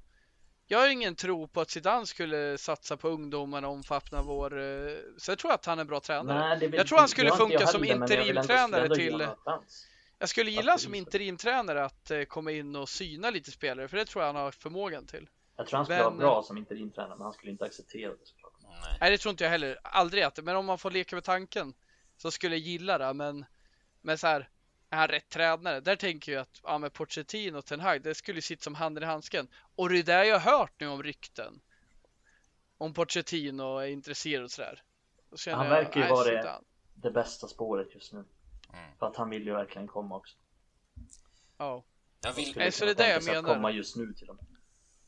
[0.67, 4.59] jag har ingen tro på att Zidane skulle satsa på ungdomarna och omfamna vår...
[4.61, 6.39] eh, Så jag tror att han är en bra tränare.
[6.39, 9.87] Nej, det vill, Jag tror han skulle har funka jag som jag interimtränare till- chans.
[10.23, 14.05] Jag skulle gilla som interimtränare att eh, komma in och syna lite spelare, för det
[14.05, 15.29] tror jag han har förmågan till.
[15.55, 18.25] Jag tror han skulle Men- vara bra som interimtränare, men han skulle inte acceptera det
[18.25, 18.53] såklart.
[18.61, 18.97] Nej.
[19.01, 19.79] Nej, det tror inte jag heller.
[19.83, 21.73] Aldrig att Men om man får leka med tanken
[22.17, 23.13] så skulle jag gilla det.
[23.13, 23.45] Men,
[24.01, 24.49] men så här,
[24.89, 25.79] är han rätt tränare?
[25.79, 28.75] Där tänker jag att ja, med Pochettino och Ten Hag, det skulle ju sitta som
[28.75, 29.47] handen i handsken.
[29.75, 31.61] Och det är det jag har hört nu om rykten.
[32.77, 34.83] Om Pochettino är intresserad och sådär.
[35.35, 36.59] Känner Han verkar ju vara det.
[36.93, 38.23] Det bästa spåret just nu.
[38.73, 38.97] Mm.
[38.99, 40.37] För att han vill ju verkligen komma också.
[41.57, 41.83] Ja.
[42.21, 42.53] Jag vill...
[42.55, 43.53] Nej, så det är det jag menar.
[43.53, 44.45] komma just nu till och med.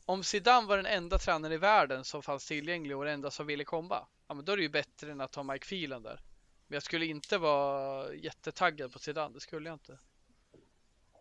[0.04, 3.46] Om Zidane var den enda tränaren i världen som fanns tillgänglig och den enda som
[3.46, 4.06] ville komma.
[4.28, 6.20] Ja, men då är det ju bättre än att ha Mike Phelan där.
[6.66, 9.98] Men jag skulle inte vara jättetaggad på Zidane, det skulle jag inte.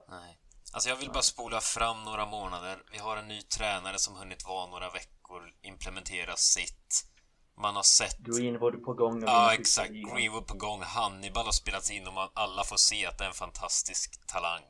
[0.10, 0.40] Nej.
[0.74, 2.84] Alltså jag vill bara spola fram några månader.
[2.92, 7.15] Vi har en ny tränare som hunnit vara några veckor, implementera sitt.
[7.58, 8.18] Man har sett...
[8.18, 9.24] Greenwood på gång.
[9.26, 9.92] Ja, exakt.
[9.92, 10.82] Greenwood på gång.
[10.84, 14.64] Hannibal har spelats in och man, alla får se att det är en fantastisk talang.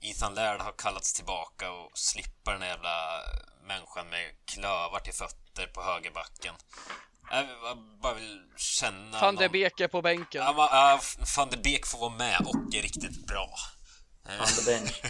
[0.00, 3.20] Ethan Laird har kallats tillbaka och slipper den jävla
[3.66, 6.54] människan med klövar till fötter på högerbacken.
[7.30, 9.20] Jag jag bara vill känna...
[9.20, 10.42] Van de Beek är på bänken.
[10.42, 11.00] Ja, va- ja,
[11.36, 13.54] van de Beek får vara med och är riktigt bra.
[14.40, 15.02] On the bench.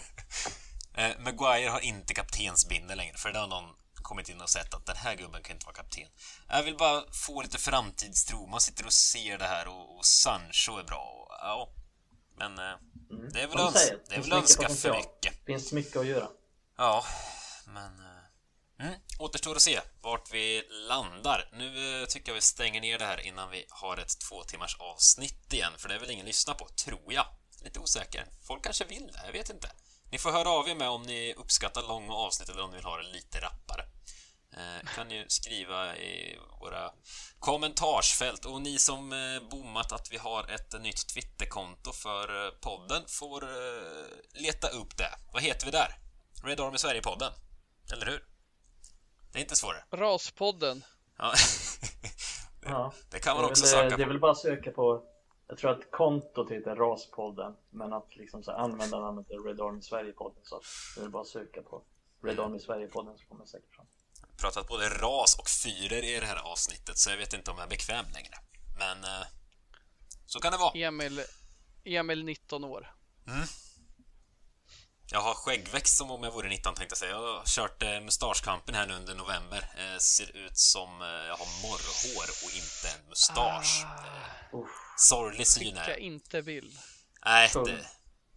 [0.94, 3.70] Eh, Maguire har inte kaptensbindel längre, för det har någon
[4.07, 6.09] kommit in och sett att den här gubben kan inte vara kapten.
[6.49, 8.47] Jag vill bara få lite framtidstro.
[8.47, 11.03] Man sitter och ser det här och, och Sancho är bra.
[11.03, 11.69] Och, ja,
[12.39, 12.74] men eh,
[13.11, 13.33] Mm.
[13.33, 15.45] det är väl, öns- det är väl önska för mycket.
[15.47, 16.28] Finns mycket att göra.
[16.77, 17.05] Ja,
[17.66, 18.01] men...
[18.01, 18.07] eh,
[18.78, 21.49] Mm, återstår att se vart vi landar.
[21.53, 24.77] Nu eh, tycker jag vi stänger ner det här innan vi har ett två timmars
[24.81, 27.27] avsnitt igen, för det är väl ingen lyssna på, tror jag.
[27.62, 28.27] Lite osäker.
[28.43, 29.70] Folk kanske vill det, jag vet inte.
[30.11, 32.85] Ni får höra av er med om ni uppskattar långa avsnitt eller om ni vill
[32.85, 33.83] ha det lite rappare.
[34.57, 36.91] Eh, kan ju skriva i våra
[37.39, 43.03] kommentarsfält och ni som eh, bommat att vi har ett nytt Twitterkonto för eh, podden
[43.09, 45.11] får eh, leta upp det.
[45.33, 45.99] Vad heter vi där?
[46.45, 47.33] Red Army Sverige-podden.
[47.93, 48.24] Eller hur?
[49.33, 49.85] Det är inte svårare.
[49.93, 50.85] Raspodden.
[51.19, 51.33] Ja.
[52.69, 52.93] Ja.
[53.11, 54.09] det kan Det man också söka det är på.
[54.12, 55.03] väl bara att söka på
[55.48, 59.81] Jag tror att kontot heter Raspodden Men att liksom så här, användarnamnet är Red Army
[59.81, 60.60] Sverige-podden Så
[60.97, 61.82] det är bara att söka på
[62.23, 63.86] Red Army Sverige-podden så kommer det säkert fram
[64.36, 67.64] pratat både ras och fyror i det här avsnittet, så jag vet inte om jag
[67.64, 68.35] är bekväm längre.
[68.78, 69.27] Men eh,
[70.27, 70.73] så kan det vara.
[70.74, 71.20] Emil,
[71.85, 72.94] Emil 19 år.
[75.11, 77.11] Jag har skäggväxt som om jag vore 19 tänkte jag säga.
[77.11, 79.70] Jag har kört eh, mustaschkampen här nu under november.
[79.77, 83.85] Eh, ser ut som eh, jag har morrhår och inte en mustasch.
[83.85, 84.69] Eh, Uff.
[84.99, 86.73] sorglig syn Skicka är inte bild.
[87.24, 87.65] Nej, Kung.
[87.65, 87.87] det,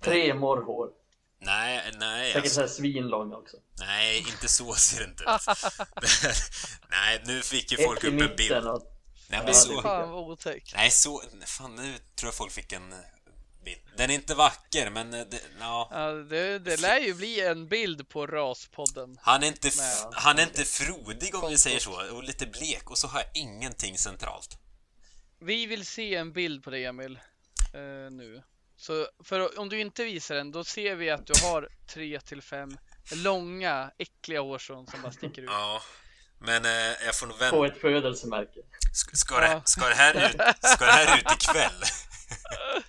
[0.02, 0.90] Tre morrhår
[1.42, 5.30] nej, nej, Säkert alltså, så här svinlånga också nej, inte så ser det inte ut.
[6.90, 8.52] nej, nu fick ju folk upp en bild.
[8.52, 8.82] Nej, men
[9.32, 10.74] Ja, det så, Fan vad otäckt.
[10.76, 13.00] nej, så, fan nu tror jag folk fick en eh,
[13.70, 13.98] bild.
[13.98, 15.88] Den är inte vacker, men eh, det, ja.
[15.92, 19.18] Ja, det, det lär ju bli en bild på Raspodden.
[19.22, 20.06] Han är inte, Nej.
[20.14, 23.30] han är inte frodig om vi säger så, och lite blek, och så har jag
[23.34, 24.58] ingenting centralt.
[25.40, 27.20] Vi vill se en bild på dig Emil.
[27.74, 28.44] Eh, nu.
[28.78, 32.42] Så för om du inte visar den, då ser vi att du har tre till
[32.42, 32.78] fem
[33.12, 35.50] långa, äckliga hårstrån som bara sticker ut.
[35.52, 35.82] Ja,
[36.40, 36.72] men eh,
[37.06, 37.76] jag får nog På vänta.
[37.76, 38.60] ett födelsemärke
[38.94, 41.84] Ska, ska, det, ska, det här ut, ska det här ut ikväll?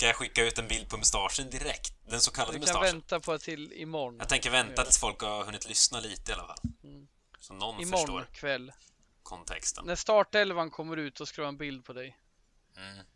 [0.00, 1.94] Ska jag skicka ut en bild på mustaschen direkt?
[2.06, 2.94] Den så kallade Du kan mustaschen?
[2.94, 4.16] vänta på till imorgon.
[4.18, 6.58] Jag tänker vänta tills folk har hunnit lyssna lite i alla fall.
[6.84, 7.08] Mm.
[7.38, 8.72] Så någon Imorgon förstår kväll.
[9.22, 9.84] kontexten.
[9.86, 12.16] När startelvan kommer ut, då ska du ha en bild på dig.
[12.76, 13.06] Mm.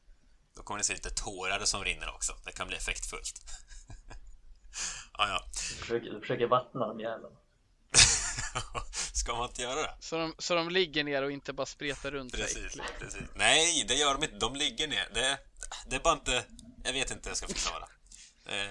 [0.56, 2.32] Då kommer ni se lite tårar som rinner också.
[2.44, 3.40] Det kan bli effektfullt.
[5.18, 5.44] ja, ja.
[5.52, 7.36] Du försöker, du försöker vattna de jävlarna
[9.14, 9.94] Ska man inte göra det?
[10.00, 12.98] Så de, så de ligger ner och inte bara spretar runt så Precis, äckligt.
[12.98, 13.22] precis.
[13.34, 14.36] Nej, det gör de inte.
[14.36, 15.08] De ligger ner.
[15.14, 15.38] Det,
[15.86, 16.44] det är bara inte...
[16.84, 17.88] Jag vet inte hur jag ska förklara.
[18.48, 18.70] Eh,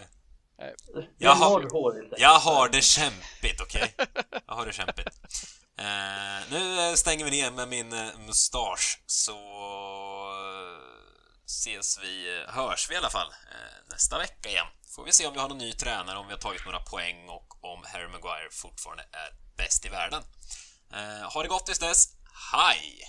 [1.17, 1.61] Jag har-
[2.17, 3.95] jag har det kämpigt, okej?
[4.47, 5.07] Jag har det kämpigt.
[5.79, 9.37] Eh, nu eh, stänger vi ner med min eh, mustasch, så
[11.45, 13.33] ses vi, hörs vi i alla fall
[13.89, 14.67] nästa vecka igen.
[14.95, 17.29] Får vi se om vi har någon ny tränare, om vi har tagit några poäng
[17.29, 20.23] och om Harry Maguire fortfarande är bäst i världen.
[21.33, 22.05] Ha det gott tills dess.
[22.53, 22.99] Hej!